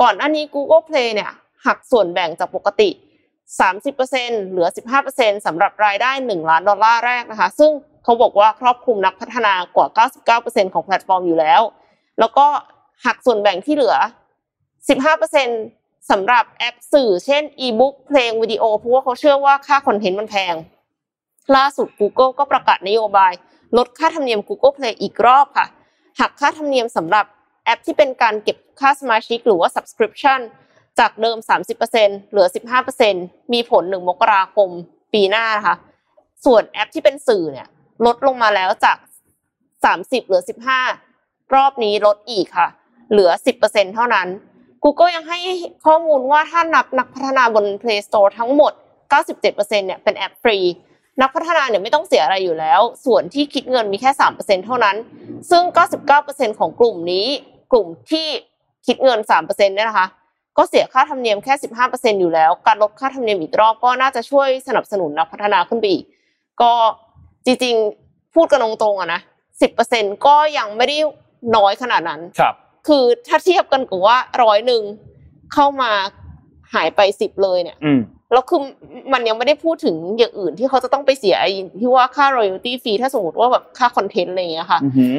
[0.00, 1.30] ก่อนหน้านี้ Google Play เนี่ย
[1.66, 2.90] หักส่วนแบ่งจากปกติ
[3.70, 4.68] 30%เหลือ
[5.06, 7.70] 15%สำหรับรายได้ 1 ล้านดอลลาร์แรกนะคะ ซึ่ง
[8.04, 9.86] เขาบอกว่าครอบคลุมนักพัฒนากว่า
[10.54, 11.62] 99%ของแพลตฟอร์มอยู่แล้ว
[12.18, 12.46] แล้วก็
[13.06, 13.96] หักส่วนแบ่งที่เหลือ
[15.22, 20.54] 15%สำหรับแอปสื่อ เช่นอีบุ๊กเพลงวิดีโอเพราะว่าเขาเชื่อว่าค่าคอนเทนต์มันแพง
[21.56, 23.32] ล่าสุด Google ก็ประกาศนโยบาย
[23.76, 25.66] ลดค่าธรรมเนียม Google Play อีกรอบค่ะ
[26.20, 27.26] หักค่าธรรมเนียมสำหรับ
[27.64, 30.40] แอปที่เป็นการเก็บค่าสมาชิกหรือว่า subscription
[30.98, 31.36] จากเดิม
[31.84, 32.46] 30%เหลือ
[33.00, 34.70] 15%มีผล 1 มกราคม
[35.14, 35.76] ปีหน้านะคะ
[36.44, 37.68] ส่วนแอปที่เป็นสื่อเนี่ย
[38.06, 38.98] ลดลงมาแล้วจาก
[39.62, 40.42] 30 เหลือ
[40.84, 41.15] 15
[41.54, 42.68] รอบนี้ลดอีกค่ะ
[43.10, 43.30] เหลือ
[43.62, 44.28] 10%เท่านั้น
[44.84, 45.38] Google ยังให้
[45.86, 48.72] ข้อมูลว่าถ้านับนักพัฒนาบน Play Store ทั้งหมด
[49.30, 50.58] 97%เนี่ยเป็นแอปฟรี
[51.20, 54.96] นักพัฒนาเนี่ยไม่ต้องเสียอะไรอยู่แล้ว ส่วนที่คิดเงินมีแค่ 3%เท่านั้น
[55.50, 55.62] ซึ่ง
[56.12, 57.26] 99%ของกลุ่มนี้
[57.72, 58.26] กลุ่มที่
[58.86, 60.06] คิดเงิน 3%เนี่ยนะคะ
[60.58, 61.54] ก็เสียค่าธรรมเนียมแค่
[61.86, 66.04] 15%อยู่แล้ว การลดค่าธรรมเนียมอีกรอบก็น่าจะช่วยสนับสนุนนักพัฒนาขึ้นไปอีก
[66.62, 66.72] ก็
[67.46, 69.20] จริงๆ พูดกันตรงๆอะนะ
[69.72, 70.98] 10%ก็ยังไม่ได้
[71.56, 72.54] น้อยขนาดนั้นครับ
[72.88, 74.82] คือถ้าเทียบกันกับว่าร้อยหนึ่ง
[75.54, 75.90] เข้ามา
[76.74, 78.00] หายไปสิบเลยเนี่ยอืม
[78.32, 78.60] แล้วคือ
[79.12, 85.14] มันยังไม่ได้พูดถึงอย่างอื่นที่เขาจะต้องไปเสียไอ้ที่ว่าค่า royalty fee ถ้าสมมติว่าแบบค่าคอนเทนต์อะไรอย่างเงี้ยค่ะอือหือ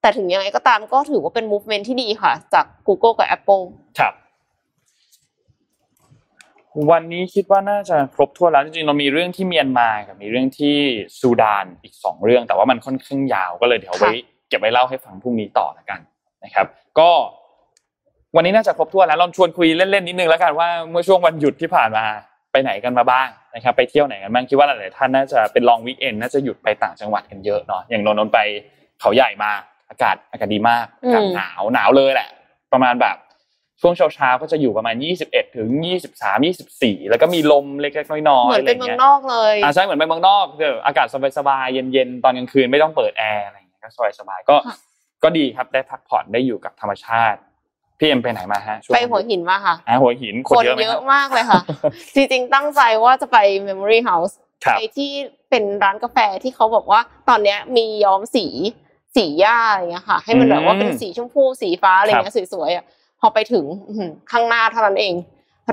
[0.00, 3.64] แต่ถึงยังไงก็ตามก็ถือว่าเป็น movement ที่ดีค่ะ จาก Google กับ Apple
[3.98, 4.14] ครับ
[6.90, 10.76] วันนี้คิดว่าน่าจะครบถ้วนแล้วจริงๆเรามีเรื่องที่เมียนมากับมีเรื่องที่
[11.20, 16.00] ซูดานอีกสองเรื่อง แต่ว่ามันค่อนข้างยาวก็เลยเดี๋ยวเอาไว้เก็บไว้เล่าให้ฟังพรุ่งนี้ต่อแล้วกัน
[16.44, 16.66] นะครับ
[16.98, 17.10] ก็
[18.36, 22.04] วันนี้น่าจะครบถ้วนแล้วเราชวนคุยเล่นๆนิดนึงแล้วกันว่าเมื่อช่วงวันหยุดที่ผ่านมา
[22.52, 28.38] ไปไหนกันมาบ้างนะครับไปเที่ยวไหนกันบ้างคิดว่าหลายๆท่านน่าจะเป็นลองวีคเอนน่าจะหยุดไปต่างจังหวัดกันเยอะเนาะอย่างนนท์ไป
[29.00, 29.50] เขาใหญ่มา
[29.90, 32.28] อากาศอากาศดีมากอากาศอืมหนาวหนาวเลยแหละ
[32.72, 33.16] ประมาณแบบ
[33.80, 34.94] ช่วงเช้าๆก็จะอยู่ประมาณ
[35.26, 35.68] 21 ถึง
[36.18, 41.06] 23 24 แล้วก็มีลมเล็กๆน้อยๆเหมือนเป็นะไรเมืองงี้ยนอกเลยอ่าใช่เหมือนไปเมืองนอกเอออากาศ
[41.38, 43.88] สบายๆเย็นๆตอนกลางคืนไม่ต้องเปิดแอร์อะไรอย่างเงี้ย ก็
[44.18, 44.76] สบายๆก็ค่ะ
[45.22, 47.38] ก็ดีครับได้พักผ่อนได้อยู่กับธรรมชาติ
[47.98, 51.60] พี่เอ็มไปไหนมาฮะช่วงไปหัวหินมาค่ะอ่าหัวหินคคนนเยอะไหมเยครัอะบมากเลยค่ะ
[52.14, 53.36] จริงๆตั้งใจว่าจะไป
[53.66, 54.34] Memory House
[54.64, 55.10] ครับไปที่
[55.50, 58.46] เป็นร้านกาแฟที่เขาบอกว่าตอนเนี้ยมีย้อมสี
[59.16, 62.84] สีหญ้าอะไรเงี้ยค่ะ ให้มันแบบว่าเป็นสีชมพูสีฟ้าอะไรเงี้ยสวยๆอะ
[63.20, 65.14] พอไปถึงอื้อหือข้างหน้าเท่านั้นเอง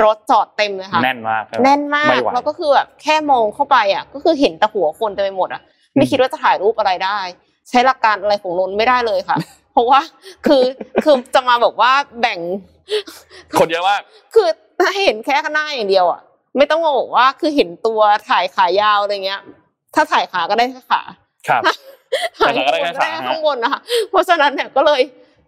[0.03, 5.61] รถจอดเต็มเลยค่ะแน่นมากครับแน่นมากไม่ไหวแล้วก็คือแบบแค่มองเข้าไปอะก็คือเห็นแต่หัวคนเต็มไปหมดอะ
[5.95, 7.19] ไม่คิดว่าจะถ่ายรูปอะไรได้
[7.69, 9.37] ใช้หลักการอะไรของนนท์ไม่ได้เลยค่ะ
[9.71, 10.01] เพราะว่า
[10.47, 10.63] คือ
[11.03, 11.91] คือจะมาบอกว่า
[12.21, 12.39] แบ่ง
[13.57, 14.01] คนเยอะมาก
[14.33, 14.47] คือ
[14.79, 16.21] ถ้าเห็นแค่ข้างหน้าอย่างเดียวอะ
[16.57, 19.41] ไม่ต้องมาบอกว่าคือเห็นตัวถ่ายขายาวอะไรเงี้ย
[19.95, 21.01] ถ้าถ่ายขาก็ได้แค่ขา
[21.47, 21.63] ครับ
[22.39, 25.01] ถ่ายถ่ายขาก็ได้แค่ขาข้างบนนะคะเพราะฉะนั้นเนี่ยก็เลย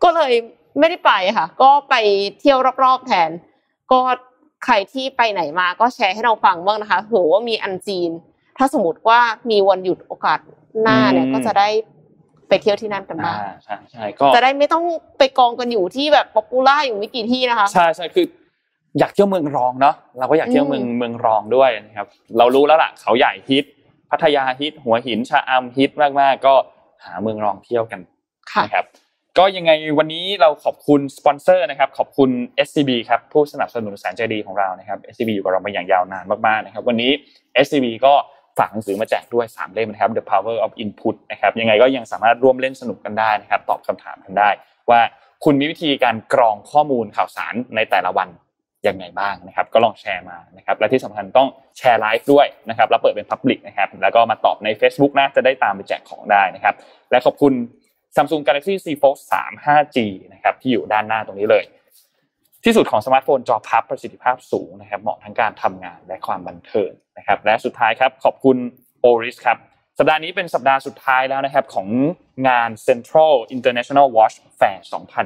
[0.04, 0.32] ก็เลย
[0.80, 1.96] ไม่ได้ไปค่ะ ก็ไป
[2.40, 3.30] เที่ยวรอบๆแทน
[3.92, 4.00] ก็
[4.66, 8.12] ใครที่ไปไหนมาก็แชร์ให้เราฟังบ้างนะคะเผื่อว่ามีอันจีน
[8.58, 9.20] ถ้าสมมติว่า
[9.50, 10.40] มีวันหยุดโอกาส
[10.82, 11.70] หน้าเนี่ยอืมก็จะได้
[12.52, 14.84] ไปเที่ยวที่นั่นกันอ่าบ้างใช่ใช่ก็จะได้ไม่ต้อง
[15.20, 18.26] ไปกองกันอยู่ที่แบบ popular อยู่ไม่กี่ที่นะคะใช่ใช่คือ
[19.00, 22.08] อยากเที่ยวเมืองรองเนาะเราก็อยากเที่ยวเมืองอืมเมืองรองด้วยนะครับ
[22.38, 23.66] เรารู้แล้วล่ะเขาใหญ่ฮิต
[24.10, 26.54] พัทยาฮิต หัวหินชะอำฮิตมากๆก็
[27.06, 28.02] หาเมืองรองเที่ยวกัน
[28.52, 28.86] ค่ะนะครับ
[29.38, 32.30] ก็ยังไงวันนี้เราขอบคุณสปอนเซอร์นะครับ ขอบคุณ
[32.68, 37.12] SCB ครับผู้สนับสนุนแสนใจดีของเรานะครับ SCB อยู่กับเรามาอย่างยาวนานมากๆนะครับ วันนี้
[37.66, 38.14] SCB ก็
[38.62, 44.50] ฝากหนังสือมาแจกด้วย3เล่มนะครับ The Power of Input นะครับยังไงก็ยังสามารถร่วมเล่นสนุกกันได้นะครับตอบคำถามกันได้
[44.90, 45.02] ว่า
[45.44, 48.30] คุณมีวิธีการกรองข้อมูลข่าวสารในแต่ละวัน
[48.88, 51.48] ยังไงบ้างนะครับ ก็ลองแชร์มานะครับและที่สำคัญต้อง
[51.78, 56.76] แชร์ไลฟ์ด้วยนะครับแล้วเปิดเป็น Public นะครับแล้วก็มาตอบใน Facebook นะจะได้ตามไปแจกของได้นะครับ
[57.12, 57.54] และขอบคุณ
[58.16, 59.98] Samsung Galaxy Z Fold 3 5G
[60.34, 61.64] นะครับที่อยู่ด้านหน้าตรงนี้เลย
[62.66, 68.58] ที่สุดของสมาร์ทโฟนจอพับประสิทธิภาพสูงนะครับเหมาะทั้งการทำงานและความบันเทิงนะครับ และสุดท้ายครับขอบคุณ
[69.06, 69.58] Oris ครับ
[70.00, 71.88] สัปดาห์นี้เป็นสัปดาห์สุดท้ายแล้วนะครับของ
[72.48, 74.80] งาน Central International Watch Fair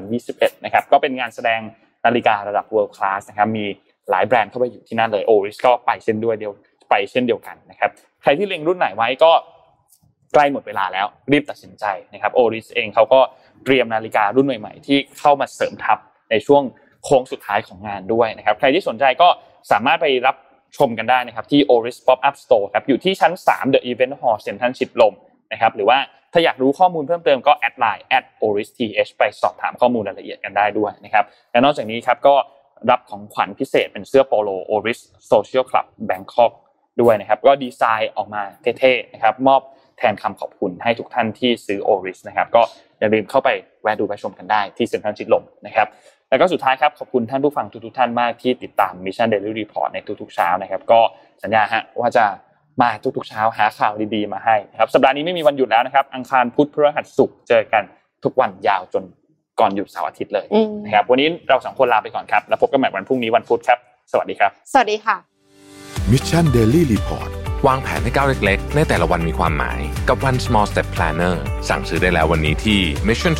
[0.09, 1.61] 2021 นะครับก็เป็นงานแสดง
[2.05, 3.65] นาฬิการะดับ world class นะครับมี
[4.09, 6.53] หลายแบรนด์เข้าไปอยู่ที่นั่นเลย Oris ก็ไปเช่นด้วยเดียว
[6.89, 7.89] ไปเช่นเดียวกันนะครับ
[8.21, 9.31] ใครที่เล็งรุ่นไหนไว้ก็
[10.33, 13.19] ใกล้หมดเวลาแล้วรีบตัดสินใจนะครับโอริสเองเขาก็
[13.63, 15.97] เตรียมนาฬิการุ่นใหม่ ๆ ที่เข้ามาเสริมทัพ
[16.31, 16.63] ในช่วง
[17.05, 19.27] โค้งสุดท้ายของงานด้วยนะครับใครที่สนใจก็
[19.71, 20.35] สามารถไปรับ
[20.77, 25.13] ชมกันได้นะครับที่ Oris Pop Up Store ครับอยู่ที่ชั้น 3 The Event Hall Central ชิดลม
[25.51, 25.97] นะครับหรือว่า
[26.33, 28.05] ถ้าอยากรู้ข้อมูลเพิ่มเติมก็แอดไลน์
[28.41, 28.73] @oristh
[29.17, 32.35] ไปสอบถามข้อมูลรายละเอียดกันได้ด้วยนะครับและนอกจากนี้ครับก็
[32.89, 34.99] รับของขวัญพิเศษเป็นเสื้อโปโล Oris
[35.31, 36.51] Social Club Bangkok
[37.01, 39.61] ด้วยนะครับก็ดีไซน์ออกมาเท่ๆนะครับมอบ
[39.97, 42.61] แทนคำขอบคุณให้ทุกท่านที่ซื้อ Oris นะครับก็
[42.99, 43.49] อย่าลืมเข้าไป
[43.83, 45.87] แวะดูแวะชมกันได้ที่เซ็นทรัลชิดลมนะครับ
[46.29, 50.99] แล้วก็สุดท้ายครับขอบคุณท่านผู้ฟังทุกๆท่านมากที่ติดตาม Mission Daily Report ในทุกๆเช้านะครับ ก็
[51.43, 52.25] สัญญาฮะว่าจะ
[52.81, 57.83] มาทุกๆเช้าหาข่าวดีๆมาให้นะครับสัปดาห์นี้ไม่มีวันหยุดแล้วนะครับ อังคารพุธพฤหัสศุกร์เจอกัน
[58.23, 59.03] ทุกวันยาวจน
[59.59, 63.77] ก่อนหยุดเสาร์อาทิตย์เลยอืมนะครับวันนี้เราสองคนลาไปก่อนครับ แล้วพบกันใหม่วันพรุ่งนี้วันพุธครับ
[64.11, 65.15] สวัสดีครับ สวัสดีค่ะ
[66.11, 67.29] Mission Daily Report
[67.67, 71.35] วางแผนให้ก้าวเล็กๆ ในแต่ละวันมีความหมายกับ One Small Step Planner
[71.69, 73.33] สั่งซื้อได้แล้ววันนี้ที่ mission